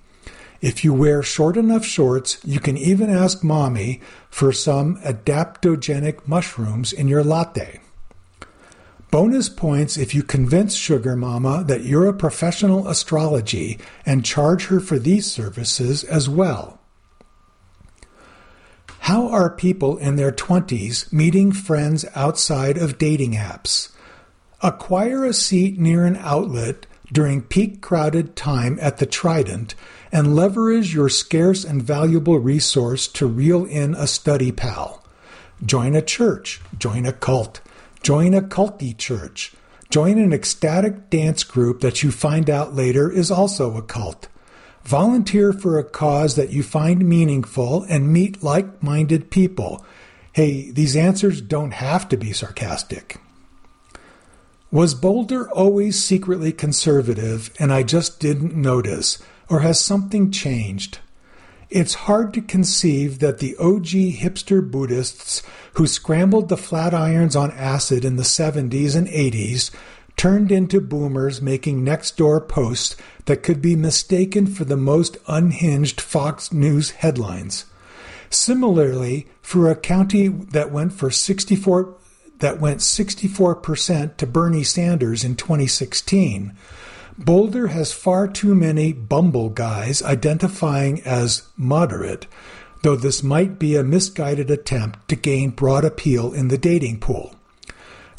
If 0.62 0.84
you 0.84 0.94
wear 0.94 1.24
short 1.24 1.58
enough 1.58 1.84
shorts, 1.84 2.38
you 2.46 2.60
can 2.60 2.78
even 2.78 3.10
ask 3.10 3.44
mommy 3.44 4.02
for 4.30 4.52
some 4.52 4.98
adaptogenic 4.98 6.28
mushrooms 6.28 6.94
in 6.94 7.08
your 7.08 7.24
latte. 7.24 7.80
Bonus 9.16 9.48
points 9.48 9.96
if 9.96 10.14
you 10.14 10.24
convince 10.24 10.76
Sugar 10.76 11.16
Mama 11.16 11.64
that 11.68 11.86
you're 11.86 12.06
a 12.10 12.14
professional 12.14 12.90
astrology 12.90 13.80
and 14.06 14.26
charge 14.26 14.66
her 14.66 14.82
for 14.82 15.00
these 15.00 15.26
services 15.26 16.04
as 16.04 16.28
well. 16.28 16.82
How 19.00 19.30
are 19.30 19.50
people 19.50 19.96
in 19.96 20.18
their 20.18 20.34
20s 20.34 21.14
meeting 21.14 21.54
friends 21.54 22.04
outside 22.14 22.78
of 22.78 22.98
dating 22.98 23.36
apps? 23.36 23.94
Acquire 24.62 25.24
a 25.24 25.32
seat 25.32 25.80
near 25.80 26.04
an 26.04 26.18
outlet 26.18 26.86
during 27.10 27.42
peak 27.42 27.80
crowded 27.80 28.36
time 28.36 28.78
at 28.82 28.98
the 28.98 29.06
Trident 29.06 29.76
and 30.12 30.36
leverage 30.36 30.94
your 30.94 31.08
scarce 31.08 31.64
and 31.64 31.82
valuable 31.82 32.38
resource 32.38 33.08
to 33.08 33.28
reel 33.28 33.64
in 33.64 33.96
a 33.96 34.08
study 34.08 34.52
pal. 34.52 35.02
Join 35.66 35.96
a 35.96 36.02
church, 36.02 36.60
join 36.78 37.06
a 37.06 37.14
cult, 37.14 37.62
join 38.06 38.36
a 38.36 38.42
culty 38.42 38.96
church, 38.96 39.52
join 39.90 40.20
an 40.20 40.32
ecstatic 40.32 41.10
dance 41.10 41.44
group 41.44 41.82
that 41.82 42.04
you 42.04 42.12
find 42.12 42.52
out 42.52 42.76
later 42.76 43.12
is 43.12 43.32
also 43.32 43.76
a 43.76 43.82
cult. 43.82 44.28
Volunteer 44.84 45.52
for 45.52 45.80
a 45.80 45.84
cause 45.84 46.36
that 46.36 46.52
you 46.52 46.62
find 46.62 47.10
meaningful 47.10 47.82
and 47.90 48.14
meet 48.14 48.44
like 48.44 48.84
minded 48.84 49.32
people. 49.32 49.84
Hey, 50.34 50.70
these 50.70 50.96
answers 50.96 51.42
don't 51.42 51.72
have 51.72 52.08
to 52.10 52.16
be 52.16 52.32
sarcastic. 52.32 53.20
Was 54.70 54.94
Boulder 54.94 55.50
always 55.50 56.04
secretly 56.04 56.52
conservative 56.52 57.52
and 57.58 57.74
I 57.74 57.82
just 57.82 58.20
didn't 58.20 58.54
notice, 58.54 59.18
or 59.50 59.62
has 59.62 59.84
something 59.84 60.30
changed? 60.30 61.00
It's 61.70 61.94
hard 61.94 62.34
to 62.36 62.42
conceive 62.42 63.20
that 63.20 63.40
the 63.40 63.56
OG 63.58 64.18
hipster 64.18 64.70
Buddhists 64.70 65.42
who 65.74 65.88
scrambled 65.88 66.50
the 66.50 66.56
Flatirons 66.56 67.40
on 67.40 67.52
acid 67.52 68.06
in 68.06 68.16
the 68.16 68.24
70s 68.24 68.96
and 68.96 69.08
80s 69.08 69.72
turned 70.16 70.52
into 70.52 70.80
boomers 70.80 71.42
making 71.42 71.84
Nextdoor 71.84 72.48
posts 72.48 72.96
that 73.26 73.44
could 73.44 73.62
be 73.62 73.76
mistaken 73.76 74.48
for 74.48 74.64
the 74.64 74.78
most 74.78 75.18
unhinged 75.28 76.00
Fox 76.00 76.54
News 76.54 76.92
headlines. 76.92 77.66
Similarly, 78.30 79.28
for 79.42 79.70
a 79.70 79.76
county 79.76 80.28
that 80.28 80.72
went 80.72 80.94
for 80.94 81.12
64 81.12 81.96
that 82.40 82.60
went 82.60 82.80
64% 82.80 84.18
to 84.18 84.28
Bernie 84.28 84.64
Sanders 84.64 85.24
in 85.24 85.36
2016, 85.36 86.54
Boulder 87.18 87.68
has 87.68 87.94
far 87.94 88.28
too 88.28 88.54
many 88.54 88.92
Bumble 88.92 89.50
guys 89.50 90.04
identifying 90.04 91.02
as 91.04 91.44
moderate, 91.56 92.28
though 92.84 92.98
this 92.98 93.24
might 93.24 93.58
be 93.58 93.76
a 93.76 93.84
misguided 93.84 94.52
attempt 94.52 95.08
to 95.08 95.16
gain 95.16 95.52
broad 95.52 95.86
appeal 95.86 96.34
in 96.34 96.50
the 96.50 96.58
dating 96.58 97.00
pool. 97.00 97.34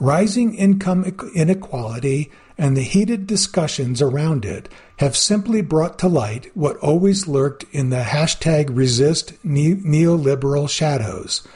Rising 0.01 0.55
income 0.55 1.05
inequality 1.35 2.31
and 2.57 2.75
the 2.75 2.83
heated 2.83 3.27
discussions 3.27 4.01
around 4.01 4.47
it 4.47 4.69
have 4.97 5.15
simply 5.15 5.61
brought 5.61 5.99
to 5.99 6.09
light 6.09 6.51
what 6.55 6.79
always 6.79 7.29
lurked 7.29 7.67
in 7.73 7.91
the 7.91 8.03
hashtag 8.03 8.75
resist 8.75 9.35
neoliberal 9.45 10.69
shadows. 10.69 11.47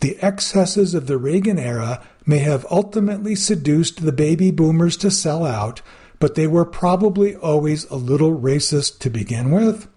The 0.00 0.20
excesses 0.20 0.94
of 0.94 1.06
the 1.06 1.16
Reagan 1.16 1.60
era 1.60 2.04
may 2.26 2.38
have 2.38 2.66
ultimately 2.70 3.36
seduced 3.36 4.04
the 4.04 4.10
baby 4.10 4.50
boomers 4.50 4.96
to 4.96 5.12
sell 5.12 5.46
out, 5.46 5.80
but 6.22 6.36
they 6.36 6.46
were 6.46 6.64
probably 6.64 7.34
always 7.34 7.84
a 7.90 7.96
little 7.96 8.38
racist 8.38 9.00
to 9.00 9.10
begin 9.10 9.50
with. 9.50 9.88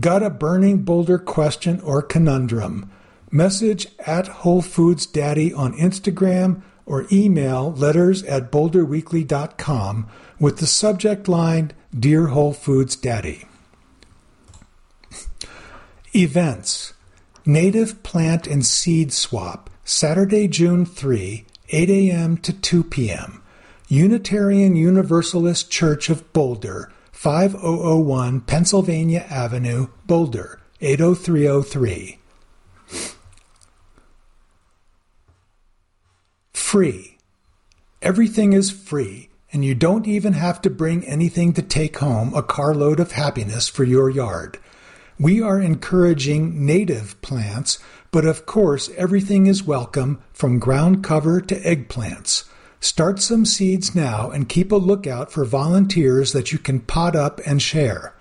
Got 0.00 0.24
a 0.24 0.30
burning 0.30 0.78
Boulder 0.78 1.16
question 1.16 1.80
or 1.82 2.02
conundrum? 2.02 2.90
Message 3.30 3.86
at 4.00 4.26
Whole 4.26 4.62
Foods 4.62 5.06
Daddy 5.06 5.54
on 5.54 5.74
Instagram 5.74 6.62
or 6.86 7.06
email 7.12 7.72
letters 7.72 8.24
at 8.24 8.50
boulderweekly.com 8.50 10.08
with 10.40 10.58
the 10.58 10.66
subject 10.66 11.28
line 11.28 11.70
Dear 11.96 12.26
Whole 12.26 12.52
Foods 12.52 12.96
Daddy. 12.96 13.46
Events 16.16 16.94
Native 17.44 18.02
Plant 18.02 18.48
and 18.48 18.66
Seed 18.66 19.12
Swap, 19.12 19.70
Saturday, 19.84 20.48
June 20.48 20.84
3, 20.84 21.44
8 21.68 21.90
a.m. 21.90 22.36
to 22.38 22.52
2 22.52 22.82
p.m. 22.82 23.40
Unitarian 23.88 24.74
Universalist 24.74 25.70
Church 25.70 26.10
of 26.10 26.32
Boulder, 26.32 26.90
5001 27.12 28.40
Pennsylvania 28.40 29.24
Avenue, 29.30 29.86
Boulder, 30.06 30.58
80303. 30.80 32.18
Free. 36.52 37.18
Everything 38.02 38.52
is 38.52 38.72
free, 38.72 39.28
and 39.52 39.64
you 39.64 39.76
don't 39.76 40.08
even 40.08 40.32
have 40.32 40.60
to 40.62 40.70
bring 40.70 41.06
anything 41.06 41.52
to 41.52 41.62
take 41.62 41.98
home 41.98 42.34
a 42.34 42.42
carload 42.42 42.98
of 42.98 43.12
happiness 43.12 43.68
for 43.68 43.84
your 43.84 44.10
yard. 44.10 44.58
We 45.16 45.40
are 45.40 45.60
encouraging 45.60 46.66
native 46.66 47.22
plants, 47.22 47.78
but 48.10 48.24
of 48.24 48.46
course, 48.46 48.90
everything 48.96 49.46
is 49.46 49.62
welcome 49.62 50.20
from 50.32 50.58
ground 50.58 51.04
cover 51.04 51.40
to 51.40 51.60
eggplants. 51.60 52.46
Start 52.80 53.20
some 53.20 53.44
seeds 53.44 53.94
now 53.94 54.30
and 54.30 54.48
keep 54.48 54.70
a 54.70 54.76
lookout 54.76 55.32
for 55.32 55.44
volunteers 55.44 56.32
that 56.32 56.52
you 56.52 56.58
can 56.58 56.80
pot 56.80 57.16
up 57.16 57.40
and 57.46 57.60
share. 57.60 58.14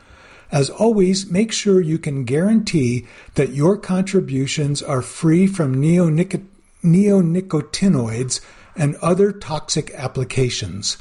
As 0.51 0.69
always, 0.69 1.29
make 1.29 1.51
sure 1.51 1.81
you 1.81 1.97
can 1.97 2.23
guarantee 2.23 3.05
that 3.33 3.53
your 3.53 3.77
contributions 3.77 4.81
are 4.81 5.01
free 5.01 5.47
from 5.47 5.75
neonic- 5.75 6.45
neonicotinoids 6.83 8.41
and 8.75 8.95
other 8.97 9.31
toxic 9.31 9.91
applications. 9.91 10.97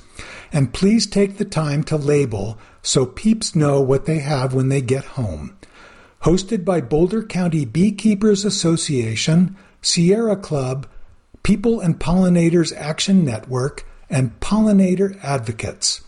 And 0.53 0.73
please 0.73 1.07
take 1.07 1.39
the 1.39 1.45
time 1.45 1.85
to 1.85 1.97
label 1.97 2.59
so 2.83 3.07
peeps 3.07 3.55
know 3.55 3.81
what 3.81 4.07
they 4.07 4.19
have 4.19 4.55
when 4.55 4.69
they 4.69 4.81
get 4.81 5.05
home 5.05 5.57
hosted 6.25 6.65
by 6.65 6.81
Boulder 6.81 7.23
County 7.23 7.67
Beekeepers 7.67 8.47
Association, 8.47 9.57
Sierra 9.83 10.37
Club, 10.37 10.87
People 11.45 11.79
and 11.79 12.01
Pollinators 12.01 12.75
Action 12.75 13.25
Network, 13.25 13.87
and 14.11 14.41
Pollinator 14.41 15.23
Advocates. 15.23 16.01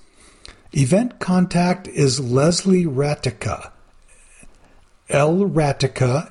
Event 0.73 1.21
contact 1.21 1.87
is 1.89 2.19
Leslie 2.19 2.85
Ratica, 2.85 3.71
L 5.09 5.35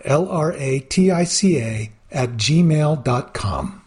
L 0.03 0.29
R 0.29 0.53
A 0.53 0.79
T 0.79 1.11
I 1.11 1.23
C 1.23 1.59
A, 1.59 1.91
at 2.11 2.31
gmail.com. 2.31 3.81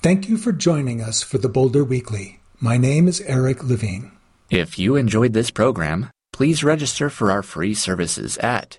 Thank 0.00 0.28
you 0.28 0.36
for 0.36 0.52
joining 0.52 1.00
us 1.00 1.22
for 1.22 1.38
the 1.38 1.48
Boulder 1.48 1.82
Weekly. 1.82 2.40
My 2.60 2.76
name 2.76 3.08
is 3.08 3.22
Eric 3.22 3.64
Levine. 3.64 4.12
If 4.50 4.78
you 4.78 4.96
enjoyed 4.96 5.32
this 5.32 5.50
program, 5.50 6.10
please 6.30 6.62
register 6.62 7.08
for 7.08 7.30
our 7.30 7.42
free 7.42 7.72
services 7.72 8.36
at 8.38 8.78